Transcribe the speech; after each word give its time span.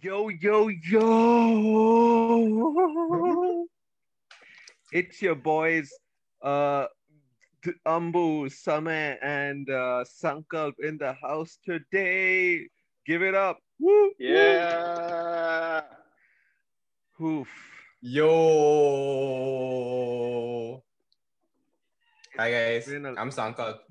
Yo, 0.00 0.28
yo, 0.28 0.68
yo. 0.68 0.94
it's 4.92 5.20
your 5.20 5.34
boys, 5.34 5.90
uh, 6.40 6.86
Ambu, 7.82 8.46
Samay, 8.46 9.18
and 9.22 9.68
uh, 9.68 10.04
Sankalp 10.06 10.74
in 10.78 10.98
the 10.98 11.14
house 11.14 11.58
today. 11.66 12.68
Give 13.06 13.22
it 13.22 13.34
up. 13.34 13.58
Woo! 13.80 14.12
Yeah. 14.20 15.82
Woo. 17.18 17.40
Oof. 17.40 17.48
Yo. 18.00 18.28
Hi 22.38 22.50
guys, 22.52 22.86
I'm 22.86 23.34
Sankalp, 23.34 23.82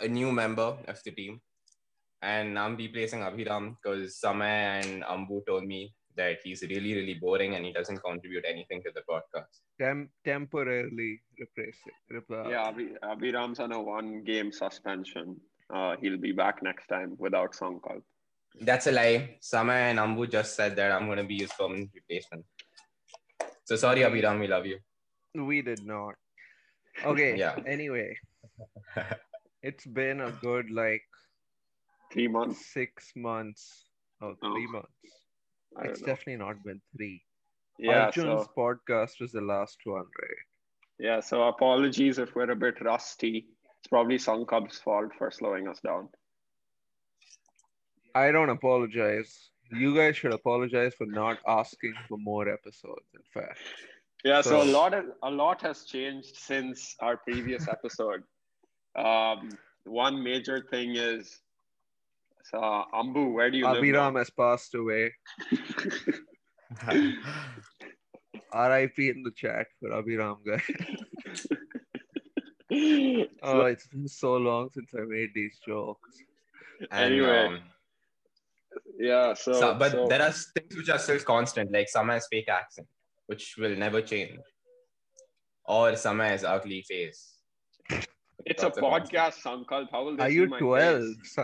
a 0.00 0.08
new 0.08 0.32
member 0.32 0.78
of 0.88 1.02
the 1.04 1.10
team, 1.12 1.42
and 2.22 2.58
I'm 2.58 2.76
replacing 2.76 3.20
Abhiram 3.20 3.76
because 3.76 4.18
Samay 4.22 4.82
and 4.84 5.04
Ambu 5.04 5.46
told 5.46 5.64
me 5.64 5.94
that 6.16 6.38
he's 6.42 6.62
really, 6.62 6.94
really 6.94 7.14
boring 7.14 7.54
and 7.54 7.64
he 7.64 7.72
doesn't 7.72 8.02
contribute 8.02 8.44
anything 8.48 8.82
to 8.82 8.90
the 8.94 9.02
podcast. 9.08 9.60
Tem- 9.80 10.10
temporarily 10.24 11.20
replace 11.40 11.78
it. 11.86 12.14
Repl- 12.14 12.50
Yeah, 12.50 12.72
Abhi, 12.72 12.98
Abhiram's 13.04 13.60
on 13.60 13.72
a 13.72 13.80
one 13.80 14.24
game 14.24 14.50
suspension. 14.50 15.36
Uh, 15.72 15.94
he'll 16.00 16.18
be 16.18 16.32
back 16.32 16.62
next 16.62 16.88
time 16.88 17.14
without 17.18 17.52
Sankal. 17.52 18.02
That's 18.60 18.88
a 18.88 18.92
lie. 18.92 19.38
Samay 19.40 19.90
and 19.90 19.98
Ambu 19.98 20.28
just 20.30 20.56
said 20.56 20.74
that 20.76 20.90
I'm 20.90 21.06
going 21.06 21.18
to 21.18 21.24
be 21.24 21.38
his 21.38 21.52
permanent 21.52 21.90
replacement. 21.94 22.44
So 23.64 23.76
sorry, 23.76 24.00
Abhiram, 24.00 24.40
we 24.40 24.48
love 24.48 24.66
you. 24.66 24.78
We 25.34 25.62
did 25.62 25.84
not. 25.84 26.14
Okay. 27.04 27.36
Yeah. 27.36 27.54
Anyway, 27.66 28.16
it's 29.62 29.86
been 29.86 30.20
a 30.20 30.32
good 30.42 30.70
like 30.70 31.02
Three 32.12 32.28
months. 32.28 32.66
six 32.72 33.12
months. 33.16 33.84
Oh, 34.22 34.34
Oh, 34.42 34.52
three 34.52 34.66
months. 34.66 34.88
It's 35.84 36.00
know. 36.00 36.06
definitely 36.06 36.36
not 36.44 36.62
been 36.64 36.80
three. 36.96 37.22
Yeah, 37.78 38.06
Arjun's 38.06 38.44
so, 38.46 38.50
podcast 38.56 39.20
was 39.20 39.30
the 39.32 39.40
last 39.40 39.78
one, 39.84 40.06
right? 40.20 40.44
yeah, 40.98 41.20
so 41.20 41.42
apologies 41.44 42.18
if 42.18 42.34
we're 42.34 42.50
a 42.50 42.56
bit 42.56 42.80
rusty. 42.80 43.46
It's 43.78 43.86
probably 43.88 44.16
Sankalp's 44.18 44.80
fault 44.80 45.12
for 45.16 45.30
slowing 45.30 45.68
us 45.68 45.78
down. 45.80 46.08
I 48.14 48.32
don't 48.32 48.50
apologize. 48.50 49.50
You 49.70 49.94
guys 49.94 50.16
should 50.16 50.32
apologize 50.34 50.94
for 50.94 51.06
not 51.06 51.38
asking 51.46 51.94
for 52.08 52.18
more 52.18 52.48
episodes. 52.48 53.06
In 53.14 53.22
fact, 53.42 53.58
Yeah, 54.24 54.40
so, 54.40 54.50
So- 54.50 54.62
a 54.62 54.70
lot 54.72 54.94
of, 54.94 55.04
a 55.22 55.30
lot 55.30 55.60
has 55.62 55.84
changed 55.84 56.34
since 56.36 56.96
our 57.00 57.16
previous 57.18 57.68
episode. 57.68 58.22
Um, 58.96 59.50
one 59.84 60.24
major 60.24 60.66
thing 60.72 60.96
is, 60.96 61.38
so 62.50 62.58
Ambu, 62.94 63.32
where 63.32 63.50
do 63.50 63.58
you 63.58 63.66
live? 63.68 63.82
Abhiram 63.82 64.12
now? 64.14 64.18
has 64.18 64.30
passed 64.30 64.74
away. 64.74 65.12
RIP 68.54 68.98
in 68.98 69.22
the 69.22 69.30
chat 69.34 69.66
for 69.80 69.90
Abhiram, 69.90 70.36
guys. 70.46 70.62
Oh, 73.42 73.62
it's 73.62 73.86
been 73.88 74.06
so 74.06 74.36
long 74.36 74.68
since 74.72 74.90
I 74.94 75.00
made 75.06 75.30
these 75.34 75.58
jokes. 75.66 76.18
And, 76.90 77.14
Anyway, 77.14 77.46
um, 77.46 77.60
yeah, 78.98 79.32
so, 79.34 79.52
So, 79.54 79.74
but 79.74 79.92
so- 79.92 80.06
there 80.06 80.20
are 80.22 80.30
things 80.32 80.76
which 80.76 80.88
are 80.90 80.98
still 80.98 81.18
constant, 81.20 81.72
like 81.72 81.88
Samay's 81.88 82.26
fake 82.30 82.48
accent, 82.48 82.86
which 83.26 83.56
will 83.58 83.74
never 83.74 84.02
change, 84.02 84.38
or 85.64 85.92
Samay's 85.96 86.44
ugly 86.44 86.82
face. 86.86 87.38
it's 88.44 88.62
a 88.62 88.66
That's 88.66 88.76
a 88.78 88.80
constant. 88.82 89.12
podcast, 89.12 89.42
Sankalp. 89.42 89.86
How 89.90 90.04
will 90.04 90.16
they 90.16 90.24
Are 90.24 90.30
you 90.30 90.46
12, 90.46 91.02
face? 91.24 91.36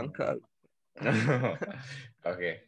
Okay. 2.27 2.61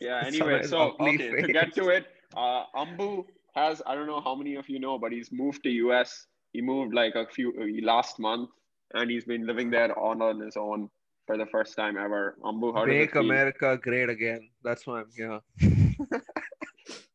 Yeah, 0.00 0.22
anyway, 0.26 0.62
so 0.64 0.96
okay, 1.00 1.30
to 1.30 1.52
get 1.52 1.74
to 1.74 1.88
it, 1.88 2.06
uh, 2.36 2.64
Ambu 2.76 3.24
has 3.54 3.82
I 3.86 3.94
don't 3.94 4.06
know 4.06 4.20
how 4.20 4.34
many 4.34 4.56
of 4.56 4.68
you 4.68 4.78
know, 4.78 4.98
but 4.98 5.12
he's 5.12 5.30
moved 5.32 5.62
to 5.64 5.70
US. 5.70 6.26
He 6.52 6.60
moved 6.60 6.94
like 6.94 7.14
a 7.14 7.26
few 7.26 7.52
uh, 7.58 7.86
last 7.86 8.18
month, 8.18 8.50
and 8.94 9.10
he's 9.10 9.24
been 9.24 9.46
living 9.46 9.70
there 9.70 9.98
on 9.98 10.20
on 10.20 10.40
his 10.40 10.56
own 10.56 10.90
for 11.26 11.38
the 11.38 11.46
first 11.46 11.76
time 11.76 11.96
ever. 11.96 12.36
Ambu, 12.44 12.74
how 12.74 12.84
Make? 12.84 13.14
America 13.14 13.78
great 13.80 14.10
again. 14.10 14.48
That's 14.62 14.86
why 14.86 15.00
I'm 15.00 15.10
here. 15.16 15.40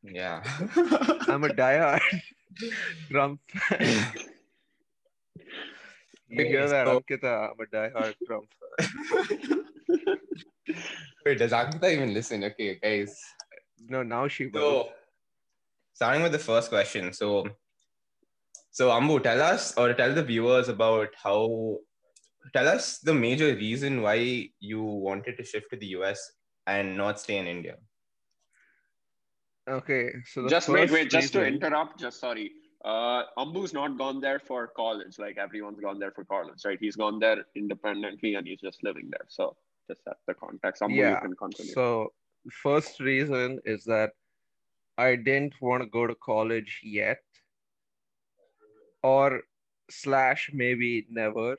Yeah. 0.04 0.42
I'm 1.28 1.44
a 1.44 1.50
diehard 1.50 2.02
Trump 3.10 3.42
fan. 3.52 4.14
You 6.30 6.46
hear 6.46 6.68
that, 6.68 6.86
So- 6.86 7.00
Ankita? 7.00 7.52
I'm 7.52 7.60
a 7.60 7.66
diehard 7.66 8.16
Trump 8.26 8.48
fan. 8.60 10.18
Wait, 11.26 11.38
does 11.38 11.52
Ankita 11.52 11.92
even 11.94 12.14
listen? 12.14 12.44
Okay, 12.44 12.76
guys. 12.82 13.18
No, 13.88 14.04
now 14.04 14.28
she 14.28 14.48
will. 14.48 14.62
So, 14.62 14.90
starting 15.94 16.24
with 16.24 16.34
the 16.34 16.40
first 16.40 16.70
question. 16.70 17.14
So, 17.14 17.48
so 18.72 18.90
Ambu, 18.90 19.24
tell 19.24 19.42
us 19.42 19.78
or 19.78 19.94
tell 19.94 20.14
the 20.14 20.24
viewers 20.24 20.68
about 20.68 21.10
how. 21.24 21.78
Tell 22.54 22.68
us 22.70 23.00
the 23.00 23.14
major 23.14 23.54
reason 23.56 24.02
why 24.02 24.50
you 24.60 24.82
wanted 24.82 25.36
to 25.38 25.44
shift 25.44 25.70
to 25.72 25.78
the 25.78 25.88
US 25.98 26.20
and 26.66 26.96
not 26.96 27.20
stay 27.20 27.38
in 27.38 27.46
India. 27.46 27.76
Okay, 29.70 30.12
so 30.26 30.48
just 30.48 30.70
wait, 30.70 30.90
wait, 30.90 31.10
just 31.10 31.34
to 31.34 31.46
interrupt. 31.46 32.00
Just 32.00 32.22
sorry. 32.22 32.52
Uh, 32.84 33.24
Ambu's 33.38 33.74
not 33.74 33.98
gone 33.98 34.22
there 34.22 34.40
for 34.40 34.68
college, 34.68 35.18
like 35.20 35.38
everyone's 35.38 35.80
gone 35.80 36.00
there 36.00 36.12
for 36.12 36.24
college, 36.24 36.64
right? 36.66 36.78
He's 36.80 36.96
gone 36.96 37.20
there 37.20 37.46
independently, 37.56 38.36
and 38.36 38.48
he's 38.48 38.62
just 38.62 38.84
living 38.84 39.10
there. 39.10 39.26
So 39.28 39.56
just 39.88 40.04
set 40.04 40.18
the 40.28 40.34
context. 40.34 40.82
Ambu, 40.82 40.94
you 40.94 40.98
Yeah, 40.98 41.20
can 41.20 41.36
continue. 41.36 41.74
So, 41.74 42.14
first 42.52 43.00
reason 43.00 43.60
is 43.66 43.84
that 43.86 44.12
I 44.98 45.16
didn't 45.16 45.54
want 45.62 45.84
to 45.84 45.90
go 45.90 46.08
to 46.08 46.16
college 46.16 46.82
yet, 46.84 47.22
or 49.04 49.42
slash 49.90 50.50
maybe 50.54 51.08
never, 51.10 51.58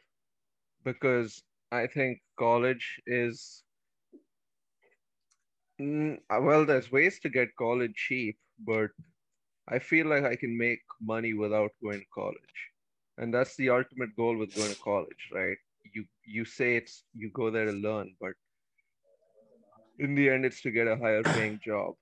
because 0.85 1.43
I 1.73 1.87
think 1.87 2.21
college 2.39 3.01
is. 3.07 3.65
Mm, 5.81 6.19
well, 6.41 6.65
there's 6.65 6.91
ways 6.91 7.19
to 7.21 7.29
get 7.29 7.55
college 7.57 7.95
cheap, 7.95 8.39
but 8.67 8.91
I 9.69 9.79
feel 9.79 10.07
like 10.07 10.25
I 10.25 10.37
can 10.37 10.57
make 10.57 10.81
money 11.01 11.35
without 11.35 11.73
going 11.83 12.01
to 12.01 12.07
college, 12.15 12.59
and 13.19 13.33
that's 13.33 13.57
the 13.57 13.71
ultimate 13.71 14.15
goal 14.17 14.37
with 14.37 14.55
going 14.55 14.73
to 14.73 14.81
college, 14.81 15.31
right? 15.33 15.57
You 15.95 16.05
you 16.25 16.45
say 16.45 16.77
it's 16.77 17.05
you 17.15 17.31
go 17.31 17.51
there 17.51 17.67
to 17.67 17.73
learn, 17.73 18.15
but 18.21 18.33
in 19.99 20.15
the 20.15 20.29
end 20.31 20.45
it's 20.45 20.63
to 20.63 20.71
get 20.71 20.87
a 20.87 20.97
higher 20.97 21.23
paying 21.23 21.61
job. 21.65 21.95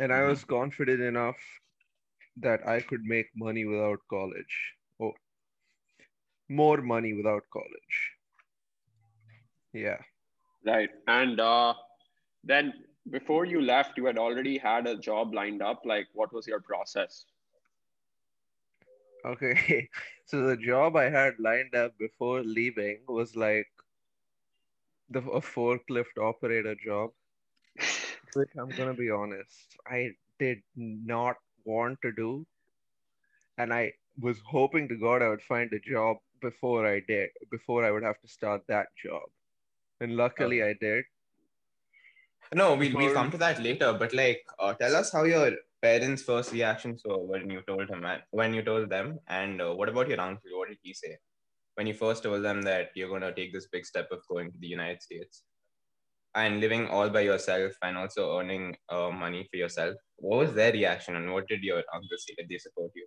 And 0.00 0.12
i 0.12 0.22
was 0.22 0.44
confident 0.44 1.00
enough 1.00 1.36
that 2.44 2.66
i 2.66 2.80
could 2.80 3.04
make 3.04 3.26
money 3.36 3.64
without 3.64 4.00
college. 4.10 4.54
Oh 5.00 5.12
more 6.48 6.82
money 6.82 7.12
without 7.14 7.42
college. 7.52 7.96
Yeah. 9.72 9.98
Right. 10.66 10.90
And 11.06 11.40
uh, 11.40 11.74
then 12.44 12.72
before 13.10 13.44
you 13.44 13.60
left, 13.60 13.96
you 13.96 14.06
had 14.06 14.18
already 14.18 14.58
had 14.58 14.86
a 14.86 14.96
job 14.96 15.34
lined 15.34 15.62
up. 15.62 15.82
Like, 15.84 16.08
what 16.14 16.32
was 16.32 16.46
your 16.46 16.60
process? 16.60 17.24
okay 19.24 19.88
so 20.26 20.42
the 20.46 20.56
job 20.56 20.96
i 20.96 21.08
had 21.08 21.34
lined 21.38 21.74
up 21.74 21.96
before 21.98 22.42
leaving 22.42 22.98
was 23.08 23.36
like 23.36 23.68
the 25.10 25.20
a 25.20 25.40
forklift 25.40 26.18
operator 26.20 26.74
job 26.84 27.10
which 28.34 28.50
i'm 28.58 28.68
gonna 28.70 28.94
be 28.94 29.10
honest 29.10 29.76
i 29.86 30.10
did 30.38 30.62
not 30.76 31.36
want 31.64 32.00
to 32.02 32.12
do 32.12 32.44
and 33.58 33.72
i 33.72 33.92
was 34.20 34.40
hoping 34.46 34.88
to 34.88 34.96
god 34.96 35.22
i 35.22 35.28
would 35.28 35.42
find 35.42 35.72
a 35.72 35.78
job 35.80 36.16
before 36.40 36.86
i 36.86 37.00
did 37.08 37.30
before 37.50 37.84
i 37.84 37.90
would 37.90 38.02
have 38.02 38.20
to 38.20 38.28
start 38.28 38.62
that 38.68 38.88
job 39.02 39.22
and 40.00 40.16
luckily 40.16 40.62
i 40.62 40.74
did 40.80 41.04
No, 42.54 42.74
we'll, 42.74 42.94
we'll 42.96 43.14
come 43.14 43.30
to 43.30 43.38
that 43.38 43.62
later. 43.62 43.92
But 43.92 44.12
like, 44.12 44.42
uh, 44.58 44.74
tell 44.74 44.94
us 44.94 45.12
how 45.12 45.24
your 45.24 45.52
parents' 45.80 46.22
first 46.22 46.52
reactions 46.52 47.02
were 47.04 47.18
when 47.18 47.48
you 47.50 47.62
told 47.66 47.88
him, 47.88 48.04
when 48.30 48.52
you 48.52 48.62
told 48.62 48.90
them, 48.90 49.18
and 49.28 49.60
uh, 49.62 49.72
what 49.72 49.88
about 49.88 50.08
your 50.08 50.20
uncle? 50.20 50.50
What 50.58 50.68
did 50.68 50.78
he 50.82 50.92
say 50.92 51.16
when 51.74 51.86
you 51.86 51.94
first 51.94 52.22
told 52.22 52.44
them 52.44 52.62
that 52.62 52.90
you're 52.94 53.08
going 53.08 53.22
to 53.22 53.32
take 53.32 53.52
this 53.52 53.68
big 53.68 53.86
step 53.86 54.08
of 54.10 54.20
going 54.28 54.52
to 54.52 54.58
the 54.58 54.66
United 54.66 55.02
States 55.02 55.42
and 56.34 56.60
living 56.60 56.88
all 56.88 57.08
by 57.08 57.20
yourself 57.20 57.72
and 57.82 57.96
also 57.96 58.38
earning 58.38 58.76
uh, 58.90 59.10
money 59.10 59.48
for 59.50 59.56
yourself? 59.56 59.96
What 60.16 60.38
was 60.38 60.52
their 60.52 60.72
reaction, 60.72 61.16
and 61.16 61.32
what 61.32 61.48
did 61.48 61.62
your 61.62 61.82
uncle 61.94 62.18
say? 62.18 62.34
Did 62.36 62.48
they 62.50 62.58
support 62.58 62.90
you 62.94 63.06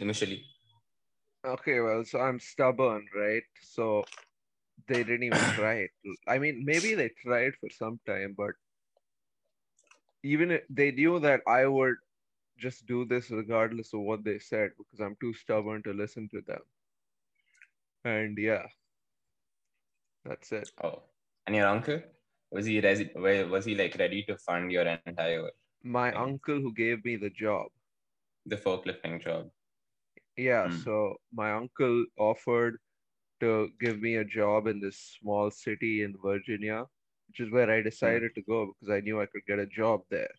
initially? 0.00 0.44
okay 1.46 1.78
well 1.80 2.04
so 2.04 2.18
i'm 2.18 2.40
stubborn 2.40 3.06
right 3.14 3.44
so 3.62 4.04
they 4.88 5.04
didn't 5.04 5.24
even 5.24 5.46
try 5.54 5.74
it 5.86 5.90
i 6.28 6.38
mean 6.38 6.64
maybe 6.64 6.94
they 6.94 7.08
tried 7.22 7.54
for 7.60 7.70
some 7.70 8.00
time 8.06 8.34
but 8.36 8.54
even 10.22 10.50
if 10.52 10.62
they 10.68 10.90
knew 10.92 11.18
that 11.20 11.40
i 11.46 11.66
would 11.66 11.96
just 12.58 12.86
do 12.86 13.04
this 13.04 13.30
regardless 13.30 13.92
of 13.94 14.00
what 14.00 14.24
they 14.24 14.38
said 14.38 14.70
because 14.78 15.00
i'm 15.00 15.16
too 15.20 15.32
stubborn 15.34 15.82
to 15.82 15.92
listen 15.92 16.28
to 16.30 16.40
them 16.42 16.62
and 18.04 18.38
yeah 18.38 18.66
that's 20.24 20.52
it 20.52 20.70
Oh, 20.82 21.02
and 21.46 21.56
your 21.56 21.66
uncle? 21.66 22.00
Was 22.50 22.66
he 22.66 22.80
resi- 22.80 23.14
was 23.50 23.64
he 23.64 23.74
like 23.74 23.96
ready 23.98 24.22
to 24.24 24.36
fund 24.36 24.72
your 24.72 24.86
entire 24.86 25.34
My 25.84 26.12
Okay. 26.12 26.14
uncle 26.14 26.60
who 26.60 26.72
gave 26.72 27.04
me 27.04 27.16
the 27.16 27.30
job. 27.30 27.70
the 28.46 28.56
forklifting 28.56 29.20
job? 29.22 29.50
Yeah, 30.36 30.68
Hmm. 30.68 30.82
so 30.82 31.16
my 31.32 31.52
uncle 31.52 32.06
offered 32.18 32.78
to 33.40 33.70
give 33.80 34.00
me 34.00 34.16
a 34.16 34.24
job 34.24 34.66
in 34.66 34.80
this 34.80 34.98
small 34.98 35.50
city 35.50 36.02
in 36.02 36.16
Virginia, 36.18 36.86
which 37.28 37.40
is 37.40 37.50
where 37.52 37.70
I 37.70 37.82
decided 37.82 38.34
to 38.36 38.42
go 38.42 38.66
because 38.74 38.90
I 38.92 39.00
knew 39.00 39.20
I 39.20 39.26
could 39.26 39.46
get 39.46 39.58
a 39.58 39.66
job 39.66 40.02
there. 40.10 40.34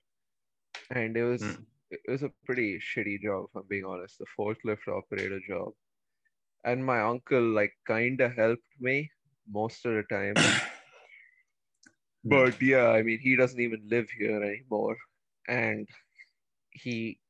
And 0.91 1.17
it 1.17 1.23
was 1.23 1.57
Hmm. 1.57 1.63
it 1.89 2.01
was 2.07 2.21
a 2.21 2.29
pretty 2.45 2.77
shitty 2.79 3.21
job, 3.21 3.45
if 3.49 3.55
I'm 3.55 3.67
being 3.67 3.85
honest, 3.85 4.19
the 4.19 4.25
forklift 4.37 4.87
operator 4.87 5.39
job. 5.39 5.73
And 6.65 6.85
my 6.85 7.01
uncle 7.01 7.43
like 7.43 7.73
kinda 7.87 8.29
helped 8.29 8.79
me 8.79 9.11
most 9.47 9.85
of 9.85 9.95
the 9.95 10.03
time. 10.03 10.43
But 12.23 12.61
yeah, 12.61 12.89
I 12.89 13.01
mean, 13.03 13.19
he 13.19 13.35
doesn't 13.35 13.59
even 13.59 13.87
live 13.89 14.09
here 14.09 14.41
anymore. 14.43 14.97
And 15.47 15.87
he 16.71 17.21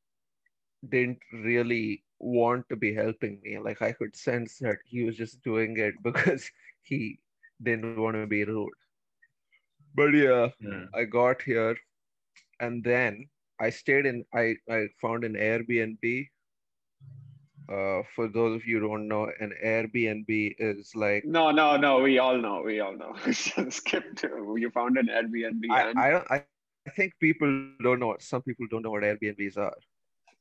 didn't 0.88 1.18
really 1.32 2.02
want 2.18 2.68
to 2.68 2.76
be 2.76 2.94
helping 2.94 3.40
me. 3.42 3.58
Like, 3.58 3.82
I 3.82 3.92
could 3.92 4.16
sense 4.16 4.58
that 4.58 4.78
he 4.84 5.04
was 5.04 5.16
just 5.16 5.42
doing 5.42 5.76
it 5.78 5.94
because 6.02 6.48
he 6.82 7.18
didn't 7.62 8.00
want 8.00 8.16
to 8.16 8.26
be 8.26 8.44
rude. 8.44 8.70
But 9.94 10.14
yeah, 10.14 10.48
Hmm. 10.60 10.84
I 10.94 11.04
got 11.04 11.42
here 11.42 11.76
and 12.60 12.82
then 12.84 13.28
I 13.60 13.70
stayed 13.70 14.06
in, 14.06 14.24
I, 14.34 14.56
I 14.70 14.88
found 15.00 15.24
an 15.24 15.34
Airbnb. 15.34 16.28
Uh, 17.70 18.02
for 18.16 18.26
those 18.26 18.56
of 18.56 18.66
you 18.66 18.80
who 18.80 18.88
don't 18.88 19.06
know, 19.06 19.30
an 19.38 19.52
Airbnb 19.64 20.56
is 20.58 20.90
like 20.96 21.24
No, 21.24 21.50
no, 21.52 21.76
no. 21.76 22.00
We 22.00 22.18
all 22.18 22.36
know. 22.36 22.62
We 22.62 22.80
all 22.80 22.96
know. 22.96 23.14
Skip 23.32 24.16
to 24.16 24.56
you 24.58 24.70
found 24.70 24.98
an 24.98 25.06
Airbnb. 25.06 25.70
I, 25.70 25.88
and, 25.90 25.98
I 25.98 26.24
I, 26.30 26.44
I 26.86 26.90
think 26.90 27.12
people 27.20 27.48
don't 27.82 28.00
know 28.00 28.16
some 28.18 28.42
people 28.42 28.66
don't 28.70 28.82
know 28.82 28.90
what 28.90 29.02
Airbnbs 29.02 29.56
are. 29.56 29.76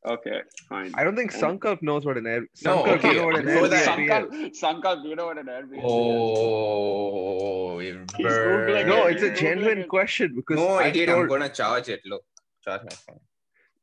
Okay, 0.06 0.42
fine. 0.68 0.92
I 0.96 1.04
don't 1.04 1.16
think 1.16 1.34
And- 1.34 1.42
Sankalp 1.42 1.82
knows 1.82 2.06
what 2.06 2.18
an 2.18 2.26
Air 2.28 2.42
No, 2.64 2.84
Sankalp, 2.84 3.04
you 3.04 3.14
know 3.16 3.26
what 3.26 3.40
an 3.40 3.46
before 3.46 3.68
that- 3.68 3.88
Airbnb 3.88 4.52
is. 4.52 4.60
Sankal, 4.62 4.84
Sankal, 4.84 5.06
you 5.10 5.16
know 5.16 5.26
what 5.28 5.38
an 5.38 5.46
Airbnb 5.48 5.78
is? 5.78 5.84
Oh, 5.86 7.80
you 7.80 8.06
He's 8.18 8.26
bird. 8.26 8.70
Googling 8.70 8.88
No, 8.88 9.08
it. 9.08 9.14
it's 9.14 9.24
a 9.24 9.34
genuine 9.42 9.80
it. 9.80 9.88
question 9.90 10.36
because 10.36 10.58
No, 10.58 10.68
I 10.76 10.88
idiot, 10.88 11.10
I'm 11.10 11.28
gonna 11.28 11.50
charge 11.50 11.90
it. 11.90 12.02
Look, 12.06 12.24
charge 12.64 12.82
my 12.84 12.96
phone. 12.96 13.20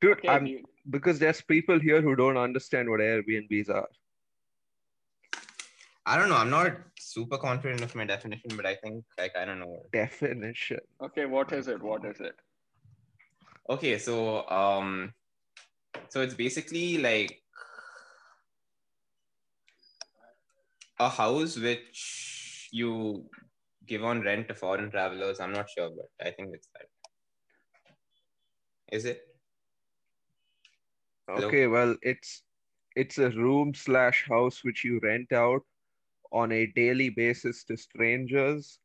dude, 0.00 0.18
Okay, 0.18 0.28
I'm 0.28 0.46
you- 0.46 0.64
because 0.90 1.18
there's 1.18 1.40
people 1.42 1.78
here 1.80 2.00
who 2.00 2.14
don't 2.16 2.36
understand 2.36 2.88
what 2.88 3.00
Airbnbs 3.00 3.68
are. 3.70 3.88
I 6.08 6.16
don't 6.16 6.28
know. 6.28 6.36
I'm 6.36 6.50
not 6.50 6.76
super 7.00 7.36
confident 7.36 7.82
of 7.82 7.92
my 7.96 8.04
definition, 8.04 8.50
but 8.56 8.64
I 8.64 8.76
think 8.76 9.04
like 9.18 9.34
I 9.36 9.44
don't 9.44 9.58
know. 9.58 9.82
Definition. 9.92 10.78
okay, 11.02 11.26
what 11.26 11.52
is 11.52 11.66
it? 11.66 11.82
What 11.82 12.04
is 12.04 12.20
it? 12.20 12.36
Okay, 13.68 13.98
so 13.98 14.48
um, 14.48 15.12
so 16.08 16.20
it's 16.20 16.34
basically 16.34 16.98
like 16.98 17.42
a 20.98 21.08
house 21.08 21.56
which 21.56 22.68
you 22.72 23.28
give 23.86 24.04
on 24.04 24.20
rent 24.22 24.48
to 24.48 24.54
foreign 24.54 24.90
travelers. 24.90 25.40
I'm 25.40 25.52
not 25.52 25.68
sure, 25.70 25.90
but 25.90 26.26
I 26.26 26.30
think 26.30 26.50
it's 26.52 26.68
that. 26.74 26.86
Is 28.92 29.04
it? 29.04 29.22
Hello? 31.28 31.48
Okay, 31.48 31.66
well, 31.66 31.96
it's 32.02 32.42
it's 32.94 33.18
a 33.18 33.30
room 33.30 33.74
slash 33.74 34.24
house 34.28 34.64
which 34.64 34.84
you 34.84 35.00
rent 35.02 35.32
out 35.32 35.62
on 36.32 36.52
a 36.52 36.66
daily 36.66 37.10
basis 37.10 37.64
to 37.64 37.76
strangers 37.76 38.78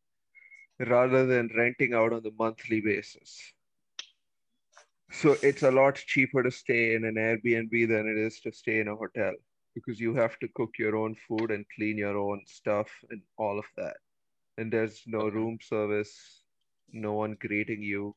rather 0.79 1.25
than 1.25 1.49
renting 1.55 1.93
out 1.93 2.13
on 2.13 2.23
the 2.23 2.31
monthly 2.37 2.81
basis. 2.81 3.53
So 5.11 5.35
it's 5.43 5.63
a 5.63 5.71
lot 5.71 5.95
cheaper 5.95 6.41
to 6.41 6.51
stay 6.51 6.95
in 6.95 7.05
an 7.05 7.15
Airbnb 7.15 7.87
than 7.89 8.07
it 8.07 8.17
is 8.17 8.39
to 8.41 8.51
stay 8.51 8.79
in 8.79 8.87
a 8.87 8.95
hotel 8.95 9.33
because 9.75 9.99
you 9.99 10.15
have 10.15 10.37
to 10.39 10.47
cook 10.55 10.71
your 10.79 10.95
own 10.95 11.15
food 11.27 11.51
and 11.51 11.65
clean 11.75 11.97
your 11.97 12.17
own 12.17 12.41
stuff 12.47 12.89
and 13.09 13.21
all 13.37 13.59
of 13.59 13.65
that. 13.77 13.97
And 14.57 14.71
there's 14.71 15.03
no 15.05 15.19
Okay. 15.19 15.35
room 15.35 15.59
service, 15.61 16.43
no 16.91 17.13
one 17.13 17.35
greeting 17.39 17.83
you. 17.83 18.15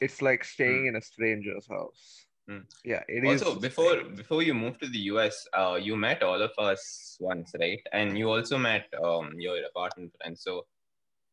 It's 0.00 0.22
like 0.22 0.44
staying 0.44 0.86
in 0.86 0.96
a 0.96 1.02
stranger's 1.02 1.66
house. 1.68 2.26
Hmm. 2.48 2.64
Yeah, 2.84 3.02
it 3.08 3.24
is. 3.24 3.42
also 3.42 3.60
before 3.60 3.92
strange. 3.98 4.16
before 4.16 4.42
you 4.42 4.54
moved 4.54 4.80
to 4.80 4.88
the 4.88 4.98
US, 5.12 5.46
uh, 5.52 5.78
you 5.80 5.96
met 5.96 6.22
all 6.22 6.40
of 6.40 6.52
us 6.56 7.16
once, 7.20 7.52
right? 7.60 7.80
And 7.92 8.16
you 8.16 8.30
also 8.30 8.58
met 8.58 8.86
um 9.02 9.32
your 9.38 9.56
apartment 9.64 10.12
friends. 10.16 10.42
So 10.42 10.66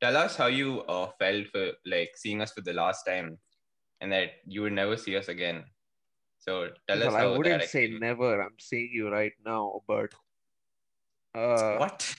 tell 0.02 0.18
us 0.18 0.36
how 0.36 0.48
you 0.48 0.82
uh, 0.84 1.12
felt 1.20 1.48
for 1.50 1.72
like 1.86 2.12
seeing 2.16 2.42
us 2.42 2.52
for 2.54 2.62
the 2.62 2.74
last 2.74 3.04
time, 3.06 3.38
and 4.02 4.12
that 4.12 4.32
you 4.46 4.62
would 4.62 4.74
never 4.74 4.98
see 4.98 5.16
us 5.18 5.28
again. 5.28 5.64
So 6.40 6.70
tell 6.88 7.02
us 7.02 7.08
Well, 7.08 7.16
I 7.16 7.20
how 7.22 7.38
wouldn't 7.38 7.62
that 7.62 7.70
say 7.70 7.84
experience- 7.86 8.02
never. 8.02 8.42
I'm 8.42 8.60
seeing 8.60 8.90
you 8.94 9.10
right 9.10 9.34
now, 9.46 9.82
but 9.88 10.14
uh, 11.34 11.78
what? 11.78 12.16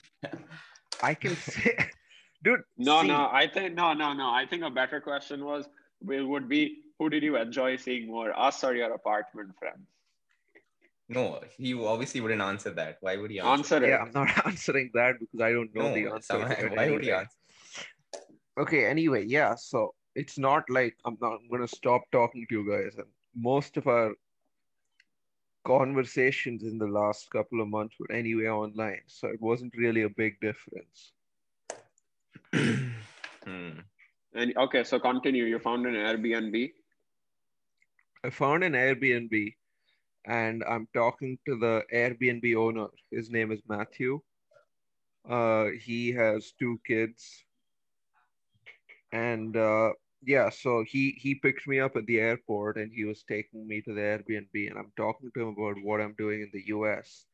I 1.01 1.13
can 1.13 1.35
say, 1.49 1.77
dude. 2.43 2.61
No, 2.77 3.01
see, 3.01 3.07
no. 3.07 3.29
I 3.31 3.47
think 3.47 3.75
no, 3.75 3.93
no, 3.93 4.13
no. 4.13 4.29
I 4.29 4.45
think 4.45 4.63
a 4.63 4.69
better 4.69 4.99
question 5.01 5.43
was 5.45 5.67
will 6.01 6.27
would 6.27 6.47
be 6.49 6.83
who 6.99 7.09
did 7.09 7.23
you 7.23 7.37
enjoy 7.37 7.75
seeing 7.77 8.07
more, 8.07 8.37
us 8.37 8.63
or 8.63 8.75
your 8.75 8.93
apartment 8.93 9.51
friends? 9.59 9.87
no, 11.09 11.39
he 11.55 11.73
obviously 11.73 12.19
wouldn't 12.19 12.41
answer 12.41 12.71
that. 12.71 12.97
Why 12.99 13.15
would 13.15 13.31
he 13.31 13.39
answer? 13.39 13.75
Answer 13.75 13.83
it. 13.85 13.89
Yeah, 13.89 13.97
I'm 14.03 14.11
not 14.11 14.27
answering 14.45 14.89
that 14.93 15.13
because 15.19 15.39
I 15.39 15.51
don't 15.53 15.73
know 15.73 15.83
No, 15.89 15.93
the 15.93 16.07
answer. 16.07 16.33
somehow- 16.33 16.53
to 16.55 16.65
it 16.65 16.75
why 16.75 16.89
would 16.91 17.03
he 17.03 17.11
answer? 17.11 17.37
Okay, 18.59 18.85
anyway, 18.85 19.23
yeah. 19.25 19.55
So 19.55 19.93
it's 20.17 20.37
not 20.37 20.69
like 20.69 20.95
I'm 21.05 21.17
not. 21.21 21.33
I'm 21.33 21.49
gonna 21.49 21.67
stop 21.67 22.01
talking 22.11 22.45
to 22.49 22.55
you 22.55 22.69
guys. 22.69 22.95
And 22.97 23.07
most 23.35 23.77
of 23.77 23.87
our 23.87 24.13
conversations 25.65 26.63
in 26.63 26.77
the 26.77 26.87
last 26.87 27.29
couple 27.29 27.61
of 27.61 27.67
months 27.67 27.95
were 27.99 28.11
anyway 28.11 28.47
online, 28.47 29.01
so 29.07 29.27
it 29.27 29.39
wasn't 29.39 29.77
really 29.77 30.03
a 30.03 30.09
big 30.09 30.39
difference. 30.41 31.13
Hmm. 33.47 33.79
And 34.33 34.57
okay, 34.57 34.83
so 34.83 34.99
continue. 34.99 35.45
You 35.45 35.57
found 35.59 35.85
an 35.87 35.93
Airbnb. 35.93 36.71
I 38.25 38.29
found 38.29 38.65
an 38.65 38.73
Airbnb 38.73 39.53
and 40.25 40.63
I'm 40.67 40.87
talking 40.93 41.39
to 41.47 41.57
the 41.57 41.83
Airbnb 41.93 42.55
owner. 42.57 42.87
His 43.09 43.29
name 43.29 43.53
is 43.53 43.61
Matthew. 43.69 44.19
Uh, 45.27 45.67
he 45.79 46.11
has 46.11 46.51
two 46.59 46.79
kids. 46.85 47.45
And 49.13 49.55
uh, 49.55 49.93
yeah, 50.21 50.49
so 50.49 50.83
he 50.83 51.11
he 51.21 51.35
picked 51.35 51.67
me 51.67 51.79
up 51.79 51.95
at 51.95 52.05
the 52.05 52.19
airport 52.19 52.77
and 52.77 52.91
he 52.93 53.05
was 53.05 53.23
taking 53.23 53.67
me 53.67 53.81
to 53.81 53.93
the 53.93 54.01
Airbnb 54.01 54.69
and 54.69 54.77
I'm 54.77 54.91
talking 54.97 55.31
to 55.33 55.41
him 55.41 55.49
about 55.49 55.77
what 55.83 56.01
I'm 56.01 56.15
doing 56.17 56.41
in 56.41 56.49
the 56.53 56.63
US. 56.67 57.25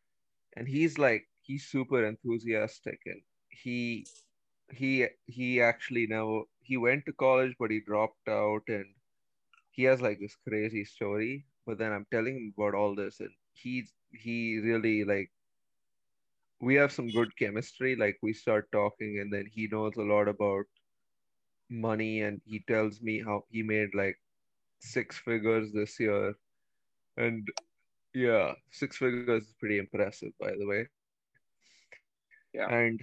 And 0.58 0.68
he's 0.68 0.98
like 0.98 1.28
he's 1.42 1.66
super 1.68 2.06
enthusiastic 2.06 3.00
and 3.06 3.22
he 3.50 4.06
he 4.72 5.08
he 5.28 5.62
actually 5.62 6.08
now 6.08 6.46
he 6.62 6.78
went 6.78 7.06
to 7.06 7.13
college 7.13 7.56
but 7.60 7.72
he 7.72 7.80
dropped 7.82 8.28
out 8.30 8.63
and 8.68 8.86
he 9.72 9.84
has 9.84 10.02
like 10.02 10.20
this 10.20 10.36
crazy 10.48 10.86
story 10.86 11.46
but 11.66 11.78
then 11.78 11.92
i'm 11.94 12.06
telling 12.12 12.36
him 12.38 12.54
about 12.58 12.75
all 12.75 12.96
this 12.96 13.20
and 13.20 13.30
he 13.54 13.84
he 14.12 14.60
really 14.60 15.04
like 15.04 15.32
we 16.60 16.75
have 16.75 16.92
some 16.92 17.10
good 17.12 17.36
chemistry 17.38 17.96
like 17.96 18.18
we 18.24 18.34
start 18.34 18.72
talking 18.72 19.20
and 19.20 19.32
then 19.32 19.46
he 19.46 19.68
knows 19.72 19.96
a 19.98 20.02
lot 20.02 20.28
about 20.28 20.66
money 21.74 22.22
and 22.22 22.42
he 22.46 22.62
tells 22.68 23.01
me 23.01 23.22
how 23.24 23.46
he 23.50 23.63
made 23.63 23.96
like 23.96 24.18
six 24.80 25.18
figures 25.20 25.74
this 25.74 26.00
year 26.00 26.36
and 27.18 27.48
yeah 28.13 28.53
six 28.72 28.98
figures 28.98 29.34
is 29.36 29.42
pretty 29.46 29.68
impressive 29.68 30.20
by 30.27 30.38
the 30.42 30.56
way 30.58 30.75
Yeah. 32.53 32.70
and 32.70 33.01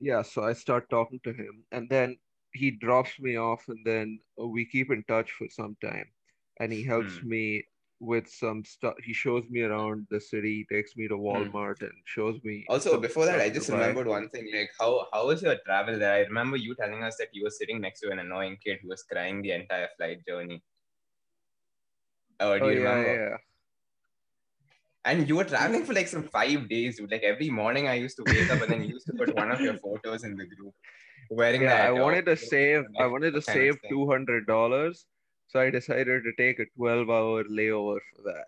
yeah 0.00 0.22
so 0.22 0.42
i 0.42 0.52
start 0.52 0.88
talking 0.90 1.20
to 1.24 1.32
him 1.32 1.64
and 1.72 1.88
then 1.90 2.16
he 2.52 2.70
drops 2.70 3.18
me 3.20 3.36
off 3.36 3.68
and 3.68 3.84
then 3.86 4.20
we 4.38 4.66
keep 4.66 4.90
in 4.90 5.02
touch 5.04 5.32
for 5.32 5.48
some 5.48 5.76
time 5.82 6.06
and 6.60 6.72
he 6.72 6.84
helps 6.84 7.22
Hmm. 7.22 7.24
me 7.24 7.64
with 8.10 8.28
some 8.28 8.64
stuff 8.64 8.94
he 9.04 9.12
shows 9.14 9.44
me 9.50 9.62
around 9.62 10.06
the 10.10 10.20
city 10.20 10.52
he 10.60 10.74
takes 10.74 10.96
me 10.96 11.08
to 11.08 11.16
Hmm. 11.30 11.48
walmart 11.48 11.80
and 11.82 11.92
shows 12.04 12.38
me 12.44 12.64
Also, 12.68 13.00
before 13.00 13.26
that, 13.26 13.40
I 13.40 13.50
just 13.50 13.68
remembered 13.68 14.06
one 14.08 14.28
thing. 14.30 14.48
Like, 14.54 14.70
how 14.80 15.06
how 15.12 15.26
was 15.26 15.42
your 15.42 15.56
travel 15.66 15.98
there? 15.98 16.14
I 16.14 16.20
remember 16.20 16.56
you 16.56 16.74
telling 16.74 17.02
us 17.04 17.16
that 17.18 17.28
you 17.32 17.44
were 17.44 17.50
sitting 17.50 17.80
next 17.80 18.00
to 18.00 18.10
an 18.10 18.18
annoying 18.20 18.56
kid 18.64 18.78
who 18.82 18.88
was 18.88 19.02
crying 19.04 19.42
the 19.42 19.52
entire 19.52 19.88
flight 19.96 20.24
journey. 20.26 20.62
Oh, 22.40 22.58
do 22.58 22.64
oh 22.64 22.68
you 22.68 22.78
yeah 22.80 22.80
remember? 22.82 23.20
yeah 23.20 23.36
And 25.04 25.28
you 25.28 25.36
were 25.36 25.44
traveling 25.44 25.84
for 25.84 25.92
like 25.94 26.08
some 26.08 26.24
five 26.28 26.68
days, 26.68 26.96
dude. 26.98 27.10
Like 27.10 27.22
every 27.24 27.50
morning, 27.50 27.88
I 27.88 27.94
used 27.94 28.16
to 28.18 28.24
wake 28.24 28.50
up 28.50 28.62
and 28.62 28.70
then 28.72 28.82
you 28.82 28.90
used 28.90 29.06
to 29.08 29.14
put 29.14 29.34
one 29.34 29.50
of 29.50 29.60
your 29.62 29.74
photos 29.74 30.24
in 30.24 30.36
the 30.36 30.46
group 30.46 30.74
wearing 31.30 31.62
yeah 31.62 31.68
that. 31.68 31.88
i 31.88 31.90
wanted 31.92 32.26
to 32.26 32.36
save 32.36 32.84
i 32.98 33.06
wanted 33.06 33.32
to 33.34 33.42
save 33.42 33.76
200 33.88 34.46
dollars 34.46 35.06
so 35.52 35.60
i 35.60 35.70
decided 35.70 36.22
to 36.24 36.32
take 36.42 36.58
a 36.60 36.66
12 36.76 37.10
hour 37.10 37.44
layover 37.44 38.00
for 38.10 38.22
that 38.30 38.46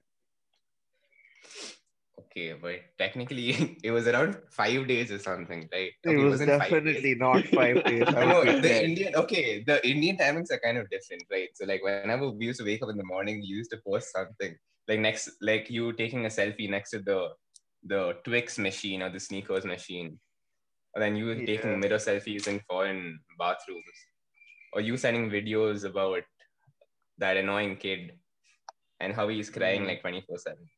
Okay, 2.21 2.55
but 2.61 2.81
technically 2.99 3.79
it 3.85 3.91
was 3.93 4.09
around 4.09 4.39
five 4.51 4.89
days 4.89 5.11
or 5.13 5.19
something, 5.19 5.69
right? 5.73 5.93
It 6.07 6.19
Okay, 6.19 6.25
was 6.25 6.41
wasn't 6.41 6.55
five 6.55 6.75
definitely 6.75 7.15
not 7.17 7.49
five 7.49 7.85
days. 7.87 8.13
I 8.15 8.27
no, 8.27 8.45
the 8.45 8.63
dead. 8.63 8.85
Indian 8.85 9.15
okay, 9.17 9.63
the 9.65 9.87
Indian 9.89 10.17
timings 10.17 10.51
are 10.53 10.61
kind 10.61 10.79
of 10.79 10.89
different, 10.91 11.25
right? 11.31 11.49
So 11.55 11.67
like 11.67 11.83
whenever 11.83 12.31
we 12.31 12.47
used 12.47 12.61
to 12.61 12.65
wake 12.65 12.83
up 12.83 12.91
in 12.91 12.97
the 12.97 13.05
morning, 13.05 13.25
we 13.41 13.47
used 13.47 13.71
to 13.73 13.79
post 13.87 14.13
something 14.13 14.57
like 14.89 15.01
next, 15.01 15.31
like 15.41 15.71
you 15.71 15.93
taking 15.93 16.25
a 16.27 16.29
selfie 16.29 16.69
next 16.71 16.91
to 16.91 17.01
the 17.01 17.31
the 17.85 18.15
Twix 18.25 18.59
machine 18.59 19.03
or 19.03 19.11
the 19.11 19.21
Snickers 19.21 19.65
machine, 19.65 20.19
or 20.95 21.01
then 21.01 21.17
you 21.17 21.35
Yeah. 21.35 21.47
taking 21.47 21.79
mirror 21.81 21.99
selfies 21.99 22.49
in 22.49 22.61
foreign 22.69 23.21
bathrooms, 23.39 23.97
or 24.73 24.81
you 24.81 24.97
sending 24.97 25.31
videos 25.31 25.85
about 25.85 26.23
that 27.19 27.37
annoying 27.37 27.77
kid 27.77 28.19
and 29.01 29.13
how 29.13 29.29
he's 29.29 29.51
crying 29.51 29.83
Mhm. 29.83 29.87
like 29.87 30.01
twenty 30.01 30.21
four 30.23 30.39
seven. 30.39 30.69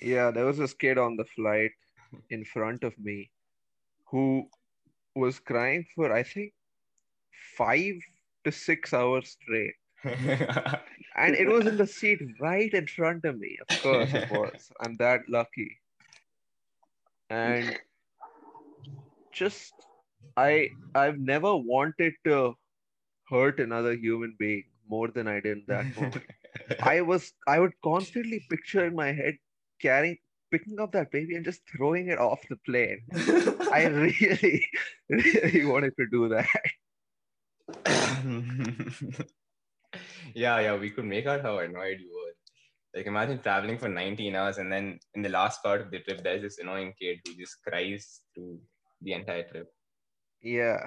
Yeah, 0.00 0.30
there 0.30 0.46
was 0.46 0.58
this 0.58 0.74
kid 0.74 0.98
on 0.98 1.16
the 1.16 1.24
flight 1.24 1.72
in 2.30 2.44
front 2.44 2.84
of 2.84 2.98
me 2.98 3.30
who 4.10 4.48
was 5.14 5.38
crying 5.40 5.84
for, 5.94 6.12
I 6.12 6.22
think, 6.22 6.54
five 7.56 7.94
to 8.44 8.52
six 8.52 8.92
hours 8.94 9.30
straight. 9.30 9.74
And 11.16 11.34
it 11.34 11.48
was 11.48 11.66
in 11.66 11.76
the 11.76 11.86
seat 11.86 12.20
right 12.40 12.72
in 12.72 12.86
front 12.86 13.24
of 13.24 13.38
me. 13.38 13.58
Of 13.60 13.68
course 13.82 14.14
it 14.14 14.30
was. 14.30 14.70
I'm 14.80 14.96
that 14.98 15.20
lucky. 15.28 15.80
And 17.30 17.78
just 19.32 19.72
I 20.36 20.70
I've 20.94 21.18
never 21.18 21.56
wanted 21.56 22.14
to 22.24 22.54
hurt 23.30 23.60
another 23.60 23.94
human 23.94 24.34
being 24.38 24.64
more 24.88 25.08
than 25.08 25.28
I 25.28 25.40
did 25.40 25.58
in 25.58 25.64
that 25.68 25.96
moment. 25.96 26.24
I 26.82 27.00
was 27.00 27.32
I 27.46 27.60
would 27.60 27.72
constantly 27.82 28.44
picture 28.50 28.84
in 28.84 28.94
my 28.94 29.12
head 29.12 29.38
carrying 29.80 30.18
picking 30.50 30.80
up 30.80 30.92
that 30.92 31.10
baby 31.10 31.36
and 31.36 31.44
just 31.44 31.60
throwing 31.70 32.08
it 32.08 32.18
off 32.18 32.40
the 32.48 32.56
plane. 32.66 33.02
I 33.72 33.86
really, 33.86 34.66
really 35.08 35.64
wanted 35.64 35.92
to 35.96 36.06
do 36.10 36.28
that. 36.28 36.48
yeah, 40.34 40.60
yeah, 40.60 40.76
we 40.76 40.90
could 40.90 41.04
make 41.04 41.26
out 41.26 41.42
how 41.42 41.58
annoyed 41.58 41.98
you 42.00 42.10
were. 42.12 42.32
Like, 42.94 43.06
imagine 43.06 43.38
traveling 43.38 43.78
for 43.78 43.88
19 43.88 44.34
hours 44.34 44.58
and 44.58 44.72
then 44.72 44.98
in 45.14 45.22
the 45.22 45.28
last 45.28 45.62
part 45.62 45.80
of 45.80 45.92
the 45.92 46.00
trip, 46.00 46.24
there's 46.24 46.42
this 46.42 46.58
annoying 46.58 46.92
kid 47.00 47.20
who 47.24 47.34
just 47.34 47.62
cries 47.64 48.22
through 48.34 48.58
the 49.00 49.12
entire 49.12 49.44
trip. 49.44 49.68
Yeah. 50.42 50.86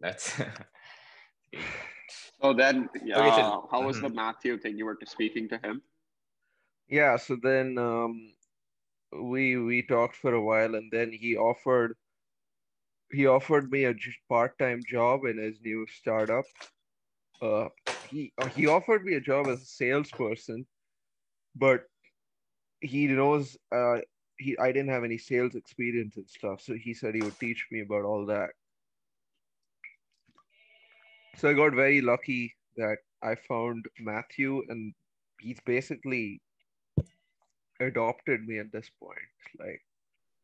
That's. 0.00 0.32
So 2.40 2.52
then, 2.54 2.88
yeah, 3.04 3.18
Okay, 3.18 3.42
so- 3.42 3.68
how 3.70 3.82
was 3.86 3.96
Mhm. 3.96 4.02
the 4.02 4.08
Matthew 4.10 4.58
thing? 4.58 4.78
You 4.78 4.86
were 4.86 4.98
speaking 5.04 5.48
to 5.48 5.58
him. 5.58 5.82
Yeah, 6.88 7.16
so 7.16 7.36
then 7.36 7.78
um 7.78 8.34
we 9.12 9.56
we 9.56 9.82
talked 9.82 10.16
for 10.16 10.34
a 10.34 10.42
while 10.42 10.74
and 10.74 10.90
then 10.92 11.12
he 11.12 11.36
offered 11.36 11.96
he 13.12 13.26
offered 13.26 13.70
me 13.70 13.84
a 13.84 13.94
part-time 14.28 14.82
job 14.84 15.24
in 15.24 15.38
his 15.38 15.60
new 15.60 15.86
startup. 15.86 16.44
Uh 17.40 17.68
he 18.02 18.32
uh, 18.38 18.46
he 18.46 18.66
offered 18.66 19.04
me 19.04 19.14
a 19.14 19.20
job 19.20 19.48
as 19.48 19.62
a 19.62 19.66
salesperson, 19.66 20.66
but 21.56 21.86
he 22.80 23.06
knows 23.08 23.56
uh 23.72 24.00
he 24.38 24.58
I 24.58 24.72
didn't 24.72 24.90
have 24.90 25.04
any 25.04 25.18
sales 25.18 25.54
experience 25.54 26.16
and 26.16 26.28
stuff, 26.28 26.60
so 26.60 26.74
he 26.74 26.94
said 26.94 27.14
he 27.14 27.22
would 27.22 27.40
teach 27.40 27.68
me 27.70 27.80
about 27.80 28.04
all 28.04 28.26
that. 28.26 28.50
So 31.36 31.48
I 31.48 31.52
got 31.52 31.74
very 31.74 32.00
lucky 32.00 32.54
that 32.76 32.98
I 33.22 33.34
found 33.34 33.84
Matthew 33.98 34.62
and 34.68 34.94
he's 35.40 35.58
basically 35.64 36.40
adopted 37.80 38.46
me 38.46 38.58
at 38.58 38.72
this 38.72 38.90
point. 39.00 39.18
Like 39.58 39.82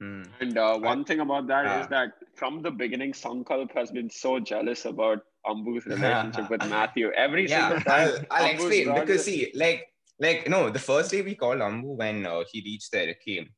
Hmm. 0.03 0.23
And 0.41 0.59
uh, 0.59 0.79
one 0.79 1.05
thing 1.05 1.21
about 1.21 1.47
that 1.47 1.81
is 1.81 1.87
that 1.89 2.15
from 2.35 2.61
the 2.61 2.73
beginning, 2.73 3.13
Sankalp 3.13 3.73
has 3.77 3.93
been 3.93 4.11
so 4.11 4.41
jealous 4.41 4.85
about 4.85 5.21
Ambu's 5.47 5.87
relationship 5.87 6.51
with 6.51 6.61
Matthew. 6.69 7.13
Every 7.13 7.49
yeah, 7.49 7.69
single 7.69 7.85
time. 7.85 8.27
I'll, 8.31 8.43
I'll 8.43 8.51
explain 8.51 8.93
because 8.93 9.25
see, 9.25 9.53
like, 9.55 9.87
like 10.19 10.49
no, 10.49 10.71
the 10.71 10.81
first 10.81 11.13
day 11.13 11.23
we 11.23 11.37
called 11.37 11.61
Ambu 11.61 11.97
when 11.97 12.27
uh, 12.27 12.43
he 12.51 12.63
reached 12.63 12.91
there, 12.91 13.15
came. 13.25 13.51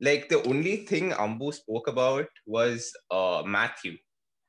Like 0.00 0.28
the 0.28 0.42
only 0.48 0.78
thing 0.78 1.12
Ambu 1.12 1.54
spoke 1.54 1.86
about 1.86 2.26
was 2.46 2.92
uh 3.12 3.44
Matthew, 3.46 3.96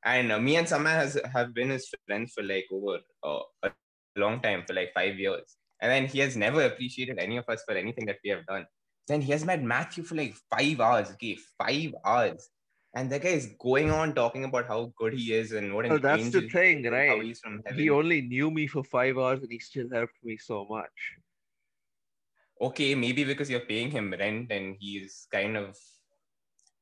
and 0.06 0.32
uh, 0.32 0.40
me 0.40 0.56
and 0.58 0.68
Samay 0.68 0.96
has 0.96 1.20
have 1.34 1.54
been 1.54 1.70
his 1.70 1.90
friends 2.08 2.34
for 2.34 2.44
like 2.44 2.66
over 2.72 3.00
uh, 3.24 3.40
a 3.64 3.72
long 4.18 4.42
time, 4.42 4.64
for 4.68 4.74
like 4.74 4.92
five 4.94 5.18
years, 5.18 5.58
and 5.82 5.92
then 5.92 6.06
he 6.08 6.20
has 6.20 6.36
never 6.36 6.64
appreciated 6.66 7.20
any 7.20 7.38
of 7.38 7.46
us 7.50 7.64
for 7.68 7.76
anything 7.76 8.06
that 8.08 8.18
we 8.24 8.30
have 8.32 8.46
done. 8.46 8.66
Then 9.08 9.22
he 9.22 9.32
has 9.32 9.44
met 9.46 9.62
Matthew 9.62 10.04
for 10.04 10.16
like 10.16 10.36
five 10.50 10.80
hours, 10.80 11.12
okay, 11.12 11.38
five 11.58 11.94
hours. 12.06 12.50
And 12.96 13.12
that 13.12 13.24
guy 13.24 13.30
is 13.30 13.48
going 13.60 13.90
on 13.90 14.14
talking 14.14 14.44
about 14.46 14.68
how 14.68 14.94
good 14.98 15.14
he 15.14 15.34
is 15.34 15.52
and 15.52 15.74
what 15.74 15.86
an 15.86 15.94
Oh, 15.94 15.98
that's 15.98 16.30
the 16.30 16.42
thing, 16.48 16.80
is 16.82 16.86
and 16.86 16.94
How 16.96 17.18
right? 17.18 17.24
he's 17.24 17.40
from 17.40 17.62
heaven. 17.66 17.80
he 17.82 17.90
only 17.90 18.22
knew 18.22 18.52
me 18.52 18.68
for 18.68 18.84
five 18.84 19.18
hours 19.18 19.42
and 19.42 19.52
he 19.52 19.58
still 19.60 19.90
helped 19.92 20.14
me 20.24 20.38
so 20.38 20.66
much. 20.70 20.92
okay, 22.62 22.96
maybe 22.96 23.24
because 23.24 23.50
you're 23.50 23.66
paying 23.66 23.92
him 23.92 24.14
rent 24.18 24.52
and 24.52 24.78
he's 24.80 25.28
kind 25.32 25.58
of 25.58 25.78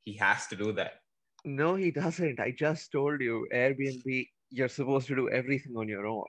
he 0.01 0.13
has 0.13 0.47
to 0.47 0.55
do 0.55 0.71
that. 0.73 1.00
No, 1.43 1.75
he 1.75 1.91
doesn't. 1.91 2.39
I 2.39 2.51
just 2.51 2.91
told 2.91 3.21
you, 3.21 3.47
Airbnb, 3.53 4.27
you're 4.49 4.67
supposed 4.69 5.07
to 5.07 5.15
do 5.15 5.29
everything 5.29 5.75
on 5.75 5.87
your 5.87 6.05
own. 6.05 6.25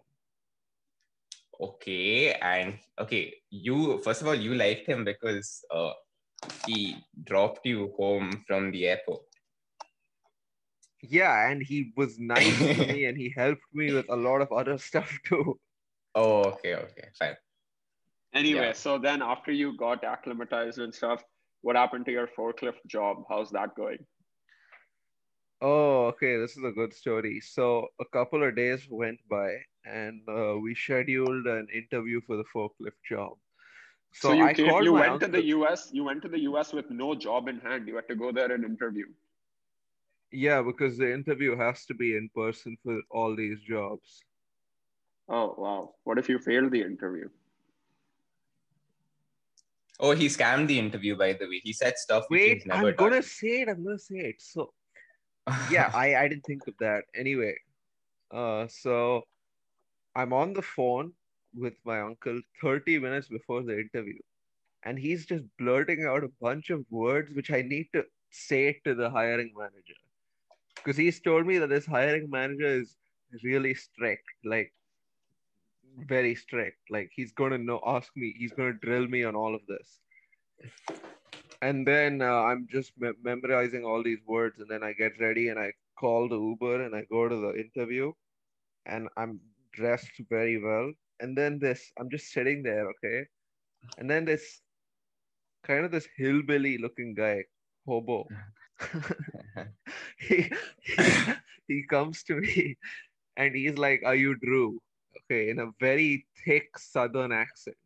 Okay, 1.61 2.33
and 2.33 2.79
okay, 2.99 3.35
you 3.51 4.01
first 4.03 4.23
of 4.23 4.27
all 4.27 4.35
you 4.35 4.55
liked 4.55 4.87
him 4.87 5.05
because 5.05 5.65
uh 5.71 5.93
he 6.67 6.97
dropped 7.25 7.65
you 7.67 7.93
home 7.97 8.43
from 8.47 8.71
the 8.73 8.87
airport. 8.89 9.23
Yeah, 11.03 11.51
and 11.51 11.63
he 11.63 11.93
was 11.97 12.19
nice 12.19 12.59
to 12.59 12.87
me 12.87 13.05
and 13.09 13.17
he 13.19 13.33
helped 13.37 13.63
me 13.73 13.93
with 13.93 14.09
a 14.09 14.17
lot 14.17 14.41
of 14.41 14.51
other 14.51 14.79
stuff 14.89 15.17
too. 15.27 15.59
Oh, 16.15 16.45
okay, 16.55 16.75
okay, 16.75 17.09
fine. 17.19 17.37
Anyway, 18.35 18.69
Yeah. 18.69 18.73
so 18.73 18.99
then 18.99 19.23
after 19.23 19.53
you 19.53 19.77
got 19.77 20.05
acclimatized 20.05 20.79
and 20.79 20.95
stuff, 20.95 21.23
what 21.61 21.77
happened 21.77 22.07
to 22.07 22.13
your 22.13 22.27
forklift 22.27 22.85
job? 22.87 23.25
How's 23.29 23.51
that 23.51 23.75
going? 23.77 23.99
Oh, 25.63 26.07
okay, 26.09 26.37
this 26.39 26.59
is 26.59 26.65
a 26.65 26.73
good 26.73 26.93
story. 26.93 27.41
So 27.41 27.89
a 28.01 28.05
couple 28.07 28.43
of 28.47 28.57
days 28.57 28.87
went 28.91 29.21
by 29.31 29.59
and 29.87 30.23
uh, 30.29 30.59
we 30.59 30.75
scheduled 30.75 31.47
an 31.47 31.69
interview 31.75 32.21
for 32.27 32.37
the 32.37 32.45
forklift 32.55 33.01
job. 33.09 33.39
So, 34.13 34.33
So, 34.33 34.33
you 34.33 34.49
I 34.49 34.55
came, 34.55 34.75
you 34.83 34.93
my 34.93 35.09
went 35.09 35.21
to 35.21 35.29
the. 35.29 35.43
US, 35.45 35.91
you 35.93 36.05
went 36.05 36.23
to 36.23 36.29
the 36.29 36.41
US 36.41 36.73
with 36.73 36.91
no 36.91 37.15
job 37.15 37.49
in 37.49 37.61
hand. 37.61 37.89
You 37.89 37.97
had 37.97 38.09
to 38.09 38.17
go 38.17 38.33
there 38.33 38.53
and 38.53 38.65
interview. 38.65 39.07
Yeah, 40.33 40.63
because 40.63 40.99
the 40.99 41.13
interview 41.13 41.57
has 41.57 41.87
to 41.87 41.95
be 41.95 42.17
in 42.17 42.29
person 42.35 42.77
for 42.83 43.01
all 43.11 43.37
these 43.37 43.61
jobs. 43.61 44.25
Oh 45.29 45.55
wow. 45.59 45.95
What 46.05 46.19
if 46.19 46.29
you 46.29 46.39
failed 46.39 46.73
the 46.73 46.83
interview? 46.83 47.29
Oh, 50.01 50.13
he 50.13 50.27
scammed 50.27 50.69
the 50.69 50.79
interview 50.79 51.17
by 51.17 51.33
the 51.35 51.47
way. 51.47 51.61
He 51.63 51.73
said 51.73 51.99
stuff 51.99 52.25
which 52.29 52.43
Wait, 52.43 52.47
he's 52.47 52.67
never 52.67 52.91
I'm 52.91 52.95
gonna 52.95 53.23
done. 53.23 53.23
say 53.23 53.63
it. 53.63 53.69
I'm 53.69 53.85
gonna 53.85 53.99
say 53.99 54.19
it. 54.33 54.43
So 54.43 54.73
yeah, 55.71 55.91
I, 55.95 56.17
I 56.17 56.29
didn't 56.29 56.45
think 56.45 56.67
of 56.67 56.75
that. 56.81 57.05
Anyway, 57.15 57.55
uh, 58.31 58.67
so 58.69 59.23
I'm 60.15 60.33
on 60.33 60.53
the 60.53 60.63
phone 60.63 61.13
with 61.55 61.75
my 61.85 62.01
uncle 62.01 62.41
30 62.63 62.99
minutes 62.99 63.29
before 63.29 63.63
the 63.63 63.79
interview, 63.79 64.19
and 64.85 64.99
he's 64.99 65.27
just 65.27 65.45
blurting 65.59 66.05
out 66.07 66.25
a 66.25 66.31
bunch 66.41 66.71
of 66.71 66.85
words 66.91 67.35
which 67.35 67.51
I 67.51 67.63
need 67.63 67.89
to 67.95 68.05
say 68.31 68.81
to 68.85 68.95
the 68.95 69.11
hiring 69.11 69.53
manager. 69.57 69.99
Because 70.77 70.97
he's 70.97 71.21
told 71.21 71.47
me 71.47 71.59
that 71.59 71.69
this 71.69 71.87
hiring 71.87 72.29
manager 72.31 72.81
is 72.81 72.97
really 73.45 73.75
strict, 73.75 74.25
like 74.45 74.73
very 76.09 76.35
strict. 76.35 76.79
Like 76.91 77.11
he's 77.15 77.33
gonna 77.33 77.59
know, 77.59 77.81
ask 77.87 78.11
me, 78.17 78.35
he's 78.37 78.53
gonna 78.53 78.73
drill 78.73 79.07
me 79.07 79.25
on 79.25 79.37
all 79.37 79.55
of 79.55 79.61
this 79.69 80.01
and 81.63 81.87
then 81.87 82.23
uh, 82.23 82.43
I'm 82.51 82.69
just 82.71 82.93
me- 82.99 83.19
memorizing 83.23 83.85
all 83.85 84.03
these 84.05 84.21
words, 84.27 84.61
and 84.61 84.71
then 84.71 84.85
I 84.85 84.93
get 84.95 85.21
ready 85.21 85.49
and 85.51 85.59
I 85.61 85.73
call 85.99 86.29
the 86.29 86.39
Uber 86.39 86.83
and 86.85 86.97
I 86.97 87.05
go 87.11 87.29
to 87.29 87.37
the 87.37 87.55
interview, 87.55 88.13
and 88.87 89.09
I'm 89.17 89.41
dressed 89.73 90.21
very 90.31 90.59
well. 90.63 90.93
And 91.21 91.39
then 91.39 91.59
this, 91.61 91.93
I'm 91.99 92.11
just 92.11 92.33
sitting 92.33 92.63
there, 92.65 92.89
okay, 92.91 93.27
and 93.99 94.11
then 94.11 94.25
this 94.27 94.63
kind 95.65 95.85
of 95.85 95.93
this 95.93 96.09
hillbilly 96.17 96.79
looking 96.79 97.15
guy, 97.15 97.45
hobo, 97.87 98.27
he, 100.19 100.51
he 100.83 101.35
he 101.69 101.85
comes 101.89 102.25
to 102.25 102.37
me, 102.37 102.77
and 103.37 103.55
he's 103.57 103.79
like, 103.79 104.03
"Are 104.05 104.17
you 104.17 104.37
Drew?" 104.37 104.81
Okay, 105.25 105.51
in 105.51 105.61
a 105.61 105.71
very 105.81 106.27
thick 106.45 106.79
Southern 106.79 107.33
accent. 107.33 107.77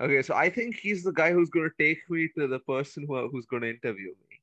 Okay, 0.00 0.20
so 0.22 0.34
I 0.34 0.50
think 0.50 0.76
he's 0.76 1.02
the 1.02 1.12
guy 1.12 1.32
who's 1.32 1.48
going 1.48 1.70
to 1.70 1.82
take 1.82 1.98
me 2.10 2.28
to 2.38 2.46
the 2.46 2.58
person 2.60 3.06
who, 3.06 3.28
who's 3.28 3.46
going 3.46 3.62
to 3.62 3.70
interview 3.70 4.08
me. 4.08 4.40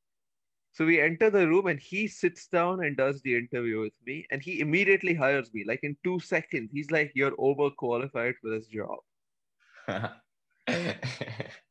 So 0.72 0.86
we 0.86 1.00
enter 1.00 1.30
the 1.30 1.48
room 1.48 1.68
and 1.68 1.80
he 1.80 2.08
sits 2.08 2.48
down 2.48 2.84
and 2.84 2.98
does 2.98 3.22
the 3.22 3.38
interview 3.38 3.80
with 3.82 3.94
me 4.06 4.26
and 4.32 4.42
he 4.42 4.60
immediately 4.60 5.14
hires 5.14 5.54
me. 5.54 5.64
Like 5.68 5.82
in 5.84 5.96
two 6.04 6.20
seconds, 6.20 6.72
he's 6.74 6.90
like, 6.90 7.12
You're 7.14 7.36
overqualified 7.38 8.34
for 8.42 8.50
this 8.50 8.66
job. 8.66 8.98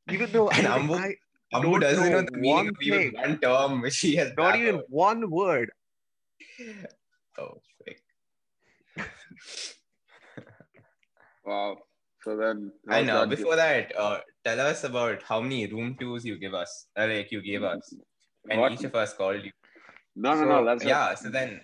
Even 0.09 0.31
though 0.31 0.49
And 0.51 0.67
I, 0.69 0.79
Ambu- 0.79 0.97
I 1.01 1.17
Ambu 1.55 1.63
don't 1.63 1.81
doesn't 1.81 2.13
know 2.13 2.21
know 2.21 2.27
the 2.43 2.49
one 2.49 2.69
of 2.69 2.77
even 2.83 3.13
thing. 3.13 3.21
one 3.21 3.39
term 3.41 3.81
which 3.83 3.99
he 3.99 4.15
has 4.17 4.33
not 4.37 4.55
even 4.55 4.75
babbled. 4.77 4.91
one 4.91 5.31
word. 5.31 5.71
Oh, 7.39 7.61
frick. 7.85 8.03
Wow. 11.45 11.79
So 12.25 12.37
then, 12.37 12.71
And 12.89 13.09
how's 13.11 13.17
uh, 13.17 13.21
that 13.27 13.37
before 13.37 13.57
that, 13.57 13.97
uh, 13.99 14.21
tell 14.45 14.61
us 14.61 14.85
about 14.85 15.23
how 15.23 15.41
many 15.41 15.67
room 15.67 15.97
tours 15.99 16.25
you 16.25 16.39
give 16.39 16.55
us, 16.55 16.87
uh, 16.97 17.07
like 17.09 17.33
you 17.33 17.43
gave 17.43 17.63
us 17.65 17.95
and 18.49 18.61
What? 18.61 18.73
each 18.73 18.85
of 18.85 18.95
us 18.95 19.13
called 19.13 19.45
you. 19.45 19.51
No, 20.15 20.35
no, 20.35 20.41
So, 20.43 20.45
no. 20.49 20.65
That's 20.65 20.85
Yeah, 20.85 21.15
so 21.15 21.31
then 21.31 21.61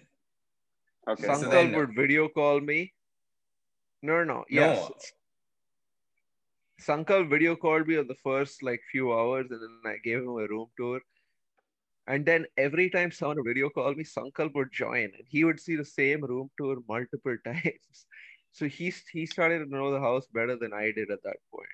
okay. 1.08 1.22
so 1.22 1.28
Sankal 1.34 1.50
then- 1.50 1.72
would 1.76 1.94
video 1.94 2.28
call 2.28 2.60
me. 2.60 2.92
No, 4.02 4.24
no, 4.24 4.44
yes. 4.48 4.78
No. 4.78 4.94
Sankal 6.80 7.28
video 7.28 7.56
called 7.56 7.86
me 7.88 7.96
on 7.98 8.06
the 8.06 8.14
first 8.22 8.62
like 8.62 8.80
few 8.90 9.12
hours, 9.12 9.46
and 9.50 9.60
then 9.60 9.92
I 9.92 9.96
gave 10.02 10.18
him 10.18 10.28
a 10.28 10.46
room 10.46 10.68
tour. 10.76 11.00
And 12.06 12.24
then 12.24 12.46
every 12.56 12.88
time 12.90 13.10
someone 13.10 13.44
video 13.44 13.68
call 13.68 13.94
me, 13.94 14.04
Sankal 14.04 14.52
would 14.54 14.72
join, 14.72 15.04
and 15.16 15.24
he 15.28 15.44
would 15.44 15.60
see 15.60 15.76
the 15.76 15.84
same 15.84 16.22
room 16.24 16.50
tour 16.56 16.76
multiple 16.88 17.36
times. 17.44 18.06
So 18.52 18.67
he 18.67 18.93
he 19.12 19.26
started 19.26 19.59
to 19.61 19.71
know 19.71 19.90
the 19.93 20.00
house 20.00 20.26
better 20.33 20.57
than 20.57 20.73
I 20.73 20.90
did 20.93 21.11
at 21.11 21.23
that 21.25 21.37
point. 21.52 21.69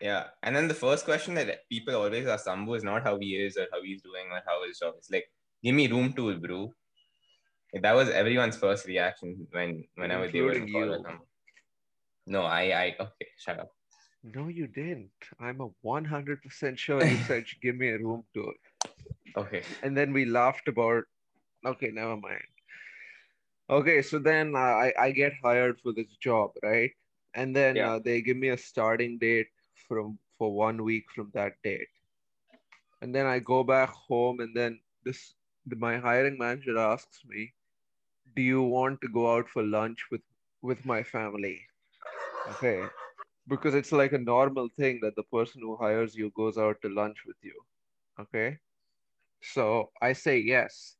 yeah, 0.00 0.24
and 0.42 0.54
then 0.54 0.68
the 0.68 0.74
first 0.74 1.04
question 1.04 1.34
that 1.34 1.68
people 1.70 1.94
always 1.96 2.26
ask 2.26 2.46
Sambu 2.46 2.76
is 2.76 2.84
not 2.84 3.02
how 3.02 3.18
he 3.18 3.36
is 3.36 3.56
or 3.56 3.66
how 3.72 3.82
he's 3.82 4.02
doing 4.02 4.26
or 4.30 4.42
how 4.46 4.66
his 4.66 4.78
job. 4.78 4.94
It's 4.98 5.10
like, 5.10 5.26
give 5.62 5.74
me 5.74 5.88
room 5.90 6.12
tour, 6.12 6.34
bro. 6.34 6.72
That 7.82 7.94
was 7.94 8.10
everyone's 8.10 8.56
first 8.56 8.86
reaction 8.86 9.46
when 9.50 9.84
whenever 9.96 10.28
they 10.28 10.40
were 10.40 10.52
in 10.52 10.70
call 10.72 10.88
with 10.88 11.06
him. 11.06 11.20
No, 12.26 12.42
I 12.42 12.62
I 12.82 12.96
okay, 13.00 13.28
shut 13.38 13.60
up. 13.60 13.70
No, 14.34 14.48
you 14.48 14.66
didn't. 14.66 15.10
I'm 15.38 15.60
a 15.60 15.68
100% 15.84 16.78
sure 16.78 17.04
you 17.04 17.16
said, 17.28 17.44
give 17.62 17.76
me 17.76 17.90
a 17.90 17.98
room 17.98 18.24
tour. 18.34 18.54
Okay. 19.36 19.62
and 19.82 19.96
then 19.96 20.12
we 20.12 20.24
laughed 20.24 20.68
about 20.68 21.04
okay 21.64 21.90
never 21.92 22.16
mind 22.16 22.55
okay 23.70 24.02
so 24.02 24.18
then 24.18 24.54
uh, 24.54 24.74
i 24.86 24.92
i 24.98 25.10
get 25.10 25.32
hired 25.42 25.78
for 25.80 25.92
this 25.92 26.16
job 26.16 26.50
right? 26.62 26.90
And 27.34 27.54
then 27.54 27.80
Yeah. 27.80 27.84
uh, 27.84 27.98
they 27.98 28.20
give 28.22 28.36
me 28.36 28.48
a 28.48 28.56
starting 28.56 29.18
date 29.18 29.48
from 29.86 30.18
for 30.38 30.52
one 30.54 30.82
week 30.84 31.04
from 31.14 31.30
that 31.34 31.54
date. 31.62 31.88
And 33.00 33.14
then 33.14 33.26
i 33.26 33.38
go 33.38 33.62
back 33.64 33.90
home 33.90 34.40
and 34.40 34.54
then 34.56 34.80
this 35.04 35.34
my 35.66 35.98
hiring 35.98 36.38
manager 36.38 36.76
asks 36.78 37.22
me 37.26 37.52
do 38.36 38.42
you 38.42 38.62
want 38.62 39.00
to 39.02 39.08
go 39.08 39.32
out 39.34 39.48
for 39.48 39.62
lunch 39.62 40.06
with 40.10 40.22
with 40.62 40.84
my 40.84 41.02
family? 41.02 41.60
Okay. 42.50 42.90
Because 43.48 43.74
it's 43.74 43.92
like 43.92 44.12
a 44.12 44.18
normal 44.18 44.68
thing 44.68 45.00
that 45.02 45.16
the 45.16 45.22
person 45.24 45.60
who 45.62 45.76
hires 45.76 46.14
you 46.16 46.30
goes 46.36 46.58
out 46.58 46.80
to 46.82 46.88
lunch 46.88 47.24
with 47.26 47.36
you. 47.42 47.54
Okay? 48.20 48.58
So 49.42 49.90
I 50.00 50.12
say 50.12 50.38
yes. 50.38 50.96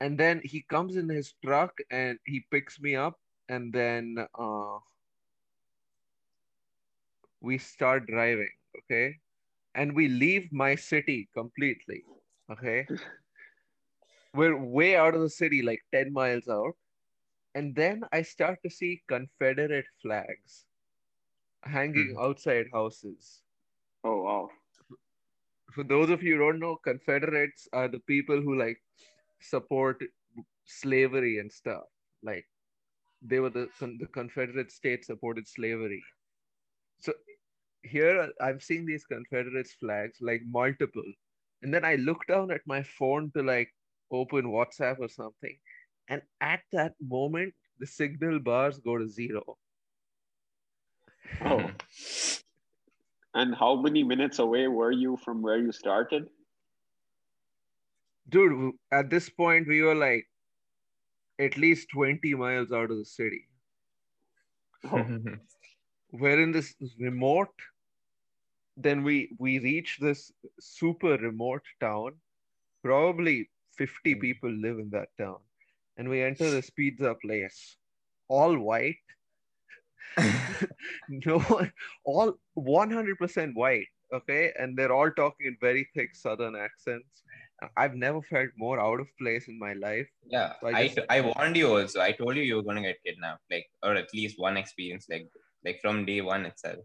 And 0.00 0.18
then 0.18 0.40
he 0.44 0.62
comes 0.62 0.96
in 0.96 1.08
his 1.08 1.34
truck 1.44 1.76
and 1.90 2.18
he 2.24 2.44
picks 2.50 2.80
me 2.80 2.94
up, 2.94 3.18
and 3.48 3.72
then 3.72 4.26
uh, 4.38 4.78
we 7.40 7.58
start 7.58 8.06
driving, 8.06 8.52
okay? 8.78 9.16
And 9.74 9.94
we 9.94 10.08
leave 10.08 10.52
my 10.52 10.74
city 10.74 11.28
completely, 11.34 12.04
okay? 12.50 12.86
We're 14.34 14.56
way 14.56 14.96
out 14.96 15.14
of 15.14 15.20
the 15.20 15.30
city, 15.30 15.62
like 15.62 15.82
10 15.92 16.12
miles 16.12 16.48
out. 16.48 16.74
And 17.54 17.74
then 17.74 18.02
I 18.12 18.22
start 18.22 18.58
to 18.64 18.70
see 18.70 19.02
Confederate 19.08 19.86
flags 20.00 20.66
hanging 21.64 22.14
outside 22.20 22.66
houses 22.72 23.42
oh 24.04 24.22
wow. 24.22 24.48
for 25.72 25.84
those 25.84 26.10
of 26.10 26.22
you 26.22 26.34
who 26.34 26.38
don't 26.38 26.60
know, 26.60 26.76
Confederates 26.76 27.68
are 27.72 27.88
the 27.88 28.00
people 28.00 28.40
who 28.40 28.58
like 28.58 28.80
support 29.40 30.02
slavery 30.64 31.38
and 31.38 31.50
stuff. 31.50 31.84
Like 32.22 32.46
they 33.22 33.40
were 33.40 33.50
the 33.50 33.68
the 33.80 34.06
Confederate 34.12 34.70
States 34.70 35.06
supported 35.06 35.48
slavery. 35.48 36.02
So 37.00 37.12
here 37.82 38.30
I'm 38.40 38.60
seeing 38.60 38.86
these 38.86 39.04
Confederate 39.04 39.68
flags, 39.80 40.18
like 40.20 40.42
multiple, 40.46 41.10
and 41.62 41.72
then 41.72 41.84
I 41.84 41.96
look 41.96 42.26
down 42.26 42.50
at 42.50 42.60
my 42.66 42.82
phone 42.82 43.30
to 43.36 43.42
like 43.42 43.72
open 44.10 44.46
WhatsApp 44.46 44.98
or 45.00 45.08
something, 45.08 45.56
and 46.08 46.22
at 46.40 46.60
that 46.72 46.94
moment 47.00 47.54
the 47.78 47.86
signal 47.86 48.40
bars 48.40 48.78
go 48.78 48.98
to 48.98 49.08
zero. 49.08 49.56
Oh. 51.44 51.70
And 53.34 53.54
how 53.54 53.76
many 53.76 54.02
minutes 54.02 54.38
away 54.38 54.66
were 54.68 54.90
you 54.90 55.16
from 55.16 55.42
where 55.42 55.58
you 55.58 55.70
started? 55.70 56.28
Dude, 58.28 58.74
at 58.92 59.10
this 59.10 59.28
point 59.30 59.68
we 59.68 59.82
were 59.82 59.94
like 59.94 60.26
at 61.38 61.56
least 61.56 61.88
20 61.94 62.34
miles 62.34 62.72
out 62.72 62.90
of 62.90 62.98
the 62.98 63.04
city. 63.04 63.48
Oh. 64.84 65.04
we're 66.12 66.40
in 66.40 66.52
this 66.52 66.74
remote 66.98 67.54
then 68.76 69.02
we 69.02 69.30
we 69.38 69.58
reach 69.58 69.98
this 70.00 70.32
super 70.60 71.16
remote 71.18 71.62
town 71.80 72.12
probably 72.82 73.50
50 73.76 74.14
Hmm. 74.14 74.20
people 74.20 74.50
live 74.50 74.78
in 74.78 74.90
that 74.90 75.08
town 75.18 75.38
and 75.96 76.08
we 76.08 76.22
enter 76.22 76.50
this 76.50 76.70
pizza 76.70 77.14
place 77.24 77.76
all 78.28 78.56
white 78.58 78.96
no 81.08 81.42
all 82.04 82.34
100% 82.56 83.54
white 83.54 83.88
okay 84.12 84.52
and 84.58 84.76
they're 84.76 84.92
all 84.92 85.10
talking 85.10 85.46
in 85.48 85.56
very 85.60 85.88
thick 85.94 86.14
southern 86.14 86.56
accents 86.56 87.22
i've 87.76 87.94
never 87.94 88.20
felt 88.22 88.50
more 88.56 88.78
out 88.80 89.00
of 89.00 89.08
place 89.20 89.48
in 89.48 89.58
my 89.58 89.72
life 89.74 90.08
Yeah, 90.30 90.52
So 90.60 90.66
I 90.68 90.72
I, 90.78 90.82
just- 90.88 91.10
I 91.14 91.20
warned 91.26 91.56
you 91.56 91.68
also. 91.74 92.00
I 92.00 92.12
told 92.12 92.36
you 92.36 92.42
you 92.48 92.56
were 92.56 92.62
gonna 92.68 92.82
get 92.82 92.98
kidnapped, 93.04 93.44
like 93.50 93.66
or 93.82 93.94
at 94.00 94.12
least 94.18 94.38
one 94.38 94.56
experience, 94.60 95.06
like 95.12 95.26
like 95.64 95.78
from 95.84 96.04
day 96.10 96.20
one 96.20 96.44
itself. 96.50 96.84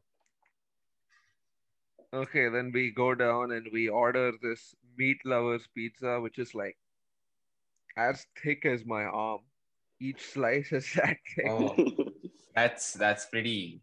Okay, 2.14 2.50
then 2.50 2.72
we 2.74 2.92
go 2.92 3.16
down 3.16 3.52
and 3.52 3.68
we 3.74 3.90
order 3.90 4.32
this 4.42 4.76
meat 4.98 5.18
lovers 5.26 5.68
pizza, 5.76 6.20
which 6.22 6.38
is 6.38 6.54
like 6.54 6.78
as 7.98 8.26
thick 8.42 8.66
as 8.66 8.86
my 8.86 9.04
arm. 9.04 9.42
Each 10.00 10.22
slice 10.22 10.72
is 10.72 10.92
that 11.02 11.18
thick. 11.36 11.50
Oh, 11.50 11.76
that's 12.56 12.94
that's 12.94 13.26
pretty 13.26 13.82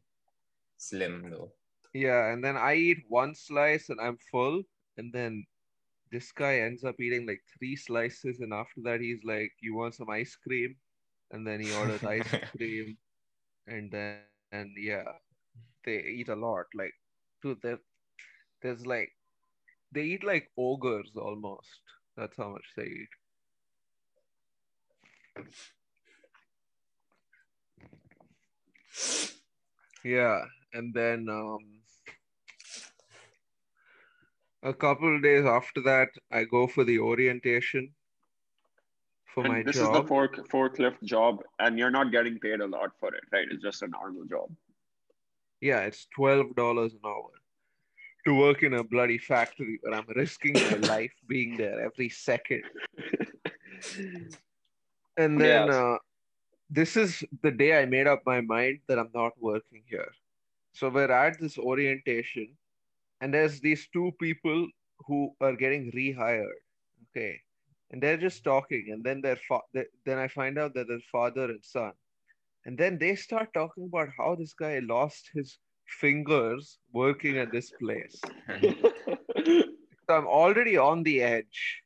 slim 0.76 1.30
though. 1.30 1.52
Yeah, 1.92 2.32
and 2.32 2.42
then 2.44 2.56
I 2.56 2.74
eat 2.74 3.04
one 3.08 3.34
slice 3.34 3.88
and 3.90 4.00
I'm 4.00 4.18
full, 4.30 4.62
and 4.96 5.12
then 5.12 5.44
this 6.10 6.32
guy 6.32 6.60
ends 6.60 6.84
up 6.84 7.00
eating 7.00 7.26
like 7.26 7.42
three 7.58 7.76
slices, 7.76 8.40
and 8.40 8.52
after 8.52 8.80
that 8.84 9.00
he's 9.00 9.24
like, 9.24 9.52
"You 9.60 9.74
want 9.76 9.94
some 9.94 10.10
ice 10.10 10.36
cream?" 10.36 10.76
And 11.30 11.46
then 11.46 11.60
he 11.60 11.72
orders 11.72 12.04
ice 12.04 12.36
cream, 12.56 12.96
and 13.66 13.90
then 13.90 14.18
and 14.52 14.70
yeah, 14.78 15.04
they 15.84 15.98
eat 16.00 16.28
a 16.28 16.36
lot. 16.36 16.66
Like, 16.74 16.94
dude, 17.42 17.60
there, 17.62 17.80
there's 18.62 18.86
like, 18.86 19.10
they 19.92 20.02
eat 20.02 20.24
like 20.24 20.50
ogres 20.56 21.12
almost. 21.16 21.80
That's 22.16 22.36
how 22.36 22.50
much 22.50 22.66
they 22.76 22.84
eat. 22.84 23.08
Yeah, 30.04 30.44
and 30.72 30.94
then 30.94 31.28
um, 31.28 31.79
a 34.62 34.74
couple 34.74 35.14
of 35.16 35.22
days 35.22 35.44
after 35.44 35.80
that, 35.82 36.08
I 36.30 36.44
go 36.44 36.66
for 36.66 36.84
the 36.84 36.98
orientation 36.98 37.94
for 39.34 39.44
my 39.44 39.62
And 39.62 39.66
this 39.66 39.76
job. 39.76 39.84
is 39.84 39.90
the 39.90 40.02
fork 40.08 40.36
forklift 40.48 41.02
job, 41.02 41.42
and 41.58 41.78
you're 41.78 41.90
not 41.90 42.10
getting 42.12 42.38
paid 42.38 42.60
a 42.60 42.66
lot 42.66 42.90
for 42.98 43.14
it, 43.14 43.24
right? 43.32 43.46
It's 43.50 43.62
just 43.62 43.82
a 43.82 43.88
normal 43.88 44.24
job. 44.26 44.50
Yeah, 45.60 45.80
it's 45.82 46.06
twelve 46.14 46.54
dollars 46.56 46.94
an 46.94 47.00
hour 47.04 47.30
to 48.26 48.34
work 48.34 48.62
in 48.62 48.74
a 48.74 48.84
bloody 48.84 49.18
factory 49.18 49.78
where 49.82 49.94
I'm 49.94 50.06
risking 50.14 50.60
my 50.60 50.76
life 50.76 51.12
being 51.26 51.56
there 51.56 51.80
every 51.80 52.08
second. 52.10 52.64
And 55.16 55.40
then 55.40 55.68
Yes. 55.68 55.70
uh, 55.70 55.98
this 56.70 56.96
is 56.96 57.24
the 57.42 57.50
day 57.50 57.80
I 57.80 57.86
made 57.86 58.06
up 58.06 58.22
my 58.26 58.40
mind 58.40 58.80
that 58.88 58.98
I'm 58.98 59.10
not 59.14 59.32
working 59.40 59.84
here. 59.88 60.12
So 60.74 60.88
we're 60.90 61.10
at 61.10 61.38
this 61.40 61.58
orientation, 61.58 62.56
and 63.20 63.32
there's 63.34 63.60
these 63.60 63.88
two 63.92 64.12
people 64.20 64.66
who 65.06 65.34
are 65.40 65.56
getting 65.56 65.90
rehired. 65.92 66.60
Okay, 67.10 67.40
and 67.90 68.02
they're 68.02 68.16
just 68.16 68.44
talking, 68.44 68.88
and 68.92 69.04
then 69.04 69.20
their 69.20 69.36
fa- 69.36 69.66
th- 69.74 69.88
then 70.04 70.18
I 70.18 70.28
find 70.28 70.58
out 70.58 70.74
that 70.74 70.88
they're 70.88 71.06
father 71.12 71.44
and 71.44 71.64
son, 71.64 71.92
and 72.66 72.78
then 72.78 72.98
they 72.98 73.14
start 73.16 73.52
talking 73.54 73.84
about 73.86 74.08
how 74.16 74.34
this 74.34 74.54
guy 74.54 74.80
lost 74.80 75.30
his 75.34 75.58
fingers 75.86 76.78
working 76.92 77.38
at 77.38 77.52
this 77.52 77.72
place. 77.72 78.20
So 80.08 80.16
I'm 80.16 80.26
already 80.26 80.76
on 80.76 81.04
the 81.04 81.22
edge. 81.22 81.82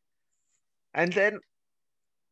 And 0.95 1.13
then 1.13 1.41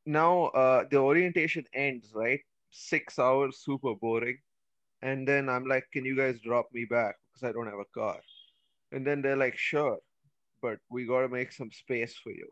now 0.07 0.45
uh, 0.47 0.85
the 0.91 0.97
orientation 0.99 1.65
ends, 1.75 2.13
right? 2.15 2.41
Six 2.71 3.19
hours, 3.19 3.59
super 3.65 3.95
boring. 3.95 4.39
And 5.03 5.27
then 5.29 5.49
I'm 5.49 5.67
like, 5.67 5.85
can 5.93 6.05
you 6.05 6.17
guys 6.17 6.41
drop 6.41 6.69
me 6.73 6.85
back? 6.85 7.17
because 7.33 7.49
I 7.49 7.53
don't 7.53 7.67
have 7.67 7.79
a 7.79 7.85
car. 7.95 8.19
And 8.93 9.07
then 9.07 9.23
they're 9.23 9.37
like, 9.37 9.59
sure, 9.59 9.99
but 10.63 10.79
we 10.91 11.07
got 11.07 11.23
to 11.23 11.29
make 11.29 11.53
some 11.53 11.73
space 11.73 12.17
for 12.17 12.31
you. 12.31 12.49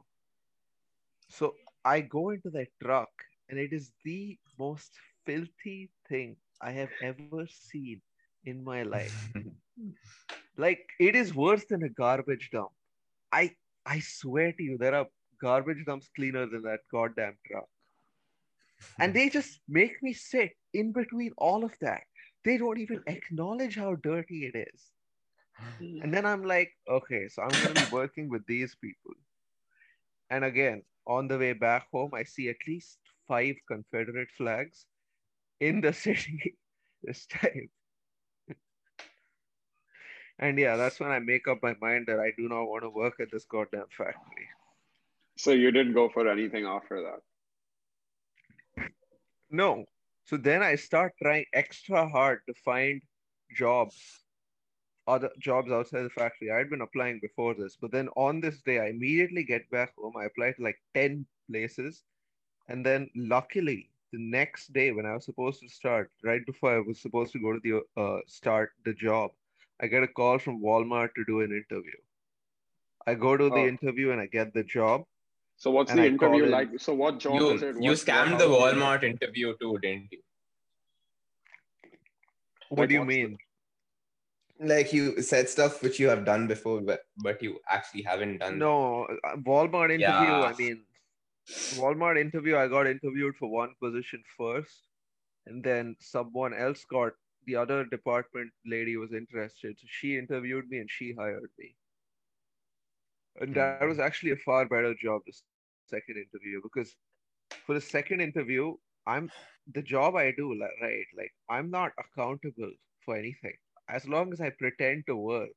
So 1.28 1.54
I 1.84 2.00
go 2.00 2.30
into 2.30 2.50
that 2.50 2.68
truck, 2.82 3.10
and 3.48 3.58
it 3.58 3.72
is 3.72 3.92
the 4.04 4.38
most 4.58 4.92
filthy 5.26 5.90
thing 6.08 6.36
I 6.62 6.72
have 6.72 6.90
ever 7.02 7.46
seen 7.48 8.02
in 8.44 8.64
my 8.64 8.82
life. 8.82 9.32
like 10.56 10.80
it 11.00 11.14
is 11.16 11.34
worse 11.34 11.64
than 11.66 11.84
a 11.84 11.88
garbage 11.90 12.50
dump. 12.52 12.70
I 13.32 13.54
I 13.86 14.00
swear 14.00 14.52
to 14.52 14.62
you, 14.62 14.78
there 14.78 14.94
are 14.94 15.06
garbage 15.40 15.84
dumps 15.86 16.10
cleaner 16.16 16.46
than 16.46 16.62
that 16.62 16.80
goddamn 16.92 17.36
truck. 17.46 17.68
And 19.00 19.14
they 19.14 19.28
just 19.28 19.60
make 19.68 20.02
me 20.02 20.12
sit 20.12 20.52
in 20.72 20.92
between 20.92 21.32
all 21.38 21.64
of 21.64 21.72
that. 21.80 22.02
They 22.44 22.56
don't 22.58 22.78
even 22.78 23.02
acknowledge 23.06 23.76
how 23.76 23.96
dirty 23.96 24.46
it 24.46 24.56
is. 24.74 24.92
Mm. 25.80 26.04
And 26.04 26.14
then 26.14 26.26
I'm 26.26 26.44
like, 26.44 26.72
okay, 26.88 27.28
so 27.28 27.42
I'm 27.42 27.50
going 27.62 27.74
to 27.74 27.86
be 27.86 27.92
working 27.92 28.28
with 28.28 28.46
these 28.46 28.76
people. 28.80 29.12
And 30.30 30.44
again, 30.44 30.82
on 31.06 31.28
the 31.28 31.38
way 31.38 31.52
back 31.52 31.86
home, 31.92 32.12
I 32.14 32.24
see 32.24 32.48
at 32.48 32.56
least 32.66 32.98
five 33.26 33.56
Confederate 33.68 34.30
flags 34.36 34.86
in 35.60 35.80
the 35.80 35.92
city 36.04 36.56
this 37.02 37.26
time. 37.26 37.68
and 40.38 40.58
yeah, 40.58 40.76
that's 40.76 41.00
when 41.00 41.10
I 41.10 41.18
make 41.18 41.48
up 41.48 41.58
my 41.62 41.74
mind 41.80 42.06
that 42.08 42.20
I 42.20 42.32
do 42.36 42.48
not 42.48 42.64
want 42.64 42.84
to 42.84 42.90
work 42.90 43.14
at 43.20 43.30
this 43.32 43.44
goddamn 43.44 43.86
factory. 43.96 44.48
So 45.36 45.52
you 45.52 45.70
didn't 45.70 45.94
go 45.94 46.08
for 46.08 46.28
anything 46.28 46.66
after 46.66 47.02
that? 47.02 47.20
No. 49.50 49.84
So 50.24 50.36
then 50.36 50.62
I 50.62 50.76
start 50.76 51.14
trying 51.20 51.46
extra 51.52 52.08
hard 52.08 52.40
to 52.46 52.54
find 52.64 53.02
jobs, 53.56 53.96
other 55.14 55.30
jobs 55.38 55.70
outside 55.76 56.02
the 56.08 56.10
factory. 56.10 56.50
I 56.50 56.58
had 56.58 56.70
been 56.70 56.82
applying 56.86 57.18
before 57.20 57.54
this, 57.54 57.76
but 57.80 57.90
then 57.96 58.08
on 58.26 58.40
this 58.40 58.60
day, 58.70 58.78
I 58.80 58.86
immediately 58.96 59.44
get 59.44 59.68
back 59.70 59.94
home. 59.96 60.14
I 60.16 60.24
applied 60.30 60.56
to 60.56 60.62
like 60.68 60.80
10 60.94 61.26
places. 61.50 62.02
And 62.68 62.86
then 62.86 63.10
luckily, 63.16 63.80
the 64.12 64.18
next 64.20 64.72
day 64.72 64.92
when 64.92 65.06
I 65.06 65.14
was 65.14 65.24
supposed 65.24 65.60
to 65.62 65.68
start, 65.68 66.10
right 66.30 66.44
before 66.46 66.74
I 66.76 66.80
was 66.80 67.00
supposed 67.00 67.32
to 67.32 67.40
go 67.46 67.52
to 67.56 67.60
the 67.66 67.74
uh, 68.02 68.20
start 68.26 68.70
the 68.84 68.94
job, 68.94 69.30
I 69.80 69.86
get 69.94 70.02
a 70.02 70.08
call 70.20 70.38
from 70.38 70.62
Walmart 70.62 71.14
to 71.16 71.24
do 71.32 71.40
an 71.40 71.52
interview. 71.60 71.98
I 73.06 73.14
go 73.26 73.36
to 73.42 73.48
the 73.58 73.64
Oh. 73.66 73.72
interview 73.74 74.10
and 74.14 74.20
I 74.20 74.26
get 74.26 74.52
the 74.54 74.62
job. 74.78 75.04
So 75.56 75.70
what's 75.76 75.92
the 75.92 76.02
I 76.02 76.06
interview 76.06 76.18
called 76.28 76.42
in- 76.48 76.50
like? 76.58 76.80
So 76.88 76.94
what 77.02 77.18
job 77.26 77.34
you 77.40 77.50
is 77.58 77.62
it? 77.62 77.76
you 77.86 77.90
What- 77.92 78.02
scammed 78.06 78.38
the 78.42 78.48
Walmart 78.56 79.02
interview 79.12 79.54
too, 79.62 79.78
didn't 79.86 80.12
you? 80.12 80.22
What 82.68 82.80
Like, 82.80 82.88
do 82.88 82.94
you 82.94 83.00
what's 83.00 83.14
the- 83.14 83.22
mean? 83.28 83.38
Like 84.60 84.92
you 84.92 85.22
said 85.22 85.48
stuff 85.48 85.82
which 85.82 85.98
you 85.98 86.08
have 86.08 86.24
done 86.24 86.46
before, 86.46 86.80
but 86.82 87.00
but 87.16 87.42
you 87.42 87.60
actually 87.68 88.02
haven't 88.02 88.38
done. 88.38 88.58
No, 88.58 89.04
uh, 89.04 89.36
Walmart 89.36 89.90
interview. 89.90 90.44
I 90.44 90.54
mean, 90.54 90.84
Walmart 91.72 92.18
interview. 92.20 92.56
I 92.56 92.68
got 92.68 92.86
interviewed 92.86 93.36
for 93.36 93.50
one 93.50 93.74
position 93.82 94.22
first, 94.36 94.88
and 95.46 95.64
then 95.64 95.96
someone 96.00 96.54
else 96.54 96.84
got 96.84 97.12
the 97.46 97.56
other 97.56 97.84
department 97.86 98.52
lady 98.66 98.96
was 98.96 99.12
interested, 99.12 99.78
so 99.78 99.86
she 99.88 100.18
interviewed 100.18 100.68
me 100.68 100.78
and 100.78 100.90
she 100.90 101.14
hired 101.14 101.50
me. 101.58 101.76
And 103.40 103.54
that 103.56 103.80
Hmm. 103.80 103.88
was 103.88 103.98
actually 103.98 104.32
a 104.32 104.36
far 104.36 104.66
better 104.66 104.94
job. 104.94 105.22
The 105.26 105.32
second 105.32 106.16
interview 106.16 106.60
because 106.62 106.96
for 107.66 107.74
the 107.74 107.80
second 107.80 108.20
interview, 108.20 108.76
I'm 109.06 109.30
the 109.72 109.82
job 109.82 110.16
I 110.16 110.32
do 110.32 110.58
right. 110.82 111.06
Like 111.16 111.32
I'm 111.48 111.70
not 111.70 111.92
accountable 111.98 112.72
for 113.04 113.16
anything. 113.16 113.56
As 113.90 114.08
long 114.08 114.32
as 114.32 114.40
I 114.40 114.50
pretend 114.50 115.06
to 115.08 115.16
work, 115.16 115.50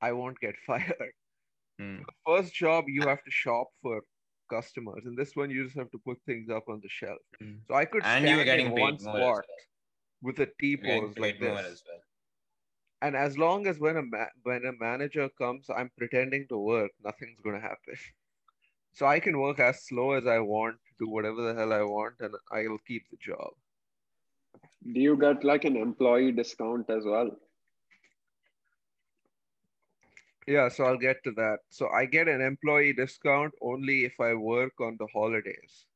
I 0.00 0.12
won't 0.12 0.40
get 0.40 0.56
fired 0.66 1.14
Hmm. 1.78 2.02
first 2.26 2.54
job 2.54 2.84
you 2.88 3.06
have 3.06 3.22
to 3.24 3.30
shop 3.30 3.68
for 3.82 4.02
customers 4.50 5.02
and 5.04 5.16
this 5.18 5.34
one 5.36 5.50
you 5.50 5.64
just 5.64 5.76
have 5.76 5.90
to 5.90 5.98
put 6.04 6.18
things 6.24 6.48
up 6.50 6.64
on 6.68 6.80
the 6.82 6.88
shelf 6.88 7.20
Hmm. 7.40 7.58
so 7.66 7.74
i 7.74 7.84
could 7.84 8.06
And 8.06 8.28
stand 8.28 8.28
you 8.28 8.36
were 8.38 8.44
getting 8.44 8.72
in 8.72 8.74
paid 8.74 8.98
one 8.98 8.98
spot 9.00 9.44
well. 9.44 9.66
with 10.22 10.38
a 10.40 10.48
t 10.60 10.76
pose 10.76 11.18
like 11.18 11.38
this 11.40 11.64
as 11.66 11.84
well. 11.86 12.02
and 13.02 13.16
as 13.16 13.36
long 13.38 13.66
as 13.66 13.78
when 13.80 13.96
a 13.96 14.02
ma- 14.02 14.34
when 14.42 14.64
a 14.64 14.72
manager 14.72 15.28
comes 15.28 15.68
i'm 15.70 15.90
pretending 15.98 16.46
to 16.48 16.58
work 16.58 16.92
nothing's 17.00 17.40
going 17.40 17.54
to 17.56 17.60
happen 17.68 17.96
so 18.92 19.06
i 19.06 19.20
can 19.20 19.38
work 19.40 19.58
as 19.60 19.84
slow 19.86 20.12
as 20.12 20.26
i 20.26 20.38
want 20.40 20.78
do 20.98 21.08
whatever 21.08 21.42
the 21.42 21.54
hell 21.54 21.72
i 21.72 21.82
want 21.82 22.16
and 22.20 22.34
i'll 22.52 22.78
keep 22.86 23.08
the 23.10 23.16
job 23.18 23.52
Do 24.84 25.00
you 25.00 25.16
get 25.16 25.44
like 25.44 25.64
an 25.64 25.76
employee 25.76 26.32
discount 26.32 26.90
as 26.90 27.04
well? 27.04 27.38
yeah 30.46 30.68
so 30.68 30.84
i'll 30.84 30.98
get 30.98 31.22
to 31.24 31.30
that 31.32 31.58
so 31.70 31.88
i 31.88 32.04
get 32.04 32.28
an 32.28 32.40
employee 32.40 32.92
discount 32.92 33.52
only 33.60 34.04
if 34.04 34.18
i 34.20 34.34
work 34.34 34.72
on 34.80 34.96
the 34.98 35.06
holidays 35.12 35.86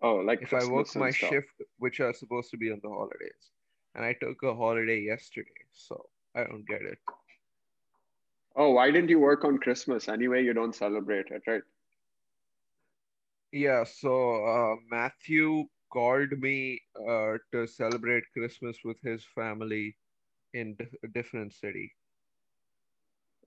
Oh, 0.00 0.16
like 0.16 0.40
if 0.40 0.52
I 0.52 0.64
work 0.64 0.94
my 0.96 1.12
stuff. 1.12 1.12
shift, 1.12 1.62
which 1.78 2.00
are 2.00 2.12
supposed 2.12 2.50
to 2.50 2.56
be 2.56 2.70
on 2.70 2.80
the 2.82 2.88
holidays, 2.88 3.50
and 3.94 4.04
I 4.04 4.14
took 4.14 4.42
a 4.42 4.54
holiday 4.54 5.00
yesterday, 5.00 5.64
so 5.72 6.08
I 6.34 6.44
don't 6.44 6.66
get 6.66 6.82
it. 6.82 6.98
Oh, 8.56 8.70
why 8.72 8.90
didn't 8.90 9.10
you 9.10 9.18
work 9.20 9.44
on 9.44 9.58
Christmas? 9.58 10.08
Anyway, 10.08 10.42
you 10.44 10.52
don't 10.52 10.74
celebrate 10.74 11.26
it, 11.30 11.42
right? 11.46 11.62
Yeah, 13.52 13.84
so 13.84 14.44
uh, 14.44 14.76
Matthew 14.90 15.64
called 15.94 16.32
me 16.40 16.82
uh, 17.08 17.38
to 17.52 17.66
celebrate 17.66 18.24
Christmas 18.34 18.78
with 18.84 18.98
his 19.02 19.24
family 19.34 19.96
in 20.54 20.76
a 21.04 21.08
different 21.08 21.54
city 21.54 21.92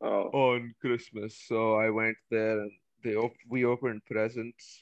Oh, 0.01 0.33
on 0.33 0.75
Christmas. 0.81 1.35
So 1.47 1.75
I 1.75 1.89
went 1.89 2.17
there 2.31 2.59
and 2.61 2.71
they 3.03 3.15
op- 3.15 3.43
we 3.49 3.65
opened 3.65 4.05
presents 4.05 4.81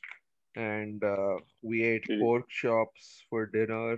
and 0.55 1.03
uh, 1.03 1.37
we 1.61 1.83
ate 1.83 2.05
Mhm. 2.09 2.19
pork 2.19 2.49
chops 2.49 3.25
for 3.29 3.47
dinner 3.47 3.97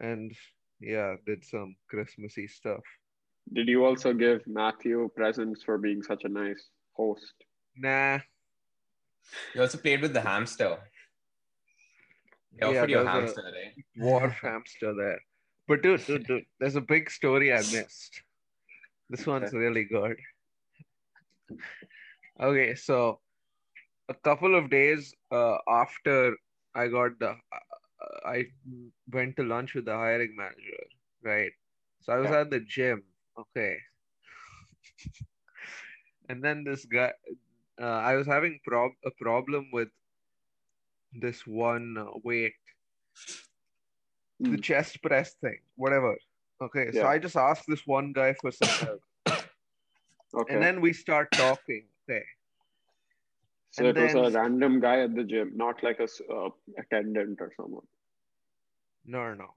and 0.00 0.32
yeah, 0.80 1.16
did 1.26 1.44
some 1.44 1.76
Christmassy 1.90 2.48
stuff. 2.48 2.84
did 3.52 3.68
you 3.68 3.84
also 3.84 4.12
give 4.14 4.46
Matthew 4.46 5.08
presents 5.16 5.62
for 5.62 5.78
being 5.78 6.02
such 6.02 6.24
a 6.24 6.28
nice 6.28 6.70
host? 6.92 7.34
Nah, 7.76 8.20
You 9.54 9.62
also 9.62 9.78
played 9.78 10.02
with 10.02 10.12
the 10.14 10.20
hamster. 10.22 10.91
Yeah, 12.60 12.68
offered 12.68 12.90
you 12.90 12.98
a 12.98 13.04
there 13.04 13.06
a- 13.06 13.10
hamster, 13.10 13.42
right? 13.42 13.74
dwarf 13.98 14.32
hamster 14.42 14.94
there. 14.94 15.20
But 15.68 15.82
dude, 15.82 16.04
dude, 16.06 16.26
dude, 16.26 16.44
there's 16.60 16.76
a 16.76 16.80
big 16.80 17.10
story 17.10 17.52
I 17.52 17.58
missed. 17.62 18.22
This 19.10 19.26
one's 19.26 19.52
really 19.52 19.84
good. 19.84 20.16
Okay, 22.40 22.74
so 22.74 23.20
a 24.08 24.14
couple 24.14 24.54
of 24.56 24.70
days 24.70 25.14
uh, 25.30 25.58
after 25.68 26.36
I 26.74 26.88
got 26.88 27.18
the, 27.18 27.30
uh, 27.30 28.18
I 28.26 28.46
went 29.12 29.36
to 29.36 29.44
lunch 29.44 29.74
with 29.74 29.84
the 29.86 29.94
hiring 29.94 30.34
manager, 30.36 30.84
right? 31.22 31.52
So 32.00 32.12
I 32.12 32.18
was 32.18 32.30
Yeah. 32.30 32.40
at 32.40 32.50
the 32.50 32.60
gym, 32.60 33.02
okay. 33.38 33.76
And 36.28 36.42
then 36.44 36.64
this 36.64 36.84
guy, 36.86 37.12
uh, 37.80 37.84
I 38.10 38.16
was 38.16 38.26
having 38.26 38.60
prob 38.64 38.92
a 39.04 39.10
problem 39.20 39.70
with 39.72 39.88
this 41.12 41.46
one 41.46 41.96
uh, 41.98 42.06
weight 42.24 42.54
the 44.48 44.56
Mm. 44.56 44.62
chest 44.62 45.02
press 45.02 45.34
thing, 45.34 45.58
whatever. 45.76 46.16
Okay, 46.60 46.92
so 46.92 47.06
I 47.06 47.18
just 47.18 47.36
asked 47.36 47.64
this 47.68 47.86
one 47.86 48.12
guy 48.12 48.34
for 48.34 48.50
some 48.52 48.74
help, 48.80 49.02
Okay. 50.34 50.52
and 50.54 50.62
then 50.62 50.80
we 50.80 50.92
start 50.92 51.28
talking. 51.36 51.88
Okay, 52.08 52.24
so 53.70 53.86
and 53.86 53.96
it 53.96 54.00
was 54.00 54.14
a 54.14 54.30
random 54.30 54.80
guy 54.80 55.00
at 55.00 55.14
the 55.14 55.24
gym, 55.24 55.52
not 55.56 55.82
like 55.82 55.98
a 56.00 56.08
uh, 56.32 56.50
attendant 56.78 57.40
or 57.40 57.52
someone. 57.56 57.86
no, 59.04 59.28
no, 59.28 59.34
no. 59.34 59.56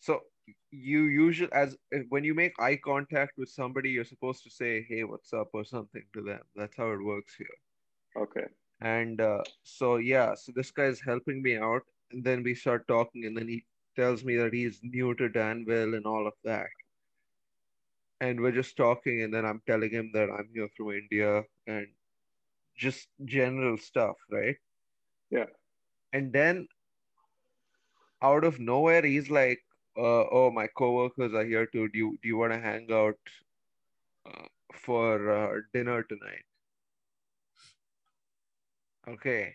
So 0.00 0.20
you 0.70 1.04
usually, 1.04 1.52
as 1.52 1.76
when 2.08 2.24
you 2.24 2.34
make 2.34 2.54
eye 2.60 2.76
contact 2.76 3.32
with 3.38 3.48
somebody, 3.50 3.90
you're 3.90 4.04
supposed 4.04 4.42
to 4.44 4.50
say, 4.50 4.82
"Hey, 4.88 5.04
what's 5.04 5.32
up?" 5.32 5.50
or 5.54 5.64
something 5.64 6.04
to 6.14 6.22
them. 6.22 6.42
That's 6.56 6.76
how 6.76 6.92
it 6.92 7.02
works 7.04 7.36
here. 7.36 7.56
Okay. 8.16 8.46
And 8.80 9.20
uh, 9.20 9.42
so 9.62 9.96
yeah, 9.96 10.34
so 10.34 10.52
this 10.54 10.70
guy 10.70 10.84
is 10.84 11.00
helping 11.00 11.42
me 11.42 11.56
out, 11.56 11.82
and 12.10 12.24
then 12.24 12.42
we 12.42 12.54
start 12.54 12.86
talking, 12.88 13.24
and 13.26 13.36
then 13.36 13.48
he 13.48 13.64
tells 13.96 14.24
me 14.24 14.36
that 14.36 14.52
he's 14.52 14.80
new 14.82 15.14
to 15.16 15.28
Danville 15.28 15.94
and 15.94 16.06
all 16.06 16.26
of 16.26 16.34
that. 16.44 16.68
And 18.20 18.40
we're 18.40 18.52
just 18.52 18.76
talking, 18.76 19.22
and 19.22 19.32
then 19.32 19.44
I'm 19.44 19.62
telling 19.66 19.90
him 19.90 20.10
that 20.14 20.30
I'm 20.30 20.48
here 20.54 20.68
from 20.76 20.92
India 20.92 21.44
and 21.66 21.86
just 22.76 23.08
general 23.24 23.78
stuff, 23.78 24.16
right? 24.30 24.56
Yeah. 25.30 25.46
And 26.12 26.32
then 26.32 26.68
out 28.22 28.44
of 28.44 28.58
nowhere, 28.58 29.02
he's 29.02 29.30
like, 29.30 29.60
uh, 29.96 30.24
"Oh, 30.30 30.50
my 30.50 30.66
coworkers 30.68 31.34
are 31.34 31.44
here 31.44 31.66
too. 31.66 31.88
Do 31.88 31.98
you 31.98 32.18
do 32.22 32.28
you 32.28 32.36
want 32.38 32.52
to 32.52 32.60
hang 32.60 32.90
out 32.92 33.18
uh, 34.26 34.46
for 34.74 35.30
uh, 35.30 35.60
dinner 35.74 36.02
tonight?" 36.04 36.44
Okay. 39.08 39.54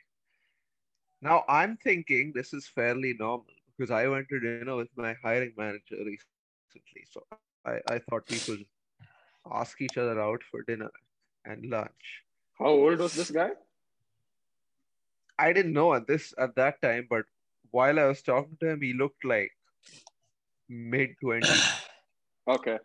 Now 1.21 1.43
I'm 1.47 1.77
thinking 1.77 2.31
this 2.33 2.53
is 2.53 2.67
fairly 2.67 3.15
normal 3.17 3.45
because 3.77 3.91
I 3.91 4.07
went 4.07 4.27
to 4.29 4.39
dinner 4.39 4.75
with 4.75 4.89
my 4.95 5.15
hiring 5.23 5.53
manager 5.57 5.97
recently. 5.97 7.05
So 7.09 7.23
I, 7.65 7.79
I 7.89 7.99
thought 7.99 8.25
people 8.25 8.57
ask 9.51 9.81
each 9.81 9.97
other 9.97 10.19
out 10.21 10.43
for 10.43 10.61
dinner 10.63 10.91
and 11.45 11.65
lunch. 11.69 12.23
How 12.59 12.67
old 12.67 12.99
was 12.99 13.13
this 13.13 13.31
guy? 13.31 13.51
I 15.37 15.51
didn't 15.53 15.73
know 15.73 15.93
at 15.93 16.07
this 16.07 16.33
at 16.37 16.55
that 16.55 16.81
time, 16.81 17.07
but 17.09 17.25
while 17.71 17.99
I 17.99 18.05
was 18.05 18.21
talking 18.21 18.57
to 18.61 18.69
him, 18.69 18.81
he 18.81 18.93
looked 18.93 19.25
like 19.25 19.51
mid 20.69 21.15
twenties. 21.21 21.63
Okay. 22.47 22.77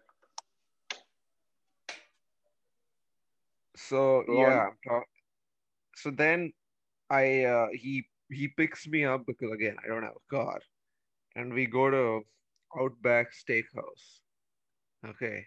So 3.76 4.24
Go 4.26 4.40
yeah, 4.40 4.68
on. 4.68 4.72
I'm 4.90 5.02
so 6.02 6.10
then 6.10 6.52
I 7.10 7.44
uh, 7.44 7.68
he 7.72 8.04
he 8.30 8.48
picks 8.48 8.86
me 8.86 9.04
up 9.04 9.26
because 9.26 9.52
again 9.52 9.76
I 9.84 9.88
don't 9.88 10.02
have 10.02 10.16
a 10.16 10.34
car, 10.34 10.60
and 11.36 11.52
we 11.52 11.66
go 11.66 11.90
to 11.90 12.22
Outback 12.78 13.32
Steakhouse. 13.32 14.20
Okay, 15.06 15.44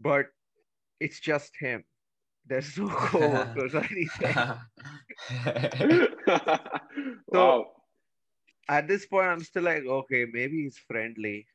but 0.00 0.26
it's 1.00 1.20
just 1.20 1.52
him. 1.58 1.84
There's 2.46 2.76
no 2.78 2.88
coworkers 2.88 3.74
or 3.74 3.84
anything. 3.90 4.34
wow. 7.28 7.66
At 8.68 8.88
this 8.88 9.06
point, 9.06 9.28
I'm 9.28 9.42
still 9.42 9.62
like, 9.62 9.84
okay, 9.84 10.26
maybe 10.32 10.64
he's 10.64 10.78
friendly. 10.78 11.46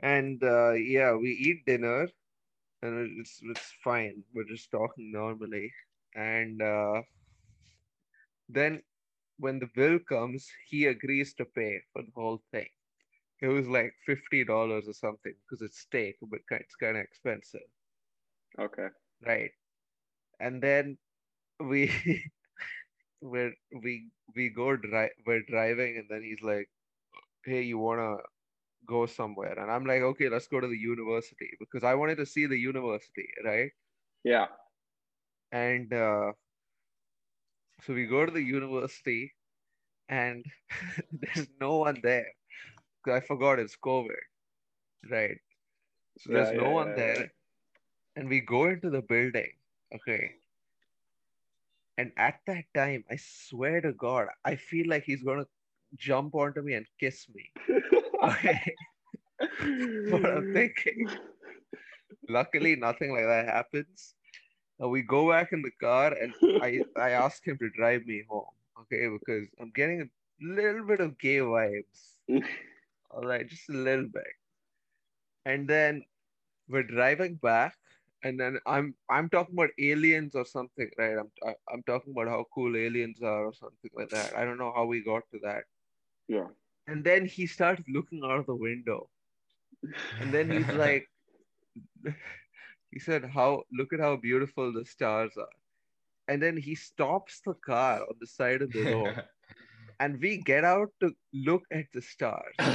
And 0.00 0.42
uh, 0.42 0.72
yeah, 0.72 1.14
we 1.14 1.30
eat 1.30 1.64
dinner, 1.66 2.08
and 2.82 3.20
it's 3.20 3.40
it's 3.42 3.72
fine. 3.82 4.22
We're 4.34 4.44
just 4.44 4.70
talking 4.70 5.12
normally, 5.12 5.72
and 6.14 6.60
uh, 6.62 7.02
then 8.48 8.82
when 9.38 9.58
the 9.60 9.68
bill 9.74 9.98
comes, 10.00 10.50
he 10.68 10.86
agrees 10.86 11.34
to 11.34 11.44
pay 11.44 11.80
for 11.92 12.02
the 12.02 12.12
whole 12.14 12.42
thing. 12.52 12.68
It 13.40 13.48
was 13.48 13.68
like 13.68 13.94
fifty 14.06 14.44
dollars 14.44 14.88
or 14.88 14.94
something 14.94 15.34
because 15.42 15.62
it's 15.62 15.78
steak, 15.80 16.16
but 16.22 16.40
it's 16.50 16.76
kind 16.76 16.96
of 16.96 17.02
expensive, 17.04 17.68
Okay. 18.58 18.88
right? 19.26 19.50
And 20.40 20.62
then 20.62 20.98
we 21.60 21.90
we're 23.20 23.54
we 23.82 24.10
we 24.34 24.50
go 24.50 24.76
drive 24.76 25.10
we're 25.26 25.42
driving, 25.48 25.98
and 25.98 26.08
then 26.10 26.22
he's 26.22 26.42
like, 26.42 26.68
"Hey, 27.44 27.62
you 27.62 27.78
wanna 27.78 28.16
go 28.86 29.06
somewhere?" 29.06 29.58
And 29.58 29.70
I'm 29.70 29.86
like, 29.86 30.02
"Okay, 30.02 30.28
let's 30.28 30.48
go 30.48 30.60
to 30.60 30.68
the 30.68 30.78
university 30.78 31.50
because 31.60 31.84
I 31.84 31.94
wanted 31.94 32.16
to 32.18 32.26
see 32.26 32.46
the 32.46 32.58
university, 32.58 33.28
right?" 33.44 33.72
Yeah. 34.24 34.48
And 35.54 35.94
uh, 35.94 36.32
so 37.82 37.94
we 37.94 38.06
go 38.06 38.26
to 38.26 38.32
the 38.32 38.42
university 38.42 39.34
and 40.08 40.44
there's 41.12 41.48
no 41.60 41.78
one 41.78 42.00
there. 42.02 42.32
I 43.06 43.20
forgot 43.20 43.58
it's 43.60 43.76
covid 43.76 44.22
right? 45.10 45.38
So 46.18 46.30
Yeah, 46.30 46.32
there's 46.32 46.52
no 46.52 46.70
one 46.70 46.94
yeah, 46.94 46.96
there. 46.96 47.22
Yeah. 47.22 47.26
and 48.16 48.28
we 48.28 48.40
go 48.40 48.66
into 48.66 48.90
the 48.90 49.02
building 49.02 49.52
okay? 49.94 50.36
And 51.98 52.12
at 52.16 52.40
that 52.46 52.64
time 52.74 53.04
i 53.10 53.16
swear 53.16 53.80
to 53.82 53.92
god 53.92 54.28
i 54.44 54.56
feel 54.56 54.88
like 54.88 55.04
he's 55.04 55.22
gonna 55.22 55.46
jump 55.96 56.34
onto 56.34 56.62
me 56.62 56.74
and 56.74 56.86
kiss 56.98 57.28
me 57.28 57.52
okay? 58.22 58.78
What 60.08 60.24
i'm 60.26 60.46
thinking. 60.52 61.08
Luckily 62.28 62.76
nothing 62.76 63.12
like 63.12 63.24
that 63.26 63.46
happens 63.46 64.13
we 64.78 65.02
go 65.02 65.20
back 65.28 65.52
in 65.52 65.62
the 65.62 65.70
car 65.80 66.12
and 66.12 66.34
I 66.60 66.82
I 66.96 67.10
ask 67.10 67.46
him 67.46 67.58
to 67.58 67.70
drive 67.70 68.06
me 68.06 68.22
home, 68.28 68.52
okay, 68.82 69.08
because 69.08 69.48
I'm 69.60 69.70
getting 69.70 70.02
a 70.02 70.08
little 70.44 70.84
bit 70.86 71.00
of 71.00 71.18
gay 71.18 71.38
vibes. 71.38 72.16
All 73.10 73.22
right, 73.22 73.46
just 73.48 73.68
a 73.68 73.72
little 73.72 74.06
bit. 74.06 74.34
And 75.44 75.68
then 75.68 76.04
we're 76.68 76.82
driving 76.82 77.36
back, 77.36 77.76
and 78.22 78.38
then 78.38 78.58
I'm 78.66 78.94
I'm 79.08 79.28
talking 79.28 79.54
about 79.54 79.70
aliens 79.78 80.34
or 80.34 80.44
something, 80.44 80.90
right? 80.98 81.16
I'm 81.18 81.30
I, 81.46 81.54
I'm 81.72 81.82
talking 81.84 82.12
about 82.12 82.28
how 82.28 82.44
cool 82.54 82.76
aliens 82.76 83.22
are 83.22 83.46
or 83.46 83.52
something 83.54 83.90
like 83.94 84.10
that. 84.10 84.36
I 84.36 84.44
don't 84.44 84.58
know 84.58 84.72
how 84.74 84.84
we 84.86 85.02
got 85.02 85.22
to 85.32 85.38
that. 85.42 85.64
yeah. 86.28 86.48
And 86.86 87.04
then 87.04 87.26
he 87.26 87.46
started 87.46 87.86
looking 87.88 88.22
out 88.24 88.38
of 88.40 88.46
the 88.46 88.54
window, 88.54 89.08
and 90.18 90.32
then 90.32 90.50
he's 90.50 90.72
like, 90.72 91.08
he 92.94 93.00
said, 93.00 93.24
"How 93.24 93.64
look 93.72 93.92
at 93.92 94.00
how 94.00 94.16
beautiful 94.16 94.72
the 94.72 94.84
stars 94.86 95.36
are." 95.36 95.56
And 96.28 96.42
then 96.42 96.56
he 96.56 96.74
stops 96.74 97.40
the 97.44 97.54
car 97.54 98.00
on 98.00 98.16
the 98.20 98.26
side 98.26 98.62
of 98.62 98.72
the 98.72 98.84
road, 98.94 99.24
and 100.00 100.20
we 100.20 100.38
get 100.38 100.64
out 100.64 100.90
to 101.00 101.12
look 101.32 101.64
at 101.70 101.86
the 101.92 102.02
stars. 102.02 102.56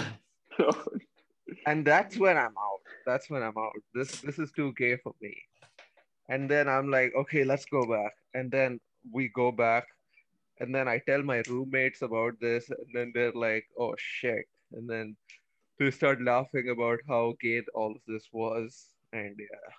And 1.66 1.86
that's 1.86 2.18
when 2.18 2.38
I'm 2.38 2.58
out. 2.58 2.84
That's 3.06 3.30
when 3.30 3.44
I'm 3.44 3.58
out. 3.58 3.74
This 3.94 4.22
this 4.22 4.40
is 4.40 4.52
too 4.52 4.74
gay 4.78 4.98
for 4.98 5.14
me. 5.22 5.36
And 6.30 6.50
then 6.50 6.70
I'm 6.70 6.90
like, 6.92 7.14
okay, 7.16 7.44
let's 7.44 7.66
go 7.66 7.86
back. 7.86 8.14
And 8.34 8.52
then 8.52 8.80
we 9.12 9.30
go 9.30 9.52
back, 9.52 9.88
and 10.60 10.74
then 10.76 10.88
I 10.88 11.00
tell 11.00 11.24
my 11.24 11.42
roommates 11.50 12.04
about 12.04 12.40
this, 12.40 12.70
and 12.70 12.88
then 12.94 13.12
they're 13.16 13.32
like, 13.34 13.66
oh 13.80 13.96
shit. 13.98 14.46
And 14.74 14.88
then 14.88 15.16
they 15.80 15.90
start 15.90 16.22
laughing 16.22 16.70
about 16.70 17.00
how 17.08 17.34
gay 17.42 17.62
all 17.74 17.92
of 17.92 18.02
this 18.08 18.30
was. 18.32 18.90
And 19.12 19.36
yeah. 19.40 19.74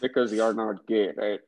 Because 0.00 0.32
you're 0.32 0.54
not 0.54 0.86
gay, 0.86 1.12
right? 1.16 1.40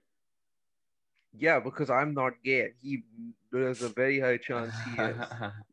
Yeah, 1.36 1.60
because 1.60 1.90
I'm 1.90 2.14
not 2.14 2.34
gay. 2.44 2.72
He 2.82 3.02
there's 3.50 3.82
a 3.82 3.88
very 3.88 4.20
high 4.20 4.36
chance 4.36 4.74
he 4.86 5.02
is. 5.02 5.16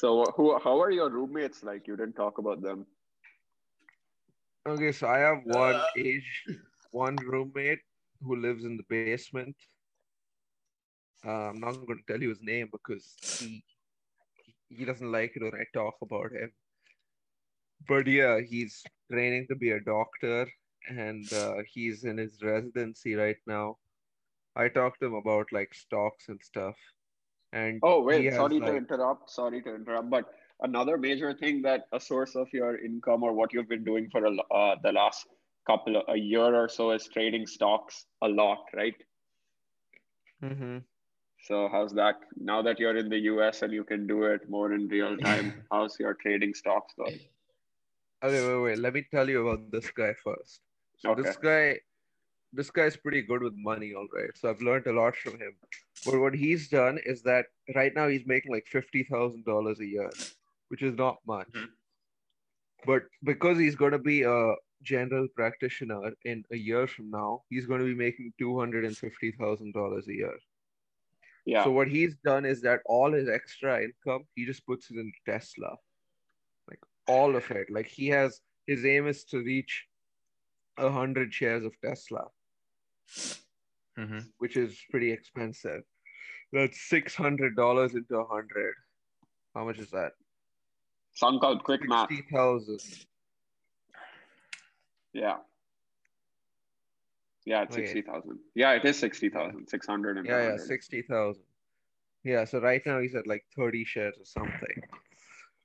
So 0.00 0.24
who 0.34 0.58
how 0.58 0.80
are 0.80 0.90
your 0.90 1.10
roommates 1.10 1.62
like? 1.62 1.86
You 1.86 1.94
didn't 1.94 2.14
talk 2.14 2.38
about 2.38 2.62
them. 2.62 2.86
Okay, 4.66 4.92
so 4.92 5.06
I 5.06 5.18
have 5.18 5.40
one 5.44 5.78
age, 5.94 6.44
one 6.90 7.16
roommate 7.16 7.80
who 8.22 8.36
lives 8.36 8.64
in 8.64 8.78
the 8.78 8.86
basement. 8.88 9.54
Uh, 11.22 11.50
I'm 11.50 11.60
not 11.60 11.74
going 11.86 11.98
to 11.98 12.06
tell 12.08 12.22
you 12.22 12.30
his 12.30 12.40
name 12.40 12.70
because 12.72 13.14
he 13.20 13.62
he 14.70 14.86
doesn't 14.86 15.12
like 15.12 15.32
it 15.36 15.42
when 15.42 15.54
I 15.54 15.66
talk 15.74 15.96
about 16.00 16.32
him. 16.32 16.50
But 17.86 18.06
yeah, 18.06 18.40
he's 18.40 18.82
training 19.12 19.48
to 19.50 19.56
be 19.56 19.72
a 19.72 19.80
doctor, 19.80 20.46
and 20.88 21.30
uh, 21.32 21.54
he's 21.72 22.04
in 22.04 22.16
his 22.18 22.38
residency 22.42 23.14
right 23.14 23.36
now. 23.46 23.76
I 24.56 24.68
talked 24.68 25.00
to 25.00 25.06
him 25.06 25.14
about 25.14 25.46
like 25.52 25.74
stocks 25.74 26.28
and 26.28 26.40
stuff. 26.42 26.76
And 27.52 27.80
Oh 27.82 28.00
he 28.00 28.06
wait, 28.06 28.24
has, 28.26 28.34
sorry 28.34 28.60
to 28.60 28.66
like- 28.66 28.74
interrupt. 28.76 29.30
Sorry 29.30 29.62
to 29.62 29.74
interrupt, 29.74 30.10
but 30.10 30.24
another 30.60 30.96
major 30.98 31.34
thing 31.34 31.62
that 31.62 31.84
a 31.92 32.00
source 32.00 32.34
of 32.36 32.48
your 32.52 32.78
income 32.78 33.22
or 33.22 33.32
what 33.32 33.52
you've 33.52 33.68
been 33.68 33.84
doing 33.84 34.08
for 34.10 34.24
a, 34.24 34.32
uh, 34.54 34.76
the 34.82 34.92
last 34.92 35.26
couple 35.66 35.96
of 35.96 36.04
a 36.08 36.16
year 36.16 36.54
or 36.54 36.68
so 36.68 36.90
is 36.92 37.08
trading 37.08 37.46
stocks 37.46 38.06
a 38.22 38.28
lot, 38.28 38.64
right? 38.74 38.94
Mm-hmm. 40.42 40.78
So 41.42 41.68
how's 41.72 41.92
that 41.94 42.16
now 42.36 42.62
that 42.62 42.78
you're 42.78 42.96
in 42.96 43.08
the 43.08 43.18
US 43.32 43.62
and 43.62 43.72
you 43.72 43.84
can 43.84 44.06
do 44.06 44.24
it 44.24 44.48
more 44.48 44.72
in 44.72 44.88
real 44.88 45.16
time? 45.16 45.54
how's 45.72 45.98
your 45.98 46.14
trading 46.14 46.54
stocks 46.54 46.94
going? 46.96 47.20
Okay, 48.22 48.46
wait, 48.46 48.62
wait. 48.62 48.78
Let 48.78 48.94
me 48.94 49.06
tell 49.10 49.28
you 49.28 49.48
about 49.48 49.70
this 49.70 49.90
guy 49.90 50.12
first. 50.22 50.60
So 51.00 51.14
this 51.14 51.36
guy, 51.36 51.80
this 52.52 52.70
guy's 52.70 52.96
pretty 52.96 53.22
good 53.22 53.42
with 53.42 53.54
money, 53.56 53.94
all 53.94 54.06
right. 54.14 54.30
So 54.34 54.50
I've 54.50 54.60
learned 54.60 54.86
a 54.86 54.92
lot 54.92 55.16
from 55.16 55.32
him. 55.32 55.54
But 56.04 56.20
what 56.20 56.34
he's 56.34 56.68
done 56.68 56.98
is 57.04 57.22
that 57.22 57.46
right 57.74 57.94
now 57.94 58.08
he's 58.08 58.26
making 58.26 58.52
like 58.52 58.66
fifty 58.66 59.04
thousand 59.04 59.44
dollars 59.44 59.80
a 59.80 59.86
year, 59.86 60.10
which 60.68 60.82
is 60.82 60.94
not 60.94 61.18
much. 61.26 61.48
Mhm. 61.52 61.68
But 62.86 63.02
because 63.22 63.58
he's 63.58 63.74
going 63.76 63.92
to 63.92 63.98
be 63.98 64.22
a 64.22 64.54
general 64.82 65.28
practitioner 65.36 66.12
in 66.24 66.44
a 66.50 66.56
year 66.56 66.86
from 66.86 67.10
now, 67.10 67.42
he's 67.50 67.66
going 67.66 67.80
to 67.80 67.86
be 67.86 67.94
making 67.94 68.32
two 68.38 68.58
hundred 68.58 68.84
and 68.84 68.96
fifty 68.96 69.32
thousand 69.32 69.72
dollars 69.72 70.08
a 70.08 70.14
year. 70.14 70.38
Yeah. 71.46 71.64
So 71.64 71.70
what 71.70 71.88
he's 71.88 72.16
done 72.24 72.44
is 72.44 72.60
that 72.62 72.80
all 72.86 73.12
his 73.12 73.28
extra 73.28 73.82
income, 73.82 74.24
he 74.34 74.44
just 74.44 74.66
puts 74.66 74.90
it 74.90 74.96
in 74.96 75.12
Tesla. 75.26 75.76
Like 76.68 76.80
all 77.06 77.36
of 77.36 77.50
it. 77.50 77.70
Like 77.70 77.86
he 77.86 78.08
has 78.08 78.40
his 78.66 78.84
aim 78.84 79.06
is 79.06 79.24
to 79.24 79.38
reach 79.38 79.86
a 80.78 80.90
hundred 80.90 81.32
shares 81.32 81.64
of 81.64 81.72
Tesla, 81.80 82.28
Mhm. 83.96 84.32
which 84.38 84.56
is 84.56 84.80
pretty 84.90 85.10
expensive. 85.12 85.82
That's 86.52 86.80
six 86.88 87.14
hundred 87.14 87.56
dollars 87.56 87.94
into 87.94 88.16
a 88.18 88.24
hundred. 88.26 88.74
How 89.54 89.64
much 89.64 89.78
is 89.78 89.90
that? 89.90 90.12
Sankalp 91.20 91.62
quick 91.64 91.82
math. 91.88 92.08
Sixty 92.08 92.26
thousand. 92.30 93.06
Yeah. 95.12 95.38
Yeah, 97.44 97.62
it's 97.62 97.74
Okay. 97.74 97.86
60,000. 97.86 98.38
Yeah, 98.54 98.72
it 98.74 98.84
is 98.84 98.98
60,000. 98.98 99.66
600 99.66 100.18
and 100.18 100.26
Yeah, 100.26 100.50
yeah, 100.50 100.56
sixty 100.58 101.02
thousand. 101.02 101.44
Yeah, 102.22 102.44
so 102.44 102.60
right 102.60 102.84
now 102.84 103.00
he's 103.00 103.14
at 103.14 103.26
like 103.26 103.46
thirty 103.56 103.84
shares 103.84 104.16
or 104.18 104.24
something. 104.26 104.82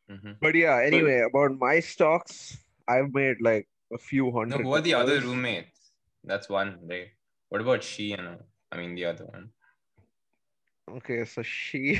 Mhm. 0.10 0.40
But 0.40 0.56
yeah, 0.56 0.78
anyway, 0.82 1.20
about 1.20 1.58
my 1.60 1.80
stocks, 1.82 2.58
I've 2.88 3.14
made 3.14 3.42
like 3.42 3.68
a 3.94 3.98
few 3.98 4.32
hundred. 4.32 4.50
No, 4.50 4.56
hundred. 4.58 4.64
who 4.68 4.74
are 4.76 4.82
the 4.82 4.94
other 4.94 5.22
roommates? 5.22 5.92
That's 6.24 6.50
one, 6.50 6.80
right? 6.90 7.08
What 7.50 7.62
about 7.62 7.84
she 7.84 8.14
and 8.14 8.28
uh, 8.28 8.36
I 8.72 8.78
mean 8.78 8.96
the 8.96 9.06
other 9.06 9.26
one? 9.26 9.50
Okay, 10.98 11.26
so 11.26 11.42
she 11.42 12.00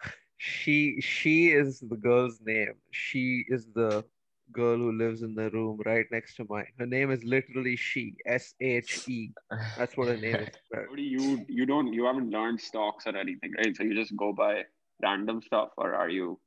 she 0.36 1.00
she 1.00 1.50
is 1.50 1.80
the 1.80 1.96
girl's 1.96 2.40
name. 2.44 2.74
She 2.90 3.44
is 3.48 3.66
the 3.74 4.04
girl 4.52 4.78
who 4.78 4.92
lives 4.92 5.22
in 5.22 5.34
the 5.34 5.50
room 5.50 5.80
right 5.84 6.06
next 6.10 6.36
to 6.36 6.46
mine. 6.48 6.66
Her 6.78 6.86
name 6.86 7.10
is 7.10 7.22
literally 7.24 7.76
she. 7.76 8.14
S 8.26 8.54
H 8.60 9.08
E. 9.08 9.30
That's 9.76 9.96
what 9.96 10.08
her 10.08 10.16
name 10.16 10.36
is. 10.36 10.48
spelled. 10.64 10.88
Cody, 10.88 11.02
you 11.02 11.44
you 11.48 11.66
don't 11.66 11.92
you 11.92 12.04
haven't 12.04 12.30
learned 12.30 12.60
stocks 12.60 13.06
or 13.06 13.16
anything, 13.16 13.52
right? 13.58 13.76
So 13.76 13.82
you 13.82 13.94
just 13.94 14.16
go 14.16 14.32
by 14.32 14.64
random 15.02 15.42
stuff, 15.42 15.70
or 15.76 15.94
are 15.94 16.08
you 16.08 16.40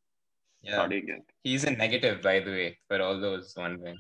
Yeah. 0.64 0.74
studying 0.74 1.10
it? 1.10 1.24
He's 1.44 1.64
a 1.64 1.72
negative, 1.72 2.22
by 2.22 2.40
the 2.40 2.52
way, 2.52 2.78
for 2.88 3.02
all 3.02 3.20
those 3.20 3.54
wondering. 3.58 3.98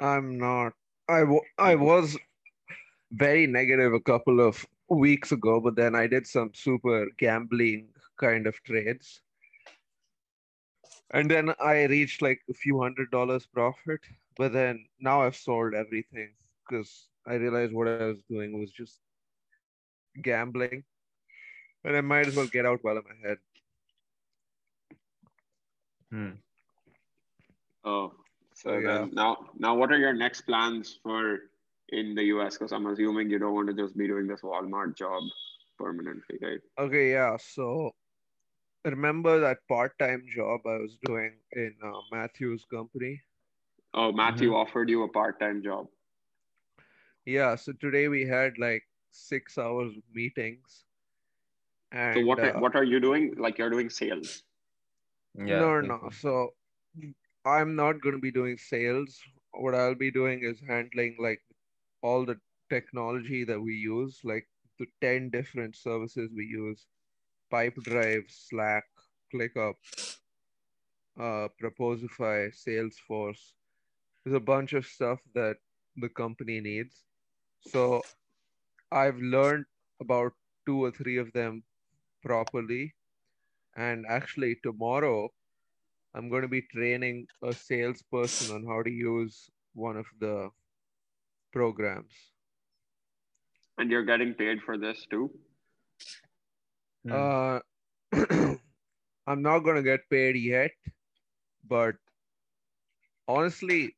I'm 0.00 0.38
not. 0.38 0.72
I, 1.08 1.20
w- 1.20 1.42
I 1.58 1.74
was 1.74 2.16
very 3.12 3.46
negative 3.46 3.92
a 3.92 4.00
couple 4.00 4.40
of 4.40 4.64
weeks 4.88 5.32
ago, 5.32 5.60
but 5.60 5.76
then 5.76 5.94
I 5.94 6.06
did 6.06 6.26
some 6.26 6.52
super 6.54 7.06
gambling 7.18 7.88
kind 8.18 8.46
of 8.46 8.62
trades. 8.64 9.20
And 11.12 11.30
then 11.30 11.54
I 11.60 11.84
reached 11.84 12.22
like 12.22 12.40
a 12.48 12.54
few 12.54 12.80
hundred 12.80 13.10
dollars 13.10 13.46
profit. 13.46 14.00
But 14.36 14.52
then 14.52 14.86
now 15.00 15.22
I've 15.22 15.36
sold 15.36 15.74
everything 15.74 16.30
because 16.68 17.08
I 17.26 17.34
realized 17.34 17.72
what 17.72 17.88
I 17.88 18.06
was 18.06 18.22
doing 18.22 18.58
was 18.58 18.70
just 18.70 19.00
gambling. 20.22 20.84
And 21.84 21.96
I 21.96 22.00
might 22.00 22.26
as 22.28 22.36
well 22.36 22.46
get 22.46 22.66
out 22.66 22.82
while 22.82 22.96
I'm 22.98 23.06
ahead. 23.10 23.38
Hmm. 26.10 26.30
Oh, 27.84 28.12
so 28.60 28.70
So, 28.70 28.78
yeah. 28.78 28.98
then 28.98 29.10
now 29.12 29.36
now 29.58 29.74
what 29.74 29.90
are 29.90 29.98
your 29.98 30.12
next 30.12 30.42
plans 30.42 30.98
for 31.02 31.38
in 31.88 32.14
the 32.14 32.24
US? 32.24 32.58
Because 32.58 32.72
I'm 32.72 32.86
assuming 32.86 33.30
you 33.30 33.38
don't 33.38 33.54
want 33.54 33.68
to 33.68 33.74
just 33.74 33.96
be 33.96 34.06
doing 34.06 34.26
this 34.26 34.42
Walmart 34.42 34.96
job 34.96 35.22
permanently, 35.78 36.38
right? 36.42 36.60
Okay, 36.78 37.12
yeah. 37.12 37.36
So 37.38 37.92
remember 38.84 39.40
that 39.40 39.58
part-time 39.68 40.24
job 40.34 40.60
I 40.66 40.76
was 40.76 40.98
doing 41.04 41.32
in 41.52 41.74
uh, 41.82 42.00
Matthew's 42.12 42.64
company? 42.72 43.20
Oh, 43.94 44.12
Matthew 44.12 44.54
offered 44.54 44.88
you 44.88 45.02
a 45.04 45.08
part-time 45.08 45.62
job. 45.62 45.86
Yeah, 47.24 47.56
so 47.56 47.72
today 47.80 48.08
we 48.08 48.26
had 48.26 48.52
like 48.58 48.82
six 49.10 49.58
hours 49.58 49.96
of 49.96 50.02
meetings. 50.14 50.84
And 51.92 52.14
So 52.14 52.24
what 52.24 52.38
uh, 52.38 52.52
are, 52.52 52.60
what 52.60 52.76
are 52.76 52.84
you 52.84 53.00
doing? 53.00 53.34
Like 53.36 53.58
you're 53.58 53.70
doing 53.70 53.90
sales. 53.90 54.42
Yeah. 55.34 55.60
no, 55.60 55.80
no. 55.80 56.10
So 56.12 56.50
I'm 57.50 57.74
not 57.74 58.00
going 58.00 58.14
to 58.14 58.20
be 58.20 58.30
doing 58.30 58.56
sales. 58.58 59.18
What 59.52 59.74
I'll 59.74 59.96
be 59.96 60.10
doing 60.10 60.44
is 60.44 60.60
handling 60.66 61.16
like 61.18 61.40
all 62.02 62.24
the 62.24 62.38
technology 62.68 63.42
that 63.44 63.60
we 63.60 63.74
use, 63.74 64.20
like 64.22 64.46
the 64.78 64.86
10 65.00 65.30
different 65.30 65.74
services 65.76 66.30
we 66.34 66.44
use 66.44 66.86
Pipedrive, 67.52 68.24
Slack, 68.28 68.84
ClickUp, 69.34 69.74
uh, 71.18 71.48
Proposify, 71.60 72.52
Salesforce. 72.54 73.54
There's 74.24 74.36
a 74.36 74.40
bunch 74.40 74.72
of 74.72 74.86
stuff 74.86 75.18
that 75.34 75.56
the 75.96 76.08
company 76.08 76.60
needs. 76.60 77.02
So 77.66 78.02
I've 78.92 79.18
learned 79.18 79.64
about 80.00 80.32
two 80.66 80.84
or 80.84 80.92
three 80.92 81.18
of 81.18 81.32
them 81.32 81.64
properly. 82.22 82.94
And 83.76 84.06
actually, 84.08 84.56
tomorrow, 84.62 85.30
I'm 86.14 86.28
going 86.28 86.42
to 86.42 86.48
be 86.48 86.62
training 86.62 87.26
a 87.42 87.54
salesperson 87.54 88.50
on 88.50 88.64
how 88.66 88.82
to 88.82 88.90
use 88.90 89.50
one 89.74 89.96
of 89.96 90.06
the 90.20 90.50
programs. 91.52 92.12
And 93.78 93.90
you're 93.90 94.04
getting 94.04 94.34
paid 94.34 94.62
for 94.62 94.76
this 94.78 95.06
too? 95.10 95.30
Hmm. 97.04 97.28
Uh, 97.28 97.60
I'm 99.26 99.42
not 99.42 99.60
going 99.60 99.76
to 99.76 99.82
get 99.82 100.08
paid 100.10 100.36
yet, 100.36 100.72
but 101.66 101.96
honestly, 103.28 103.96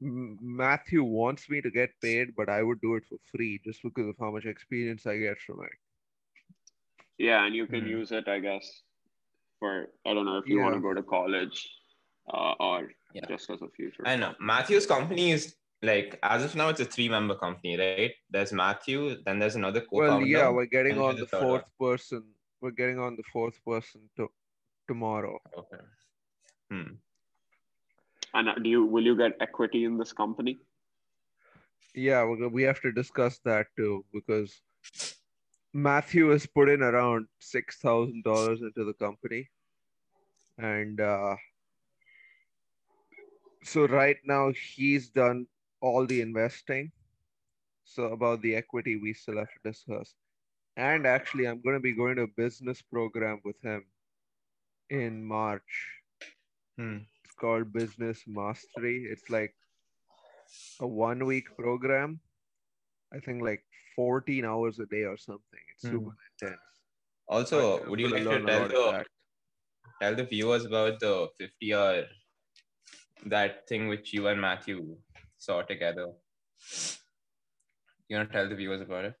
Matthew 0.00 1.04
wants 1.04 1.48
me 1.50 1.60
to 1.62 1.70
get 1.70 1.90
paid, 2.02 2.34
but 2.36 2.48
I 2.48 2.62
would 2.62 2.80
do 2.80 2.96
it 2.96 3.04
for 3.08 3.18
free 3.32 3.60
just 3.64 3.82
because 3.82 4.08
of 4.08 4.16
how 4.20 4.30
much 4.32 4.46
experience 4.46 5.06
I 5.06 5.18
get 5.18 5.38
from 5.40 5.62
it. 5.64 5.72
Yeah, 7.18 7.44
and 7.46 7.54
you 7.54 7.66
can 7.66 7.84
Hmm. 7.84 7.86
use 7.86 8.12
it, 8.12 8.28
I 8.28 8.40
guess, 8.40 8.83
for 9.58 9.88
I 10.06 10.14
don't 10.14 10.24
know 10.26 10.38
if 10.38 10.46
you 10.46 10.58
want 10.60 10.74
to 10.74 10.80
go 10.80 10.94
to 10.94 11.02
college 11.02 11.68
uh, 12.32 12.54
or 12.60 12.90
Yeah. 13.14 13.26
just 13.28 13.50
as 13.50 13.62
a 13.62 13.68
future. 13.68 14.02
I 14.06 14.16
know. 14.16 14.34
Matthew's 14.40 14.86
company 14.86 15.30
is 15.30 15.54
like, 15.82 16.18
as 16.22 16.44
of 16.44 16.54
now, 16.56 16.68
it's 16.70 16.80
a 16.80 16.84
three 16.84 17.08
member 17.08 17.36
company, 17.36 17.76
right? 17.78 18.12
There's 18.30 18.52
Matthew, 18.52 19.22
then 19.24 19.38
there's 19.38 19.54
another 19.56 19.80
co 19.80 19.98
Well, 19.98 20.22
yeah, 20.22 20.48
we're 20.48 20.66
getting 20.66 20.98
on 20.98 21.16
the 21.16 21.24
a 21.24 21.26
third 21.26 21.40
one. 21.42 21.48
fourth 21.48 21.70
person. 21.78 22.24
We're 22.60 22.70
getting 22.70 22.98
on 22.98 23.16
the 23.16 23.22
fourth 23.32 23.58
person 23.64 24.08
to 24.16 24.28
tomorrow. 24.88 25.38
Okay. 25.56 25.82
Hmm. 26.70 26.94
And 28.32 28.48
uh, 28.48 28.54
do 28.54 28.68
you 28.68 28.84
will 28.84 29.04
you 29.04 29.16
get 29.16 29.36
equity 29.40 29.84
in 29.84 29.98
this 29.98 30.12
company? 30.12 30.58
Yeah, 31.94 32.24
we're, 32.24 32.48
we 32.48 32.62
have 32.64 32.80
to 32.80 32.90
discuss 32.90 33.38
that 33.44 33.66
too 33.76 34.04
because 34.12 34.60
Matthew 35.76 36.28
has 36.28 36.46
put 36.46 36.68
in 36.68 36.82
around 36.82 37.26
six 37.40 37.78
thousand 37.78 38.22
dollars 38.22 38.62
into 38.62 38.84
the 38.84 38.92
company, 38.94 39.50
and 40.56 41.00
uh, 41.00 41.34
so 43.64 43.86
right 43.88 44.16
now 44.24 44.52
he's 44.52 45.08
done 45.08 45.48
all 45.80 46.06
the 46.06 46.20
investing. 46.20 46.92
So 47.84 48.04
about 48.04 48.40
the 48.40 48.54
equity, 48.54 48.96
we 48.96 49.14
still 49.14 49.38
have 49.38 49.48
to 49.48 49.70
discuss. 49.70 50.14
And 50.76 51.06
actually, 51.06 51.46
I'm 51.46 51.60
going 51.60 51.76
to 51.76 51.80
be 51.80 51.92
going 51.92 52.16
to 52.16 52.22
a 52.22 52.36
business 52.36 52.80
program 52.80 53.40
with 53.44 53.60
him 53.60 53.84
in 54.90 55.24
March. 55.24 55.90
Hmm. 56.78 56.98
It's 57.24 57.34
called 57.34 57.72
Business 57.72 58.22
Mastery. 58.28 59.06
It's 59.10 59.28
like 59.28 59.54
a 60.80 60.86
one 60.86 61.26
week 61.26 61.56
program. 61.56 62.20
I 63.12 63.18
think 63.18 63.42
like 63.42 63.64
14 63.94 64.44
hours 64.44 64.78
a 64.78 64.86
day 64.86 65.04
or 65.04 65.16
something. 65.16 65.60
It's 65.72 65.82
Hmm. 65.82 65.88
super 65.88 66.14
intense. 66.40 66.60
Also, 67.28 67.58
But 67.80 67.86
I'm 67.86 67.90
would 67.90 68.00
you 68.00 68.08
like 68.08 68.28
to 68.30 68.42
tell 68.44 68.66
the 68.66 69.04
tell 70.00 70.14
the 70.14 70.24
viewers 70.24 70.64
about 70.64 71.00
the 71.00 71.28
50 71.36 71.74
hour 71.74 72.04
that 73.26 73.66
thing 73.68 73.88
which 73.88 74.12
you 74.12 74.26
and 74.28 74.40
Matthew 74.40 74.98
saw 75.36 75.62
together? 75.62 76.12
You 78.08 78.16
want 78.16 78.30
to 78.30 78.32
tell 78.32 78.48
the 78.48 78.54
viewers 78.56 78.80
about 78.80 79.04
it? 79.04 79.20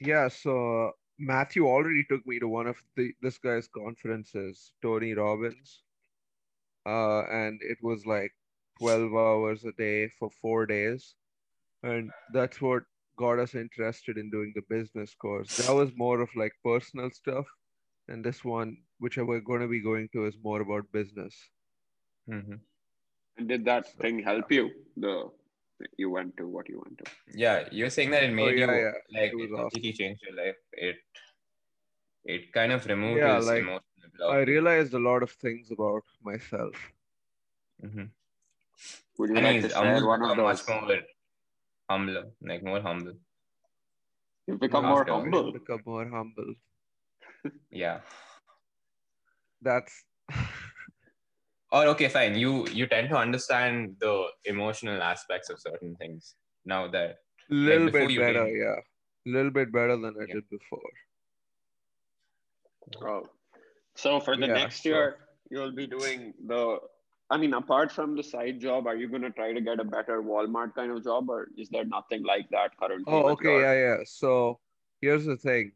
Yeah, 0.00 0.28
so 0.28 0.92
Matthew 1.18 1.66
already 1.66 2.04
took 2.04 2.26
me 2.26 2.38
to 2.40 2.48
one 2.48 2.66
of 2.66 2.82
the 2.96 3.14
this 3.20 3.38
guy's 3.38 3.68
conferences, 3.68 4.72
Tony 4.82 5.14
Robbins. 5.14 5.84
Uh, 6.86 7.22
and 7.30 7.60
it 7.62 7.78
was 7.82 8.06
like 8.06 8.32
12 8.78 9.12
hours 9.14 9.64
a 9.64 9.72
day 9.72 10.08
for 10.18 10.30
four 10.30 10.66
days. 10.66 11.16
And 11.82 12.12
that's 12.32 12.60
what 12.60 12.84
got 13.20 13.38
us 13.44 13.54
interested 13.54 14.18
in 14.18 14.30
doing 14.30 14.52
the 14.54 14.62
business 14.70 15.14
course. 15.14 15.54
That 15.56 15.72
was 15.80 15.94
more 15.96 16.20
of 16.22 16.34
like 16.36 16.54
personal 16.64 17.10
stuff. 17.10 17.46
And 18.08 18.24
this 18.24 18.44
one, 18.44 18.76
which 18.98 19.18
we're 19.18 19.40
going 19.40 19.60
to 19.62 19.68
be 19.68 19.82
going 19.82 20.08
to, 20.14 20.26
is 20.26 20.38
more 20.42 20.60
about 20.62 20.92
business. 20.92 21.34
hmm 22.26 22.60
And 23.36 23.48
did 23.48 23.64
that 23.64 23.86
So, 23.96 24.02
thing 24.02 24.20
help 24.22 24.52
you? 24.52 24.70
The 24.96 25.30
you 25.96 26.10
went 26.10 26.36
to 26.36 26.46
what 26.46 26.68
you 26.68 26.82
went 26.84 26.98
to. 26.98 27.10
Yeah, 27.34 27.68
you're 27.72 27.90
saying 27.90 28.10
that 28.10 28.22
it 28.24 28.32
made 28.32 28.46
Oh, 28.46 28.48
yeah, 28.60 28.66
you 28.66 28.78
yeah. 28.78 28.92
like 29.14 29.32
It 29.32 29.36
was 29.36 29.50
it 29.50 29.54
completely 29.54 29.92
changed 29.92 30.22
your 30.22 30.34
life. 30.36 30.56
It 30.72 30.96
it 32.24 32.50
kind 32.52 32.72
of 32.72 32.86
removed 32.86 33.22
Yeah, 33.22 33.38
like, 33.38 33.62
emotional. 33.62 34.10
I 34.28 34.38
realized 34.40 34.94
a 34.94 34.98
lot 34.98 35.22
of 35.22 35.32
things 35.32 35.70
about 35.70 36.04
myself. 36.22 36.76
hmm 37.82 38.06
Would 39.18 39.30
you 39.30 39.36
And 39.36 39.44
like 39.44 39.60
to 39.60 39.68
share 39.68 40.04
one 40.04 40.22
of 40.22 40.28
become 40.28 40.42
much 40.42 40.66
more 40.68 40.98
humbler, 41.90 42.24
like 42.50 42.62
more 42.70 42.80
humble. 42.80 43.14
You've 44.46 44.60
become 44.60 44.86
more 44.86 45.00
after- 45.02 45.12
humble. 45.18 45.52
Become 45.60 45.82
more 45.86 46.08
humble. 46.16 46.54
Yeah. 47.82 48.00
That's 49.62 49.94
Or 51.72 51.82
okay, 51.94 52.08
fine. 52.14 52.34
You 52.42 52.52
you 52.78 52.86
tend 52.92 53.10
to 53.14 53.16
understand 53.16 53.96
the 54.04 54.14
emotional 54.52 55.02
aspects 55.08 55.50
of 55.54 55.60
certain 55.66 55.94
things 56.02 56.34
now 56.72 56.80
that 56.94 57.10
a 57.50 57.54
little 57.54 57.86
before 57.86 58.06
bit 58.08 58.10
you 58.16 58.20
better, 58.24 58.44
didn't. 58.44 58.60
yeah. 58.64 58.78
A 59.26 59.30
little 59.36 59.52
bit 59.58 59.72
better 59.76 59.96
than 60.04 60.14
I 60.18 60.26
Yeah. 60.28 60.34
did 60.40 60.48
before. 60.50 60.90
Oh. 63.02 63.22
So 63.96 64.18
for 64.20 64.36
the 64.36 64.46
Yeah, 64.48 64.58
next 64.64 64.82
so- 64.82 64.88
year, 64.90 65.06
you'll 65.50 65.76
be 65.82 65.86
doing 65.86 66.34
the. 66.52 66.62
I 67.30 67.36
mean, 67.36 67.54
apart 67.54 67.92
from 67.92 68.16
the 68.16 68.22
side 68.24 68.60
job, 68.60 68.86
are 68.88 68.96
you 68.96 69.08
going 69.08 69.22
to 69.22 69.30
try 69.30 69.52
to 69.52 69.60
get 69.60 69.78
a 69.78 69.84
better 69.84 70.20
Walmart 70.22 70.74
kind 70.74 70.90
of 70.90 71.04
job, 71.04 71.30
or 71.30 71.48
is 71.56 71.68
there 71.68 71.84
nothing 71.84 72.24
like 72.24 72.48
that 72.50 72.76
currently? 72.76 73.04
Oh, 73.06 73.28
okay, 73.30 73.48
your- 73.52 73.62
yeah, 73.62 73.74
yeah. 73.98 74.04
So 74.04 74.58
here's 75.00 75.24
the 75.26 75.36
thing. 75.36 75.72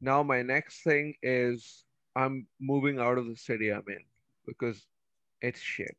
Now 0.00 0.22
my 0.22 0.42
next 0.42 0.82
thing 0.82 1.14
is 1.22 1.84
I'm 2.14 2.46
moving 2.60 2.98
out 2.98 3.18
of 3.18 3.26
the 3.26 3.36
city 3.36 3.70
I'm 3.70 3.84
in 3.88 4.04
because 4.46 4.86
it's 5.42 5.60
shit. 5.60 5.94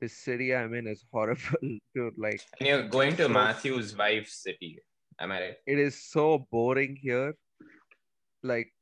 The 0.00 0.08
city 0.08 0.54
I'm 0.54 0.74
in 0.74 0.86
is 0.86 1.04
horrible, 1.12 1.60
dude. 1.94 2.14
Like 2.18 2.40
and 2.60 2.68
you're 2.68 2.88
going 2.88 3.16
to 3.16 3.24
So- 3.24 3.28
Matthew's 3.28 3.96
wife's 3.96 4.42
city. 4.42 4.78
Am 5.20 5.30
I 5.30 5.40
right? 5.40 5.56
it 5.66 5.78
is 5.78 6.02
so 6.10 6.46
boring 6.50 6.96
here. 7.00 7.34
Like 8.42 8.72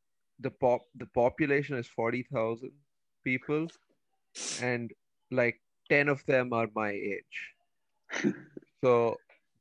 the 0.41 0.51
pop 0.51 0.83
the 0.97 1.07
population 1.07 1.77
is 1.77 1.87
40,000 1.87 2.71
people 3.23 3.67
and 4.61 4.91
like 5.31 5.61
10 5.91 6.09
of 6.09 6.25
them 6.27 6.53
are 6.53 6.69
my 6.75 6.91
age. 6.91 7.55
so, 8.85 9.17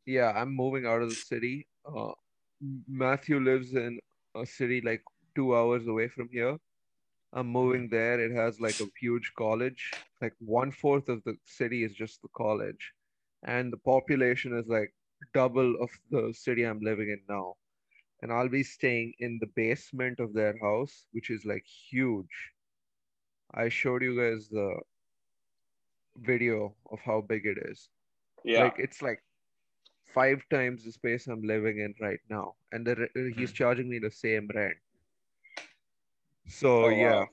yeah, 0.06 0.32
I'm 0.36 0.56
moving 0.56 0.86
out 0.86 1.02
of 1.02 1.10
the 1.10 1.16
city. 1.16 1.68
Uh, 1.86 2.12
Matthew 2.88 3.40
lives 3.40 3.74
in 3.74 4.00
a 4.36 4.46
city 4.46 4.82
like 4.82 5.02
two 5.36 5.56
hours 5.56 5.88
away 5.88 6.08
from 6.08 6.30
here. 6.32 6.58
I'm 7.34 7.48
moving 7.48 7.88
there. 7.90 8.20
It 8.20 8.36
has 8.36 8.60
like 8.60 8.80
a 8.82 8.88
huge 9.00 9.32
college. 9.38 9.92
Like 10.22 10.34
one 10.40 10.72
fourth 10.72 11.08
of 11.10 11.24
the 11.24 11.36
city 11.46 11.84
is 11.84 11.94
just 11.94 12.22
the 12.22 12.28
college, 12.36 12.94
and 13.44 13.72
the 13.72 13.78
population 13.78 14.58
is 14.58 14.68
like 14.68 14.94
double 15.34 15.76
of 15.82 15.90
the 16.10 16.34
city 16.34 16.64
I'm 16.64 16.82
living 16.82 17.10
in 17.10 17.22
now. 17.30 17.56
And 18.22 18.32
I'll 18.32 18.50
be 18.50 18.64
staying 18.64 19.14
in 19.20 19.40
the 19.40 19.48
basement 19.56 20.20
of 20.20 20.34
their 20.34 20.56
house, 20.62 21.06
which 21.12 21.30
is 21.30 21.46
like 21.46 21.66
huge. 21.66 22.52
I 23.54 23.70
showed 23.70 24.02
you 24.04 24.18
guys 24.20 24.50
the 24.50 24.76
video 26.18 26.76
of 26.92 27.00
how 27.02 27.22
big 27.22 27.46
it 27.46 27.58
is. 27.70 27.90
Yeah. 28.44 28.64
Like 28.66 28.76
it's 28.80 29.02
like 29.02 29.22
five 30.14 30.42
times 30.50 30.84
the 30.86 30.92
space 30.92 31.28
I'm 31.28 31.42
living 31.44 31.80
in 31.80 31.94
right 32.02 32.20
now, 32.30 32.56
and 32.72 32.86
the, 32.86 32.96
re- 32.96 33.10
uh, 33.16 33.36
he's 33.38 33.52
hmm. 33.52 33.56
charging 33.56 33.90
me 33.90 34.00
the 34.00 34.12
same 34.12 34.50
rent. 34.54 34.78
So 36.48 36.86
Oh, 36.86 36.90
wow. 36.90 36.92
yeah, 36.92 37.26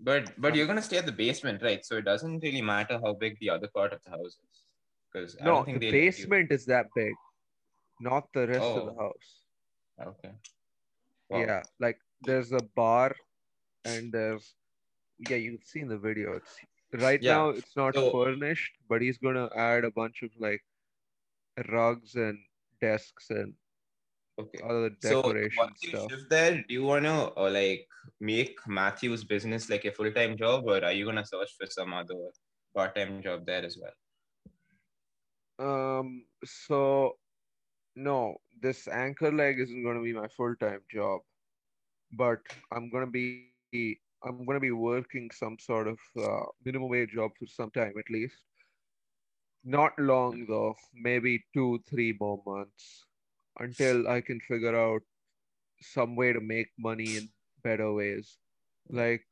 But 0.00 0.32
but 0.40 0.54
you're 0.54 0.66
gonna 0.66 0.82
stay 0.82 0.98
at 0.98 1.06
the 1.06 1.12
basement, 1.12 1.62
right? 1.62 1.84
So 1.84 1.96
it 1.98 2.04
doesn't 2.04 2.40
really 2.42 2.62
matter 2.62 2.98
how 3.02 3.14
big 3.14 3.38
the 3.40 3.50
other 3.50 3.68
part 3.68 3.92
of 3.92 4.02
the 4.04 4.10
house 4.10 4.38
is, 4.48 4.64
because 5.12 5.36
I 5.40 5.44
no, 5.44 5.54
don't 5.56 5.64
think 5.66 5.80
the 5.80 5.90
they 5.90 5.92
let 5.92 6.18
you- 6.18 6.28
basement 6.28 6.52
is 6.52 6.64
that 6.66 6.86
big, 6.94 7.14
not 8.00 8.28
the 8.32 8.46
rest 8.46 8.62
of 8.80 8.86
the 8.86 8.92
Oh. 8.92 8.98
house. 9.04 9.30
Okay. 10.08 10.32
Wow. 11.28 11.40
Yeah, 11.40 11.62
like 11.78 11.98
there's 12.22 12.52
a 12.52 12.62
bar, 12.76 13.14
and 13.84 14.12
there's 14.12 14.54
yeah, 15.28 15.36
you've 15.36 15.64
seen 15.64 15.88
the 15.88 15.98
video. 15.98 16.34
It's 16.34 16.56
right 17.02 17.22
Yeah. 17.22 17.34
now 17.36 17.48
it's 17.50 17.74
not 17.76 17.94
So- 17.94 18.10
furnished, 18.12 18.72
but 18.88 19.02
he's 19.02 19.18
gonna 19.18 19.48
add 19.56 19.84
a 19.84 19.90
bunch 19.90 20.22
of 20.22 20.30
like 20.38 20.62
rugs 21.68 22.14
and 22.14 22.38
desks 22.80 23.30
and 23.30 23.54
Okay. 24.38 24.60
other 24.64 24.90
So 25.00 25.22
decoration 25.22 25.58
once 25.58 25.82
you 25.82 25.90
stuff. 25.90 26.10
shift 26.10 26.30
there, 26.30 26.54
do 26.66 26.74
you 26.74 26.82
wanna 26.82 27.32
uh, 27.36 27.50
like 27.50 27.86
make 28.20 28.58
Matthew's 28.66 29.24
business 29.24 29.68
like 29.70 29.84
a 29.84 29.92
full 29.92 30.10
time 30.12 30.36
job, 30.36 30.64
or 30.66 30.82
are 30.84 30.92
you 30.92 31.04
gonna 31.04 31.24
search 31.24 31.52
for 31.58 31.66
some 31.66 31.92
other 31.92 32.30
part 32.74 32.94
time 32.94 33.22
job 33.22 33.44
there 33.46 33.64
as 33.64 33.78
well? 33.78 33.94
Um, 35.58 36.26
so 36.44 37.18
no, 37.94 38.40
this 38.60 38.88
anchor 38.88 39.30
leg 39.30 39.60
isn't 39.60 39.82
going 39.82 39.96
to 39.96 40.02
be 40.02 40.14
my 40.14 40.26
full-time 40.28 40.80
job, 40.90 41.20
but 42.12 42.40
I'm 42.72 42.88
going 42.88 43.04
to 43.04 43.10
be 43.10 44.00
I'm 44.24 44.44
going 44.44 44.56
to 44.56 44.60
be 44.60 44.70
working 44.70 45.30
some 45.32 45.56
sort 45.58 45.88
of 45.88 45.98
uh, 46.16 46.44
minimum 46.64 46.88
wage 46.88 47.10
job 47.10 47.32
for 47.38 47.46
some 47.46 47.70
time 47.70 47.94
at 47.98 48.10
least. 48.10 48.36
Not 49.64 49.92
long 49.98 50.46
though, 50.48 50.74
maybe 50.94 51.44
two, 51.54 51.80
three 51.88 52.16
more 52.20 52.42
months 52.46 53.04
until 53.58 54.08
I 54.08 54.20
can 54.20 54.40
figure 54.40 54.76
out 54.76 55.02
some 55.80 56.16
way 56.16 56.32
to 56.32 56.40
make 56.40 56.68
money 56.78 57.16
in 57.16 57.28
better 57.62 57.92
ways. 57.92 58.38
Like 58.88 59.24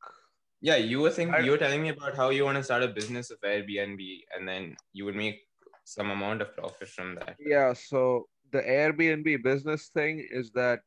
Yeah, 0.61 0.75
you 0.77 0.99
were 1.01 1.09
thinking 1.09 1.35
I- 1.35 1.39
you 1.45 1.51
were 1.51 1.57
telling 1.57 1.81
me 1.81 1.89
about 1.89 2.15
how 2.15 2.29
you 2.29 2.43
want 2.45 2.57
to 2.57 2.63
start 2.63 2.83
a 2.83 2.87
business 2.87 3.29
of 3.31 3.39
Airbnb, 3.41 4.01
and 4.35 4.47
then 4.47 4.75
you 4.93 5.05
would 5.05 5.15
make 5.15 5.39
some 5.83 6.11
amount 6.11 6.41
of 6.41 6.55
profit 6.55 6.87
from 6.87 7.15
that. 7.15 7.35
Yeah, 7.39 7.73
so 7.73 8.27
the 8.51 8.61
Airbnb 8.61 9.43
business 9.43 9.89
thing 9.89 10.25
is 10.29 10.51
that 10.51 10.79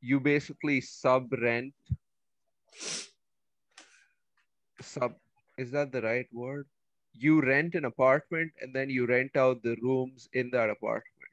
you 0.00 0.20
basically 0.20 0.80
sub 0.80 1.32
rent. 1.32 1.74
Sub, 4.82 5.14
is 5.58 5.70
that 5.72 5.92
the 5.92 6.02
right 6.02 6.26
word? 6.32 6.66
You 7.12 7.40
rent 7.42 7.74
an 7.74 7.84
apartment 7.84 8.52
and 8.60 8.74
then 8.74 8.90
you 8.90 9.06
rent 9.06 9.36
out 9.36 9.62
the 9.62 9.76
rooms 9.82 10.28
in 10.32 10.50
that 10.50 10.70
apartment. 10.70 11.32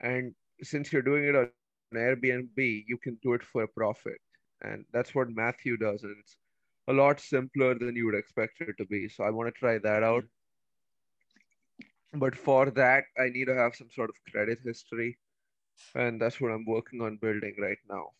And 0.00 0.34
since 0.62 0.92
you're 0.92 1.02
doing 1.02 1.24
it 1.24 1.36
on 1.36 1.50
Airbnb, 1.94 2.84
you 2.86 2.98
can 2.98 3.18
do 3.22 3.34
it 3.34 3.42
for 3.42 3.64
a 3.64 3.68
profit. 3.68 4.18
And 4.62 4.84
that's 4.92 5.14
what 5.14 5.30
Matthew 5.30 5.76
does. 5.76 6.02
And 6.02 6.16
it's 6.20 6.36
a 6.88 6.92
lot 6.92 7.20
simpler 7.20 7.74
than 7.74 7.96
you 7.96 8.06
would 8.06 8.14
expect 8.14 8.60
it 8.60 8.76
to 8.78 8.86
be. 8.86 9.08
So 9.08 9.24
I 9.24 9.30
want 9.30 9.52
to 9.52 9.58
try 9.58 9.78
that 9.78 10.02
out. 10.02 10.24
But 12.12 12.34
for 12.36 12.70
that, 12.70 13.04
I 13.18 13.28
need 13.28 13.46
to 13.46 13.54
have 13.54 13.74
some 13.74 13.90
sort 13.90 14.10
of 14.10 14.16
credit 14.32 14.58
history. 14.64 15.18
And 15.94 16.20
that's 16.20 16.40
what 16.40 16.52
I'm 16.52 16.64
working 16.66 17.00
on 17.00 17.16
building 17.16 17.54
right 17.58 17.78
now. 17.88 18.10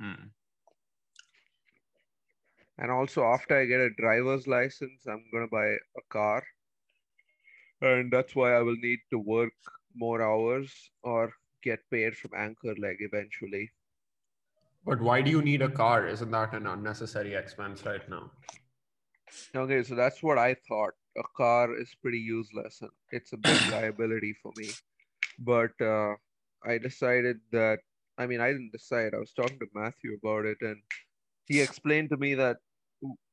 Hmm. 0.00 0.28
And 2.78 2.90
also, 2.90 3.24
after 3.24 3.58
I 3.58 3.64
get 3.64 3.80
a 3.80 3.90
driver's 3.90 4.46
license, 4.46 5.06
I'm 5.06 5.24
going 5.32 5.46
to 5.46 5.50
buy 5.50 5.66
a 5.66 6.04
car. 6.10 6.44
And 7.80 8.10
that's 8.10 8.34
why 8.34 8.54
I 8.54 8.60
will 8.60 8.76
need 8.76 9.00
to 9.10 9.18
work 9.18 9.52
more 9.94 10.22
hours 10.22 10.72
or 11.02 11.32
get 11.62 11.80
paid 11.90 12.16
from 12.16 12.30
Anchor 12.36 12.74
Leg 12.78 12.96
eventually. 13.00 13.70
But 14.84 15.00
why 15.00 15.22
do 15.22 15.30
you 15.30 15.42
need 15.42 15.62
a 15.62 15.68
car? 15.68 16.06
Isn't 16.06 16.30
that 16.30 16.54
an 16.54 16.66
unnecessary 16.66 17.34
expense 17.34 17.84
right 17.84 18.08
now? 18.08 18.30
Okay, 19.54 19.82
so 19.82 19.94
that's 19.94 20.22
what 20.22 20.38
I 20.38 20.56
thought. 20.68 20.94
A 21.16 21.22
car 21.36 21.76
is 21.76 21.94
pretty 22.00 22.18
useless 22.18 22.78
and 22.80 22.90
it's 23.10 23.32
a 23.32 23.36
big 23.36 23.60
liability 23.70 24.34
for 24.40 24.52
me. 24.56 24.70
But 25.38 25.72
uh, 25.80 26.14
I 26.64 26.78
decided 26.78 27.38
that, 27.52 27.80
I 28.18 28.26
mean, 28.26 28.40
I 28.40 28.52
didn't 28.52 28.72
decide. 28.72 29.14
I 29.14 29.18
was 29.18 29.32
talking 29.32 29.58
to 29.58 29.66
Matthew 29.74 30.16
about 30.22 30.44
it, 30.46 30.58
and 30.60 30.76
he 31.46 31.60
explained 31.60 32.10
to 32.10 32.16
me 32.16 32.34
that 32.34 32.56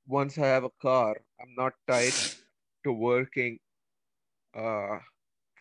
once 0.07 0.37
I 0.37 0.47
have 0.47 0.63
a 0.63 0.69
car, 0.81 1.15
I'm 1.39 1.53
not 1.55 1.73
tied 1.87 2.19
to 2.83 2.91
working 2.93 3.59
uh, 4.55 4.99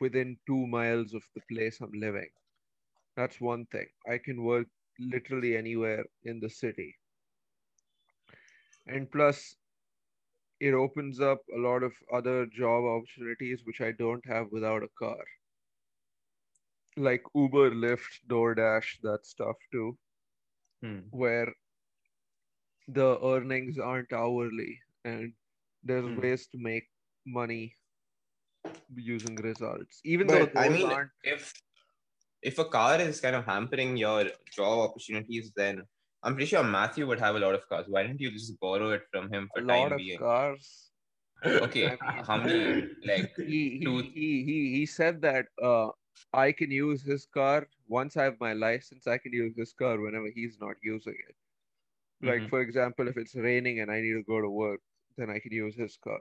within 0.01 0.39
two 0.47 0.67
miles 0.67 1.15
of 1.15 1.23
the 1.35 1.43
place 1.51 1.81
I'm 1.81 1.93
living. 1.93 2.31
That's 3.17 3.41
one 3.41 3.67
thing. 3.67 3.89
I 4.09 4.19
can 4.19 4.43
work 4.45 4.69
literally 4.99 5.57
anywhere 5.57 6.07
in 6.25 6.41
the 6.41 6.51
city. 6.51 6.97
And 8.87 9.11
plus, 9.11 9.57
it 10.59 10.75
opens 10.75 11.21
up 11.21 11.45
a 11.55 11.59
lot 11.59 11.85
of 11.85 11.95
other 12.13 12.45
job 12.47 12.83
opportunities 12.85 13.65
which 13.65 13.81
I 13.81 13.93
don't 13.93 14.25
have 14.27 14.51
without 14.51 14.83
a 14.83 14.89
car. 14.99 15.25
Like 16.97 17.23
Uber, 17.37 17.71
Lyft, 17.71 18.27
DoorDash, 18.27 19.01
that 19.03 19.25
stuff 19.27 19.57
too, 19.71 19.97
Hmm. 20.83 21.09
where 21.11 21.55
the 22.89 23.19
earnings 23.25 23.79
aren't 23.79 24.13
hourly 24.13 24.81
and 25.05 25.33
there's 25.83 26.05
Hmm. 26.07 26.21
ways 26.21 26.47
to 26.49 26.59
make 26.59 26.89
money 27.27 27.75
using 28.95 29.37
results. 29.37 30.01
Even 30.05 30.27
though 30.27 30.49
I 30.57 30.69
mean, 30.69 30.87
aren't 30.87 31.11
if 31.23 31.53
if 32.43 32.59
a 32.59 32.65
car 32.65 33.01
is 33.01 33.21
kind 33.21 33.37
of 33.37 33.45
hampering 33.47 33.97
your 33.97 34.25
job 34.53 34.91
opportunities, 34.91 35.53
then 35.57 35.83
I'm 36.23 36.35
pretty 36.35 36.47
sure 36.47 36.63
Matthew 36.63 37.07
would 37.07 37.21
have 37.21 37.37
a 37.37 37.39
lot 37.39 37.55
of 37.55 37.69
cars. 37.69 37.87
Why 37.89 38.03
didn't 38.03 38.21
you 38.21 38.31
just 38.31 38.59
borrow 38.61 38.91
it 38.91 39.03
from 39.11 39.33
him 39.33 39.49
for 39.53 39.61
a 39.61 39.63
for 39.63 39.69
lot 39.69 39.85
time 39.85 39.93
of 39.93 39.99
being? 39.99 40.19
cars. 40.19 40.91
Okay, 41.45 41.87
I 41.87 41.91
mean- 41.91 42.25
how 42.25 42.37
many 42.39 42.89
like 43.07 43.33
he 43.37 43.79
he, 43.79 44.03
he 44.15 44.45
he 44.45 44.59
he 44.79 44.87
said 44.87 45.21
that 45.23 45.47
uh 45.63 45.89
I 46.33 46.53
can 46.53 46.71
use 46.71 47.03
his 47.03 47.27
car 47.27 47.69
once 47.89 48.17
I 48.17 48.25
have 48.25 48.39
my 48.41 48.53
license. 48.53 49.07
I 49.07 49.19
can 49.19 49.33
use 49.33 49.55
his 49.57 49.73
car 49.73 50.01
whenever 50.01 50.31
he's 50.35 50.59
not 50.61 50.77
using 50.83 51.15
it. 51.29 51.37
Like 52.25 52.45
Mhm. 52.45 52.49
for 52.49 52.61
example, 52.63 53.09
if 53.09 53.17
it's 53.19 53.37
raining 53.37 53.81
and 53.81 53.91
I 53.91 54.01
need 54.01 54.15
to 54.15 54.25
go 54.25 54.41
to 54.41 54.51
work, 54.51 54.81
then 55.17 55.31
I 55.31 55.41
can 55.41 55.53
use 55.53 55.77
his 55.77 55.97
car. 55.99 56.21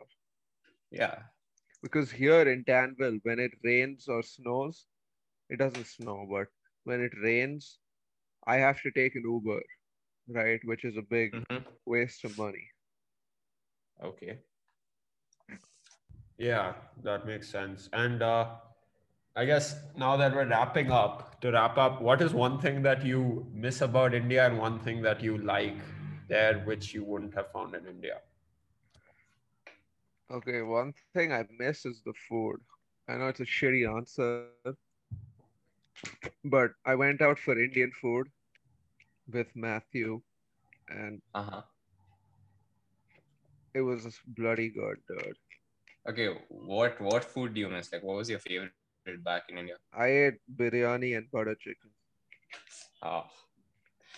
yeah. 0.92 1.24
Because 1.84 2.12
here 2.12 2.42
in 2.50 2.64
Danville, 2.64 3.20
when 3.24 3.40
it 3.40 3.52
rains 3.64 4.08
or 4.08 4.24
snows, 4.24 4.88
it 5.50 5.58
doesn't 5.60 5.86
snow, 5.88 6.28
but 6.30 6.48
when 6.84 7.02
it 7.02 7.14
rains, 7.22 7.80
I 8.46 8.58
have 8.58 8.82
to 8.84 8.92
take 8.92 9.16
an 9.16 9.24
Uber, 9.24 9.62
right? 10.28 10.60
Which 10.66 10.86
is 10.86 10.98
a 10.98 11.02
big 11.02 11.34
Mhm. 11.34 11.66
waste 11.86 12.24
of 12.26 12.38
money. 12.38 12.70
Okay. 14.02 14.44
Yeah, 16.38 16.74
that 17.04 17.26
makes 17.26 17.50
sense. 17.50 17.90
And 17.94 18.22
uh, 18.22 18.48
I 19.36 19.46
guess 19.46 19.76
now 19.98 20.18
that 20.18 20.34
we're 20.36 20.48
wrapping 20.48 20.92
up, 20.92 21.40
to 21.42 21.52
wrap 21.52 21.78
up, 21.78 22.02
what 22.02 22.22
is 22.22 22.34
one 22.34 22.60
thing 22.60 22.82
that 22.84 23.06
you 23.06 23.48
miss 23.54 23.82
about 23.82 24.14
India 24.14 24.46
and 24.46 24.58
one 24.60 24.80
thing 24.80 25.02
that 25.04 25.22
you 25.24 25.38
like 25.38 25.78
there, 26.34 26.60
which 26.70 26.94
you 27.04 27.06
wouldn't 27.06 27.44
have 27.44 27.52
found 27.60 27.86
in 27.86 27.98
India? 27.98 28.22
Okay, 30.32 30.62
one 30.62 30.94
thing 31.14 31.32
I 31.34 31.46
miss 31.58 31.86
is 31.86 32.02
the 32.04 32.14
food. 32.30 32.62
I 33.08 33.18
know 33.18 33.28
it's 33.30 33.42
a 33.42 33.46
shitty 33.46 33.88
answer, 33.98 34.40
but 36.44 36.72
I 36.86 36.96
went 36.96 37.22
out 37.22 37.40
for 37.40 37.58
Indian 37.58 37.92
food 37.92 38.30
with 39.32 39.56
Matthew, 39.56 40.22
and 40.90 41.22
Uh 41.34 41.44
huh. 41.44 41.62
it 43.74 43.82
was 43.82 44.20
bloody 44.26 44.70
good, 44.70 44.98
dude. 45.08 45.38
Okay. 46.10 46.28
What 46.50 47.00
what 47.02 47.24
food 47.26 47.54
do 47.54 47.62
you 47.62 47.70
miss? 47.70 47.92
Like, 47.92 48.04
what 48.04 48.18
was 48.18 48.30
your 48.30 48.40
favorite 48.40 48.84
back 48.84 49.04
in 49.10 49.18
India? 49.18 49.36
I 49.94 50.08
ate 50.08 50.40
biryani 50.56 51.16
and 51.18 51.30
butter 51.32 51.56
chicken. 51.56 51.92
Oh, 53.02 53.26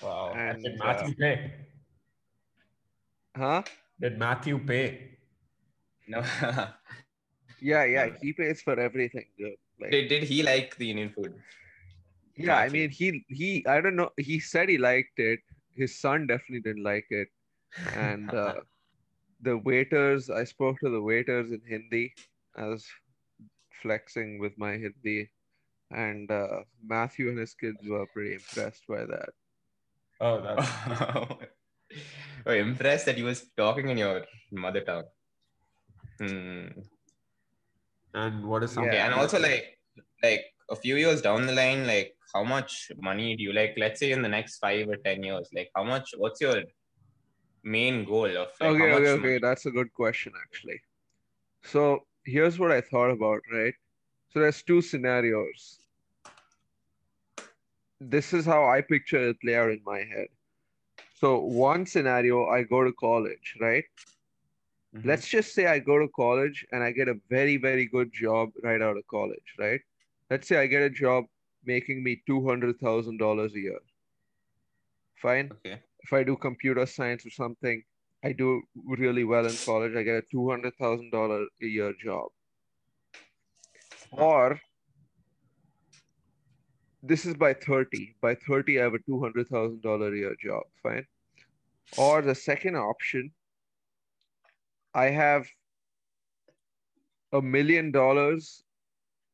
Wow. 0.01 0.43
And, 0.47 0.63
did 0.63 0.77
uh, 0.83 1.03
Matthew 1.03 1.13
pay? 1.15 1.51
Huh? 3.35 3.63
Did 3.99 4.17
Matthew 4.17 4.59
pay? 4.59 5.17
No. 6.07 6.23
Yeah, 7.61 7.85
yeah, 7.85 8.09
he 8.21 8.33
pays 8.33 8.61
for 8.61 8.79
everything. 8.79 9.25
Like, 9.79 9.91
did, 9.91 10.07
did 10.09 10.23
he 10.23 10.43
like 10.43 10.75
the 10.77 10.91
Indian 10.91 11.09
food? 11.09 11.33
yeah, 12.37 12.57
I 12.57 12.69
mean, 12.69 12.89
he 12.89 13.25
he, 13.29 13.65
I 13.65 13.81
don't 13.81 13.95
know. 13.95 14.09
He 14.17 14.39
said 14.39 14.69
he 14.69 14.77
liked 14.77 15.19
it. 15.19 15.39
His 15.75 15.99
son 15.99 16.27
definitely 16.27 16.61
didn't 16.61 16.83
like 16.83 17.07
it, 17.09 17.29
and 17.93 18.33
uh, 18.33 18.55
the 19.41 19.57
waiters. 19.57 20.29
I 20.29 20.43
spoke 20.43 20.79
to 20.81 20.89
the 20.89 21.01
waiters 21.01 21.51
in 21.51 21.61
Hindi. 21.67 22.13
I 22.55 22.65
was 22.67 22.85
flexing 23.81 24.39
with 24.39 24.57
my 24.57 24.73
Hindi, 24.73 25.29
and 25.91 26.29
uh, 26.29 26.63
Matthew 26.85 27.29
and 27.29 27.39
his 27.39 27.53
kids 27.53 27.79
were 27.87 28.05
pretty 28.07 28.35
impressed 28.35 28.83
by 28.87 29.05
that. 29.05 29.29
Oh, 30.19 30.41
that's 30.41 30.69
oh, 32.45 32.53
impressed 32.53 33.05
that 33.07 33.17
you 33.17 33.25
was 33.25 33.45
talking 33.57 33.89
in 33.89 33.97
your 33.97 34.25
mother 34.51 34.81
tongue. 34.81 35.03
Hmm. 36.19 36.67
and 38.13 38.45
what 38.45 38.63
is 38.63 38.71
something? 38.71 38.89
Okay, 38.89 38.97
Yeah. 38.97 39.05
and 39.07 39.13
also 39.13 39.39
like 39.39 39.77
like 40.23 40.45
a 40.69 40.75
few 40.75 40.95
years 40.95 41.21
down 41.21 41.45
the 41.45 41.53
line, 41.53 41.85
like 41.85 42.15
how 42.33 42.43
much 42.43 42.91
money 42.97 43.35
do 43.35 43.43
you 43.43 43.53
like? 43.53 43.73
Let's 43.77 43.99
say 43.99 44.11
in 44.11 44.21
the 44.21 44.29
next 44.29 44.59
five 44.59 44.87
or 44.87 44.97
ten 44.97 45.23
years, 45.23 45.49
like 45.53 45.69
how 45.75 45.83
much? 45.83 46.13
What's 46.17 46.39
your 46.41 46.63
main 47.63 48.05
goal 48.05 48.25
of 48.25 48.49
like, 48.59 48.69
okay, 48.69 48.89
how 48.89 48.95
okay, 48.95 49.11
much 49.11 49.19
okay. 49.19 49.39
That's 49.39 49.65
a 49.65 49.71
good 49.71 49.93
question, 49.93 50.33
actually. 50.41 50.79
So 51.63 52.03
here's 52.25 52.59
what 52.59 52.71
I 52.71 52.81
thought 52.81 53.09
about, 53.09 53.41
right? 53.51 53.73
So 54.29 54.39
there's 54.39 54.61
two 54.63 54.81
scenarios. 54.81 55.79
This 57.99 58.33
is 58.33 58.45
how 58.45 58.65
I 58.65 58.81
picture 58.81 59.29
it 59.29 59.41
play 59.41 59.55
out 59.55 59.71
in 59.71 59.81
my 59.85 59.99
head. 59.99 60.27
So 61.15 61.39
one 61.39 61.85
scenario, 61.85 62.47
I 62.49 62.63
go 62.63 62.83
to 62.83 62.93
college, 62.93 63.55
right? 63.61 63.85
Mhm. 64.93 65.05
Let's 65.05 65.27
just 65.27 65.53
say 65.53 65.65
I 65.67 65.79
go 65.79 65.97
to 65.99 66.07
college 66.09 66.65
and 66.71 66.83
I 66.83 66.91
get 66.91 67.07
a 67.07 67.15
very, 67.29 67.57
very 67.57 67.85
good 67.85 68.11
job 68.13 68.51
right 68.63 68.81
out 68.81 68.97
of 68.97 69.07
college, 69.07 69.55
right? 69.59 69.81
Let's 70.29 70.47
say 70.47 70.57
I 70.57 70.67
get 70.67 70.83
a 70.83 70.89
job 70.89 71.25
making 71.63 72.03
me 72.03 72.21
$200,000 72.27 73.55
a 73.55 73.59
year. 73.59 73.79
Fine 75.15 75.51
Okay. 75.51 75.81
if 76.03 76.13
I 76.13 76.23
do 76.23 76.35
computer 76.37 76.85
science 76.85 77.25
or 77.25 77.31
something, 77.31 77.83
I 78.23 78.31
do 78.33 78.61
really 78.85 79.23
well 79.23 79.45
in 79.47 79.55
college, 79.57 79.95
I 79.95 80.03
get 80.03 80.15
a 80.17 80.21
two 80.31 80.49
hundred 80.49 80.75
thousand 80.77 81.11
dollar 81.11 81.45
a 81.61 81.65
year 81.65 81.93
job. 81.93 82.29
Or 84.11 84.59
this 87.07 87.25
is 87.25 87.35
by 87.35 87.53
thirty. 87.53 88.15
By 88.21 88.35
thirty, 88.35 88.79
I 88.79 88.83
have 88.83 88.93
a 88.93 88.99
two 88.99 89.19
hundred 89.21 89.47
thousand 89.47 89.81
dollar 89.81 90.13
a 90.13 90.17
year 90.17 90.35
job. 90.41 90.63
Fine. 90.83 91.05
Or 91.97 92.21
the 92.21 92.35
second 92.35 92.75
option, 92.75 93.31
I 94.93 95.05
have 95.05 95.47
a 97.31 97.41
million 97.41 97.91
dollars 97.91 98.63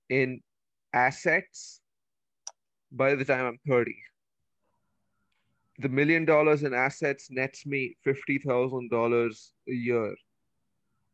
in 0.09 0.41
assets 0.93 1.81
by 2.91 3.15
the 3.15 3.23
time 3.23 3.45
I'm 3.45 3.59
30 3.65 3.95
the 5.79 5.87
million 5.89 6.25
dollars 6.25 6.63
in 6.63 6.73
assets 6.73 7.31
nets 7.31 7.65
me 7.65 7.95
fifty 8.03 8.37
thousand 8.37 8.89
dollars 8.91 9.53
a 9.67 9.71
year 9.71 10.15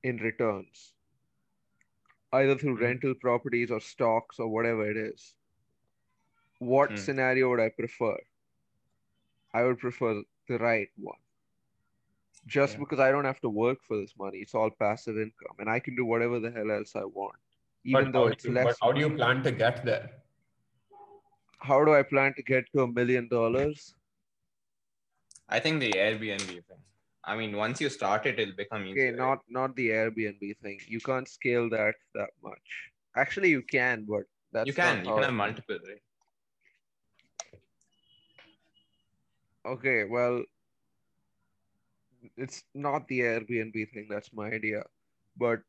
in 0.04 0.18
returns, 0.18 0.94
either 2.34 2.58
through 2.58 2.76
Mhm. 2.78 2.82
rental 2.82 3.14
properties 3.16 3.72
or 3.72 3.80
stocks 3.80 4.40
or 4.40 4.48
whatever 4.50 4.90
it 4.90 4.98
is. 4.98 5.37
What 6.60 6.90
Hmm. 6.90 6.96
scenario 6.98 7.50
would 7.50 7.60
I 7.60 7.70
prefer? 7.70 8.18
I 9.54 9.64
would 9.64 9.80
prefer 9.80 10.24
the 10.48 10.58
right 10.58 10.90
one. 10.98 11.20
Just 12.46 12.74
Yeah. 12.74 12.80
because 12.80 13.00
I 13.00 13.12
don't 13.12 13.26
have 13.26 13.42
to 13.42 13.50
work 13.50 13.80
for 13.88 13.98
this 13.98 14.16
money, 14.18 14.40
it's 14.40 14.56
all 14.56 14.70
passive 14.70 15.18
income, 15.18 15.56
and 15.60 15.70
I 15.70 15.80
can 15.80 15.96
do 15.96 16.06
whatever 16.06 16.40
the 16.40 16.52
hell 16.52 16.72
else 16.72 16.96
I 16.96 17.04
want, 17.06 17.38
even 17.84 18.12
But 18.12 18.14
though 18.14 18.28
it's 18.28 18.46
you, 18.46 18.52
less. 18.54 18.66
but 18.66 18.76
how 18.82 18.92
do 18.92 19.00
you 19.02 19.10
plan 19.16 19.44
to 19.44 19.52
get 19.52 19.84
there? 19.86 20.24
How 21.60 21.84
do 21.86 21.94
I 21.94 22.04
plan 22.04 22.34
to 22.36 22.44
get 22.44 22.66
to 22.74 22.82
a 22.84 22.88
million 22.88 23.28
dollars? 23.30 23.96
I 25.50 25.60
think 25.60 25.80
the 25.80 25.92
Airbnb 25.94 26.48
thing. 26.48 26.84
I 27.24 27.36
mean, 27.36 27.56
once 27.58 27.82
you 27.82 27.90
start 27.90 28.26
it, 28.26 28.40
it'll 28.40 28.56
become 28.56 28.86
easier. 28.86 29.10
Okay, 29.10 29.18
not 29.18 29.44
not 29.50 29.76
the 29.76 29.90
Airbnb 29.90 30.58
thing. 30.60 30.80
You 30.88 31.00
can't 31.02 31.28
scale 31.28 31.70
that 31.70 31.96
that 32.16 32.32
much. 32.44 32.92
Actually, 33.16 33.50
you 33.50 33.62
can, 33.64 34.06
but 34.06 34.24
that's 34.52 34.68
you 34.68 34.74
can. 34.74 34.98
not 34.98 35.06
You 35.06 35.14
can 35.14 35.24
have 35.24 35.34
multiple, 35.34 35.80
right? 35.88 36.02
Okay, 39.68 40.06
well, 40.06 40.44
it's 42.38 42.64
not 42.74 43.08
the 43.08 43.20
Airbnb 43.20 43.92
thing. 43.92 44.08
That's 44.10 44.32
my 44.34 44.50
idea. 44.52 44.84
But 45.38 45.60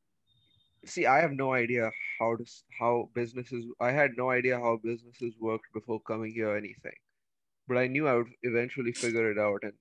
see, 0.85 1.07
I 1.07 1.21
have 1.21 1.33
no 1.33 1.53
idea 1.53 1.91
how 2.19 2.37
to 2.37 2.45
how 2.79 3.11
businesses. 3.15 3.67
I 3.81 3.91
had 3.91 4.13
no 4.17 4.31
idea 4.31 4.59
how 4.59 4.79
businesses 4.83 5.35
worked 5.41 5.73
before 5.75 6.01
coming 6.03 6.33
here 6.33 6.51
or 6.51 6.57
anything. 6.57 6.99
But 7.67 7.79
I 7.79 7.89
knew 7.89 8.07
I 8.09 8.15
would 8.15 8.31
eventually 8.43 8.93
figure 8.93 9.31
it 9.33 9.39
out. 9.39 9.61
And 9.63 9.75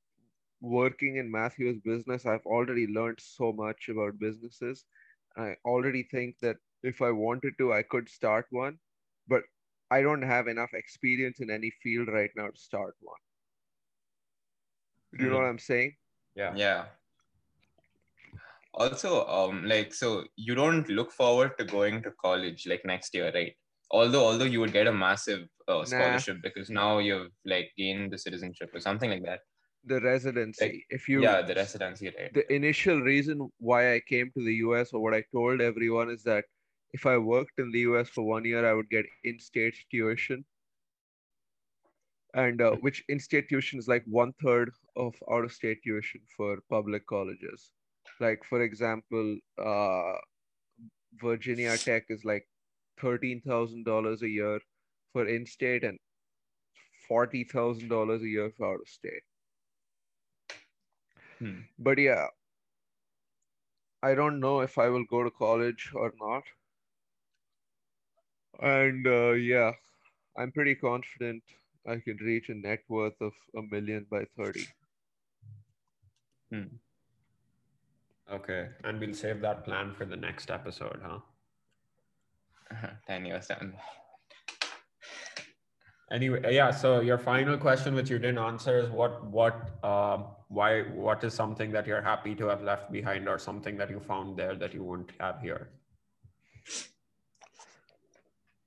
working 0.62 1.18
in 1.18 1.32
Matthew's 1.32 1.80
business, 1.80 2.26
I've 2.26 2.46
already 2.46 2.88
learned 2.88 3.20
so 3.22 3.54
much 3.54 3.90
about 3.90 4.20
businesses. 4.20 4.86
I 5.38 5.56
already 5.64 6.04
think 6.04 6.38
that 6.42 6.58
if 6.84 7.02
I 7.02 7.12
wanted 7.12 7.54
to, 7.60 7.74
I 7.74 7.84
could 7.84 8.10
start 8.10 8.48
one, 8.50 8.80
but 9.28 9.44
I 9.92 10.02
don't 10.02 10.24
have 10.24 10.48
enough 10.48 10.74
experience 10.74 11.40
in 11.40 11.52
any 11.52 11.72
field 11.84 12.08
right 12.08 12.32
now 12.36 12.48
to 12.48 12.60
start 12.60 12.96
one. 13.02 13.20
Do 15.18 15.24
you 15.26 15.30
know 15.32 15.38
Mhm. 15.38 15.42
what 15.42 15.50
I'm 15.50 15.60
saying? 15.60 15.96
Yeah. 16.36 16.56
Yeah. 16.56 16.86
Also, 18.74 19.26
um, 19.26 19.64
like 19.66 19.94
so 19.94 20.26
you 20.36 20.54
don't 20.54 20.88
look 20.90 21.12
forward 21.12 21.58
to 21.58 21.66
going 21.66 22.04
to 22.04 22.12
college 22.22 22.68
like 22.68 22.86
next 22.86 23.14
year, 23.16 23.32
right? 23.34 23.54
Although 23.92 24.26
although 24.26 24.46
you 24.46 24.60
would 24.60 24.74
get 24.74 24.88
a 24.88 24.92
massive 24.92 25.48
uh, 25.68 25.84
scholarship 25.86 26.38
because 26.44 26.70
now 26.70 27.00
you've 27.00 27.32
like 27.46 27.72
gained 27.78 28.12
the 28.12 28.18
citizenship 28.18 28.70
or 28.74 28.80
something 28.80 29.10
like 29.10 29.24
that. 29.24 29.42
The 29.86 30.02
residency. 30.02 30.86
If 30.90 31.08
you 31.10 31.24
yeah, 31.24 31.42
the 31.42 31.56
residency, 31.56 32.14
right? 32.18 32.34
the 32.34 32.46
initial 32.54 33.02
reason 33.02 33.50
why 33.58 33.96
I 33.96 34.02
came 34.02 34.32
to 34.38 34.44
the 34.46 34.56
US 34.66 34.94
or 34.94 35.02
what 35.02 35.14
I 35.16 35.24
told 35.34 35.62
everyone 35.62 36.10
is 36.12 36.24
that 36.24 36.46
if 36.94 37.06
I 37.06 37.18
worked 37.18 37.58
in 37.58 37.72
the 37.72 37.80
US 37.92 38.10
for 38.10 38.24
one 38.26 38.46
year, 38.46 38.66
I 38.70 38.74
would 38.74 38.90
get 38.90 39.06
in-state 39.24 39.76
tuition. 39.92 40.46
And 42.38 42.62
uh, 42.62 42.74
which 42.82 43.04
in-state 43.10 43.50
tuition 43.50 43.80
is 43.80 43.88
like 43.88 44.04
one 44.06 44.32
third 44.42 44.72
of 44.96 45.16
out-of-state 45.32 45.80
tuition 45.84 46.22
for 46.36 46.60
public 46.70 47.08
colleges. 47.08 47.72
Like 48.20 48.44
for 48.48 48.62
example, 48.62 49.38
uh, 49.58 50.14
Virginia 51.20 51.76
Tech 51.78 52.06
is 52.10 52.24
like 52.24 52.48
thirteen 53.02 53.42
thousand 53.42 53.86
dollars 53.86 54.22
a 54.22 54.30
year 54.30 54.60
for 55.14 55.28
in-state 55.28 55.84
and 55.84 55.98
forty 57.08 57.44
thousand 57.44 57.90
dollars 57.90 58.22
a 58.22 58.28
year 58.28 58.52
for 58.56 58.72
out-of-state. 58.74 59.26
Hmm. 61.40 61.62
But 61.80 61.98
yeah, 61.98 62.28
I 64.04 64.14
don't 64.14 64.40
know 64.40 64.62
if 64.62 64.78
I 64.78 64.90
will 64.90 65.06
go 65.10 65.24
to 65.24 65.32
college 65.32 65.92
or 65.96 66.14
not. 66.22 66.44
And 68.62 69.08
uh, 69.08 69.32
yeah, 69.32 69.72
I'm 70.38 70.52
pretty 70.52 70.76
confident 70.76 71.42
I 71.88 72.00
can 72.00 72.18
reach 72.18 72.50
a 72.50 72.54
net 72.54 72.80
worth 72.90 73.20
of 73.22 73.32
a 73.56 73.62
million 73.62 74.06
by 74.12 74.26
30. 74.38 74.68
Okay. 78.32 78.68
And 78.84 79.00
we'll 79.00 79.14
save 79.14 79.42
that 79.42 79.64
plan 79.64 79.94
for 79.94 80.06
the 80.06 80.18
next 80.18 80.52
episode, 80.52 81.00
huh? 81.04 81.20
Ten 83.08 83.26
years 83.26 83.48
down. 83.48 83.74
Anyway, 86.12 86.42
yeah. 86.54 86.72
So 86.72 87.00
your 87.02 87.18
final 87.18 87.58
question, 87.58 87.96
which 87.96 88.10
you 88.10 88.20
didn't 88.20 88.38
answer, 88.38 88.80
is 88.80 88.90
what, 88.90 89.26
what, 89.26 89.84
um, 89.84 90.26
why, 90.50 90.84
what 90.84 91.24
is 91.24 91.34
something 91.34 91.72
that 91.72 91.88
you're 91.88 92.02
happy 92.02 92.36
to 92.36 92.48
have 92.48 92.62
left 92.62 92.92
behind, 92.92 93.28
or 93.28 93.38
something 93.38 93.78
that 93.78 93.90
you 93.90 94.00
found 94.00 94.38
there 94.38 94.56
that 94.56 94.74
you 94.74 94.84
won't 94.84 95.12
have 95.20 95.42
here? 95.42 95.70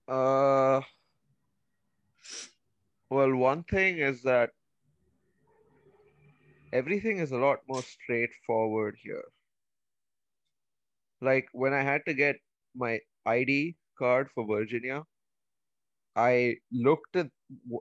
Uh, 0.06 0.80
well, 3.10 3.34
one 3.34 3.64
thing 3.64 3.98
is 3.98 4.22
that 4.22 4.50
everything 6.72 7.18
is 7.18 7.32
a 7.32 7.38
lot 7.38 7.58
more 7.68 7.82
straightforward 7.82 8.96
here. 9.02 9.24
Like 11.20 11.48
when 11.52 11.72
I 11.72 11.82
had 11.82 12.02
to 12.06 12.14
get 12.14 12.36
my 12.74 13.00
ID 13.26 13.76
card 13.98 14.30
for 14.34 14.46
Virginia, 14.46 15.04
I 16.16 16.56
looked 16.72 17.16
at 17.16 17.30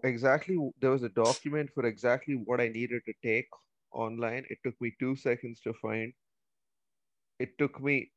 exactly, 0.04 0.58
there 0.82 0.92
was 0.92 1.04
a 1.04 1.10
document 1.10 1.70
for 1.74 1.86
exactly 1.86 2.36
what 2.36 2.62
I 2.62 2.70
needed 2.70 3.02
to 3.06 3.14
take 3.24 3.48
online. 3.92 4.46
It 4.50 4.60
took 4.64 4.80
me 4.82 4.96
two 5.00 5.16
seconds 5.16 5.62
to 5.62 5.74
find. 5.74 6.14
It 7.40 7.58
took 7.58 7.82
me 7.82 8.12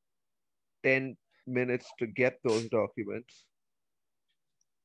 10 0.85 1.17
minutes 1.47 1.91
to 1.99 2.07
get 2.07 2.39
those 2.45 2.69
documents. 2.69 3.47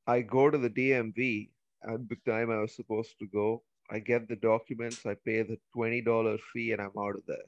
I 0.06 0.22
go 0.22 0.50
to 0.50 0.58
the 0.58 0.70
DMV 0.70 1.50
at 1.86 2.08
the 2.08 2.16
time 2.26 2.50
I 2.50 2.58
was 2.60 2.74
supposed 2.74 3.18
to 3.20 3.26
go. 3.26 3.62
I 3.90 3.98
get 4.00 4.28
the 4.28 4.36
documents, 4.36 5.04
I 5.06 5.14
pay 5.24 5.42
the 5.42 5.58
$20 5.76 6.38
fee, 6.52 6.72
and 6.72 6.80
I'm 6.82 6.96
out 6.98 7.16
of 7.16 7.22
there. 7.26 7.46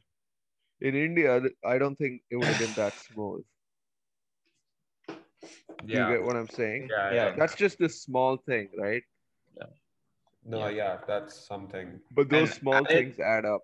In 0.81 0.95
India, 0.95 1.41
I 1.64 1.76
don't 1.78 1.97
think 1.97 2.22
it 2.31 2.37
would 2.37 2.49
have 2.49 2.59
been 2.59 2.74
that 2.74 2.95
smooth. 3.12 3.45
Yeah. 5.85 6.09
You 6.09 6.16
get 6.16 6.24
what 6.24 6.37
I'm 6.37 6.49
saying? 6.49 6.89
Yeah, 6.91 7.12
Yeah. 7.12 7.26
yeah. 7.28 7.35
That's 7.37 7.55
just 7.55 7.81
a 7.81 7.89
small 7.89 8.37
thing, 8.39 8.68
right? 8.78 9.03
Yeah. 9.57 9.66
No, 10.45 10.68
yeah, 10.68 10.99
that's 11.07 11.35
something. 11.47 12.01
But 12.11 12.31
those 12.31 12.51
And 12.51 12.59
small 12.61 12.87
I- 12.87 12.93
things 12.95 13.18
add 13.18 13.45
up. 13.45 13.62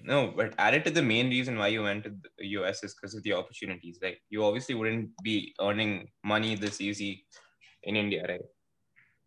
No, 0.00 0.32
but 0.34 0.54
added 0.58 0.84
to 0.84 0.90
the 0.92 1.02
main 1.02 1.28
reason 1.28 1.58
why 1.58 1.68
you 1.68 1.82
went 1.82 2.04
to 2.04 2.10
the 2.38 2.46
US 2.58 2.84
is 2.84 2.94
because 2.94 3.14
of 3.16 3.22
the 3.24 3.32
opportunities. 3.32 3.98
Like 4.00 4.22
you 4.30 4.44
obviously 4.44 4.76
wouldn't 4.76 5.10
be 5.22 5.54
earning 5.60 6.08
money 6.22 6.54
this 6.54 6.80
easy 6.80 7.26
in 7.82 7.96
India, 7.96 8.24
right? 8.28 8.40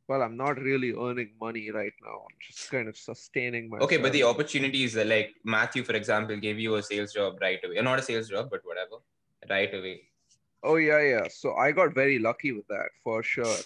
Well, 0.07 0.21
I'm 0.21 0.35
not 0.35 0.59
really 0.59 0.91
earning 0.91 1.31
money 1.39 1.71
right 1.71 1.93
now. 2.03 2.17
I'm 2.29 2.37
just 2.45 2.69
kind 2.69 2.89
of 2.89 2.97
sustaining 2.97 3.69
my. 3.69 3.77
Okay, 3.77 3.97
but 3.97 4.11
the 4.11 4.23
opportunities 4.23 4.97
are 4.97 5.05
like 5.05 5.35
Matthew, 5.45 5.83
for 5.83 5.93
example, 5.93 6.35
gave 6.37 6.59
you 6.59 6.75
a 6.75 6.83
sales 6.83 7.13
job 7.13 7.37
right 7.41 7.59
away. 7.63 7.77
Or 7.77 7.83
not 7.83 7.99
a 7.99 8.01
sales 8.01 8.27
job, 8.27 8.49
but 8.49 8.61
whatever, 8.63 8.97
right 9.49 9.73
away. 9.73 10.01
Oh 10.63 10.75
yeah, 10.75 11.01
yeah. 11.01 11.27
So 11.29 11.55
I 11.55 11.71
got 11.71 11.95
very 11.95 12.19
lucky 12.19 12.51
with 12.51 12.67
that 12.67 12.89
for 13.03 13.23
sure. 13.23 13.57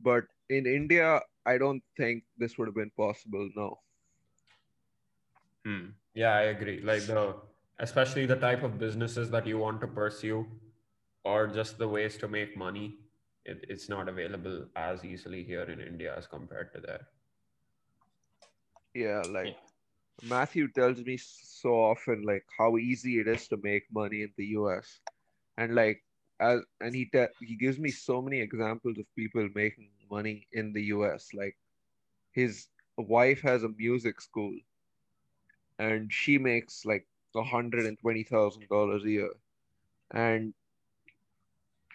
But 0.00 0.24
in 0.50 0.66
India, 0.66 1.20
I 1.46 1.58
don't 1.58 1.82
think 1.96 2.24
this 2.38 2.58
would 2.58 2.68
have 2.68 2.74
been 2.74 2.92
possible. 2.96 3.48
No. 3.56 3.78
Hmm. 5.64 5.86
Yeah, 6.14 6.34
I 6.34 6.42
agree. 6.42 6.80
Like 6.80 7.06
the 7.06 7.34
especially 7.78 8.26
the 8.26 8.36
type 8.36 8.62
of 8.62 8.78
businesses 8.78 9.30
that 9.30 9.46
you 9.46 9.58
want 9.58 9.80
to 9.80 9.86
pursue 9.86 10.46
or 11.24 11.46
just 11.46 11.78
the 11.78 11.88
ways 11.88 12.16
to 12.18 12.28
make 12.28 12.56
money, 12.56 12.98
it, 13.44 13.64
it's 13.68 13.88
not 13.88 14.08
available 14.08 14.66
as 14.76 15.04
easily 15.04 15.44
here 15.44 15.62
in 15.62 15.80
India 15.80 16.14
as 16.16 16.26
compared 16.26 16.72
to 16.74 16.80
there. 16.80 17.06
Yeah, 18.94 19.24
like 19.28 19.52
Matthew 20.22 20.68
tells 20.68 20.98
me 21.04 21.16
so 21.18 21.70
often 21.74 22.22
like 22.22 22.44
how 22.58 22.76
easy 22.78 23.18
it 23.20 23.28
is 23.28 23.48
to 23.48 23.56
make 23.62 23.84
money 23.92 24.22
in 24.22 24.32
the 24.36 24.46
US. 24.58 25.00
And 25.56 25.74
like 25.74 26.02
as 26.40 26.60
and 26.80 26.94
he 26.94 27.06
te- 27.06 27.34
he 27.40 27.56
gives 27.56 27.78
me 27.78 27.90
so 27.90 28.22
many 28.22 28.40
examples 28.40 28.98
of 28.98 29.06
people 29.16 29.48
making 29.54 29.90
money 30.10 30.46
in 30.52 30.72
the 30.72 30.82
US. 30.94 31.30
Like 31.34 31.56
his 32.32 32.68
wife 32.96 33.40
has 33.42 33.62
a 33.64 33.68
music 33.68 34.20
school 34.20 34.54
and 35.78 36.12
she 36.12 36.38
makes 36.38 36.84
like 36.84 37.06
a 37.36 37.42
hundred 37.42 37.86
and 37.86 37.98
twenty 38.00 38.22
thousand 38.24 38.68
dollars 38.68 39.04
a 39.04 39.10
year. 39.10 39.30
And 40.12 40.54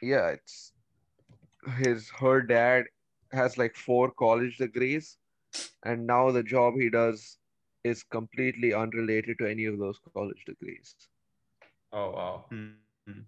yeah, 0.01 0.29
it's 0.29 0.73
his 1.77 2.09
her 2.19 2.41
dad 2.41 2.85
has 3.31 3.57
like 3.57 3.75
four 3.75 4.11
college 4.11 4.57
degrees 4.57 5.17
and 5.85 6.05
now 6.07 6.31
the 6.31 6.43
job 6.43 6.73
he 6.75 6.89
does 6.89 7.37
is 7.83 8.03
completely 8.03 8.73
unrelated 8.73 9.37
to 9.39 9.49
any 9.49 9.65
of 9.65 9.77
those 9.79 9.99
college 9.99 10.37
degrees. 10.45 10.95
Oh 11.91 12.11
wow. 12.11 12.45
Hmm. 12.49 12.73
Hmm. 13.07 13.21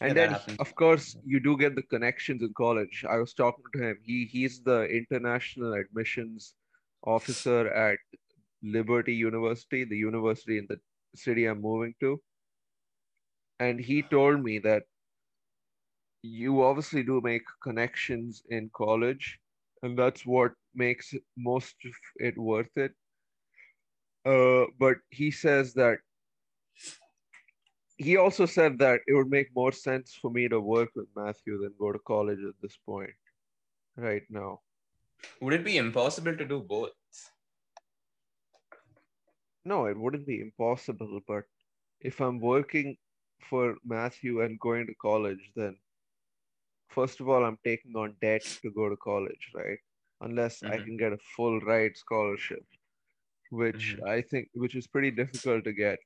And 0.00 0.16
Yeah, 0.16 0.16
then, 0.16 0.38
of 0.58 0.74
course, 0.74 1.16
you 1.24 1.40
do 1.40 1.56
get 1.56 1.74
the 1.74 1.82
connections 1.82 2.42
in 2.42 2.52
college. 2.54 3.04
I 3.08 3.16
was 3.18 3.32
talking 3.34 3.64
to 3.74 3.78
him. 3.82 3.98
He 4.02 4.24
he's 4.26 4.62
the 4.62 4.84
international 4.86 5.72
admissions 5.74 6.54
officer 7.04 7.68
at 7.68 7.98
Liberty 8.62 9.14
University, 9.14 9.84
the 9.84 9.96
university 9.96 10.58
in 10.58 10.66
the 10.68 10.80
city 11.14 11.46
I'm 11.46 11.60
moving 11.60 11.94
to. 12.00 12.20
And 13.60 13.80
he 13.80 14.02
told 14.02 14.42
me 14.42 14.58
that 14.60 14.84
you 16.22 16.62
obviously 16.62 17.02
do 17.02 17.20
make 17.22 17.42
connections 17.62 18.42
in 18.50 18.70
college, 18.74 19.38
and 19.82 19.98
that's 19.98 20.26
what 20.26 20.52
makes 20.74 21.14
most 21.36 21.74
of 21.84 21.92
it 22.16 22.36
worth 22.36 22.76
it. 22.76 22.92
Uh, 24.24 24.66
but 24.78 24.96
he 25.10 25.30
says 25.30 25.72
that 25.74 25.98
he 27.96 28.16
also 28.16 28.46
said 28.46 28.78
that 28.78 29.00
it 29.06 29.14
would 29.14 29.30
make 29.30 29.48
more 29.54 29.72
sense 29.72 30.16
for 30.20 30.30
me 30.30 30.48
to 30.48 30.60
work 30.60 30.88
with 30.94 31.06
Matthew 31.14 31.58
than 31.60 31.74
go 31.78 31.92
to 31.92 31.98
college 32.06 32.38
at 32.46 32.54
this 32.62 32.78
point, 32.86 33.10
right 33.96 34.22
now. 34.30 34.60
Would 35.40 35.54
it 35.54 35.64
be 35.64 35.76
impossible 35.76 36.34
to 36.36 36.44
do 36.46 36.60
both? 36.60 36.92
No, 39.64 39.84
it 39.86 39.98
wouldn't 39.98 40.26
be 40.26 40.40
impossible, 40.40 41.20
but 41.28 41.44
if 42.00 42.20
I'm 42.20 42.40
working 42.40 42.96
for 43.48 43.76
Matthew 43.84 44.40
and 44.40 44.58
going 44.58 44.86
to 44.86 44.94
college, 44.94 45.50
then 45.54 45.76
first 46.90 47.20
of 47.20 47.28
all, 47.28 47.44
I'm 47.44 47.58
taking 47.64 47.96
on 47.96 48.16
debt 48.20 48.42
to 48.62 48.70
go 48.72 48.88
to 48.88 48.96
college, 48.96 49.50
right? 49.54 49.78
Unless 50.20 50.62
I 50.68 50.78
Mhm. 50.78 50.80
can 50.80 50.96
get 50.96 51.12
a 51.12 51.18
full 51.36 51.60
ride 51.60 51.96
scholarship, 51.96 52.66
which 53.50 53.96
I 54.06 54.22
think 54.22 54.50
which 54.54 54.76
is 54.76 54.86
pretty 54.88 55.12
difficult 55.12 55.64
to 55.64 55.72
get. 55.74 56.00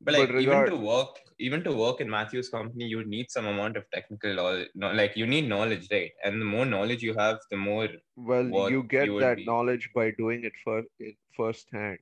But 0.00 0.14
like 0.14 0.34
But 0.34 0.40
even 0.40 0.64
to 0.64 0.76
work, 0.76 1.20
even 1.38 1.62
to 1.62 1.72
work 1.76 2.00
in 2.00 2.10
Matthew's 2.10 2.48
company, 2.48 2.86
you 2.86 3.04
need 3.04 3.30
some 3.30 3.46
amount 3.46 3.76
of 3.76 3.88
technical 3.92 4.34
knowledge. 4.34 4.70
No, 4.74 4.90
like 4.92 5.16
you 5.16 5.24
need 5.26 5.48
knowledge, 5.48 5.88
right? 5.92 6.10
And 6.24 6.40
the 6.40 6.44
more 6.44 6.66
knowledge 6.66 7.02
you 7.02 7.14
have, 7.14 7.38
the 7.50 7.56
more 7.56 7.88
Well, 8.16 8.50
you 8.54 8.82
get 8.82 9.16
you 9.16 9.16
that 9.16 9.38
be. 9.38 9.46
knowledge 9.46 9.94
by 9.94 10.10
doing 10.10 10.44
it 10.44 10.52
first 10.62 10.88
it 10.98 11.16
firsthand. 11.34 12.00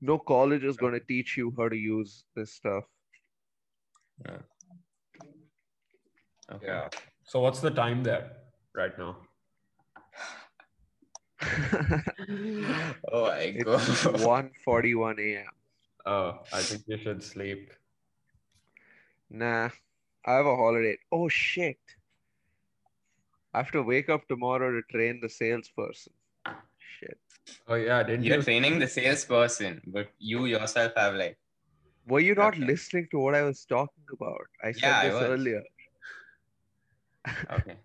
No 0.00 0.18
college 0.18 0.64
is 0.64 0.76
going 0.76 0.94
to 0.94 0.98
teach 0.98 1.36
you 1.36 1.52
how 1.56 1.68
to 1.68 1.76
use 1.76 2.24
this 2.34 2.52
stuff. 2.52 2.86
Okay. 6.52 6.66
Yeah. 6.66 6.88
So 7.24 7.40
what's 7.40 7.60
the 7.60 7.70
time 7.70 8.02
there 8.02 8.32
right 8.74 8.96
now? 8.98 9.16
Oh 13.10 13.26
my 13.28 13.38
it's 13.38 13.64
god. 13.64 13.80
1:41 13.80 15.18
a.m. 15.20 15.46
Oh, 16.06 16.40
I 16.52 16.62
think 16.62 16.82
you 16.86 16.98
should 16.98 17.22
sleep. 17.22 17.70
Nah, 19.30 19.70
I 20.26 20.32
have 20.32 20.46
a 20.46 20.56
holiday. 20.56 20.98
Oh 21.12 21.28
shit. 21.28 21.78
I 23.54 23.58
have 23.58 23.72
to 23.72 23.82
wake 23.82 24.08
up 24.08 24.26
tomorrow 24.28 24.70
to 24.72 24.82
train 24.90 25.20
the 25.22 25.28
salesperson. 25.28 26.12
Shit. 26.98 27.18
Oh 27.66 27.74
yeah, 27.74 28.02
didn't 28.02 28.24
You're 28.24 28.36
you? 28.36 28.42
training 28.42 28.78
the 28.78 28.86
salesperson, 28.88 29.80
but 29.86 30.08
you 30.18 30.46
yourself 30.46 30.92
have 30.96 31.14
like 31.14 31.38
Were 32.06 32.20
you 32.20 32.34
not 32.34 32.54
Okay. 32.54 32.64
listening 32.64 33.08
to 33.12 33.18
what 33.18 33.34
I 33.34 33.42
was 33.42 33.64
talking 33.64 34.04
about? 34.12 34.46
I 34.62 34.72
said 34.72 34.82
Yeah, 34.82 35.02
this 35.02 35.14
was. 35.14 35.22
earlier. 35.22 35.62
Okay. 37.52 37.76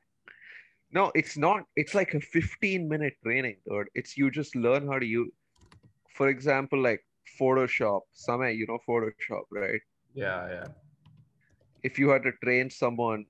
No, 0.91 1.11
it's 1.15 1.37
not. 1.37 1.63
It's 1.75 1.95
like 1.95 2.13
a 2.13 2.19
15 2.19 2.87
minute 2.87 3.13
training, 3.23 3.57
dude. 3.67 3.87
It's 3.95 4.15
you 4.17 4.29
just 4.29 4.55
learn 4.55 4.87
how 4.87 4.99
to 4.99 5.05
use, 5.05 5.31
for 6.15 6.27
example, 6.27 6.79
like 6.81 7.03
Photoshop. 7.39 8.01
Some 8.13 8.43
you 8.43 8.67
know 8.67 8.79
Photoshop, 8.87 9.43
right? 9.51 9.81
Yeah, 10.13 10.47
yeah. 10.49 10.67
If 11.83 11.97
you 11.97 12.09
had 12.09 12.23
to 12.23 12.31
train 12.43 12.69
someone 12.69 13.25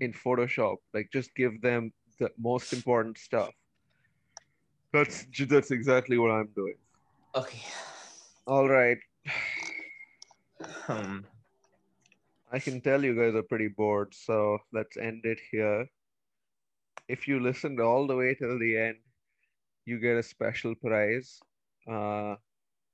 in 0.00 0.12
Photoshop, 0.12 0.76
like 0.94 1.10
just 1.12 1.34
give 1.34 1.60
them 1.60 1.92
the 2.20 2.30
most 2.38 2.72
important 2.72 3.18
stuff. 3.18 3.50
That's 4.92 5.26
that's 5.46 5.70
exactly 5.70 6.18
what 6.18 6.30
I'm 6.30 6.48
doing. 6.54 6.76
Okay. 7.34 7.62
All 8.46 8.66
right, 8.68 8.96
Um, 10.88 11.26
I 12.50 12.58
can 12.58 12.80
tell 12.80 13.04
you 13.04 13.14
guys 13.14 13.34
are 13.34 13.42
pretty 13.42 13.68
bored, 13.68 14.14
so 14.14 14.58
let's 14.72 14.96
end 14.96 15.20
it 15.24 15.38
here. 15.50 15.86
If 17.08 17.28
you 17.28 17.40
listened 17.40 17.80
all 17.80 18.06
the 18.06 18.16
way 18.16 18.34
till 18.34 18.58
the 18.58 18.76
end, 18.78 18.96
you 19.84 19.98
get 19.98 20.16
a 20.16 20.22
special 20.22 20.74
prize. 20.74 21.40
Uh, 21.90 22.36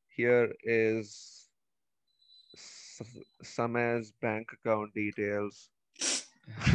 here 0.09 0.53
is 0.65 1.49
S- 2.55 3.03
Samay's 3.43 4.13
bank 4.21 4.51
account 4.53 4.93
details. 4.95 5.69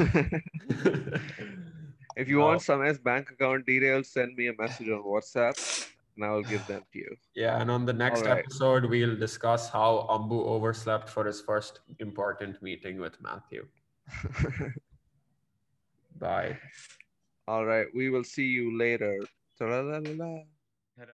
if 2.16 2.28
you 2.28 2.40
want 2.40 2.62
Samay's 2.62 2.98
bank 3.00 3.30
account 3.32 3.66
details, 3.66 4.10
send 4.10 4.36
me 4.36 4.48
a 4.48 4.54
message 4.58 4.90
on 4.90 5.04
WhatsApp 5.04 5.79
and 6.20 6.30
I 6.30 6.34
will 6.34 6.44
give 6.44 6.66
them 6.68 6.84
to 6.92 7.00
you. 7.00 7.16
Yeah, 7.34 7.62
and 7.62 7.72
on 7.72 7.86
the 7.86 7.94
next 7.94 8.24
right. 8.24 8.40
episode, 8.40 8.86
we'll 8.86 9.16
discuss 9.16 9.70
how 9.70 10.06
Ambu 10.10 10.46
overslept 10.46 11.08
for 11.08 11.26
his 11.26 11.40
first 11.40 11.80
important 12.00 12.62
meeting 12.62 13.00
with 13.00 13.16
Matthew. 13.22 13.66
Bye. 16.20 16.58
All 17.48 17.66
right, 17.66 17.88
we 17.96 18.10
will 18.10 18.26
see 18.26 18.48
you 18.48 18.78
later. 18.78 19.22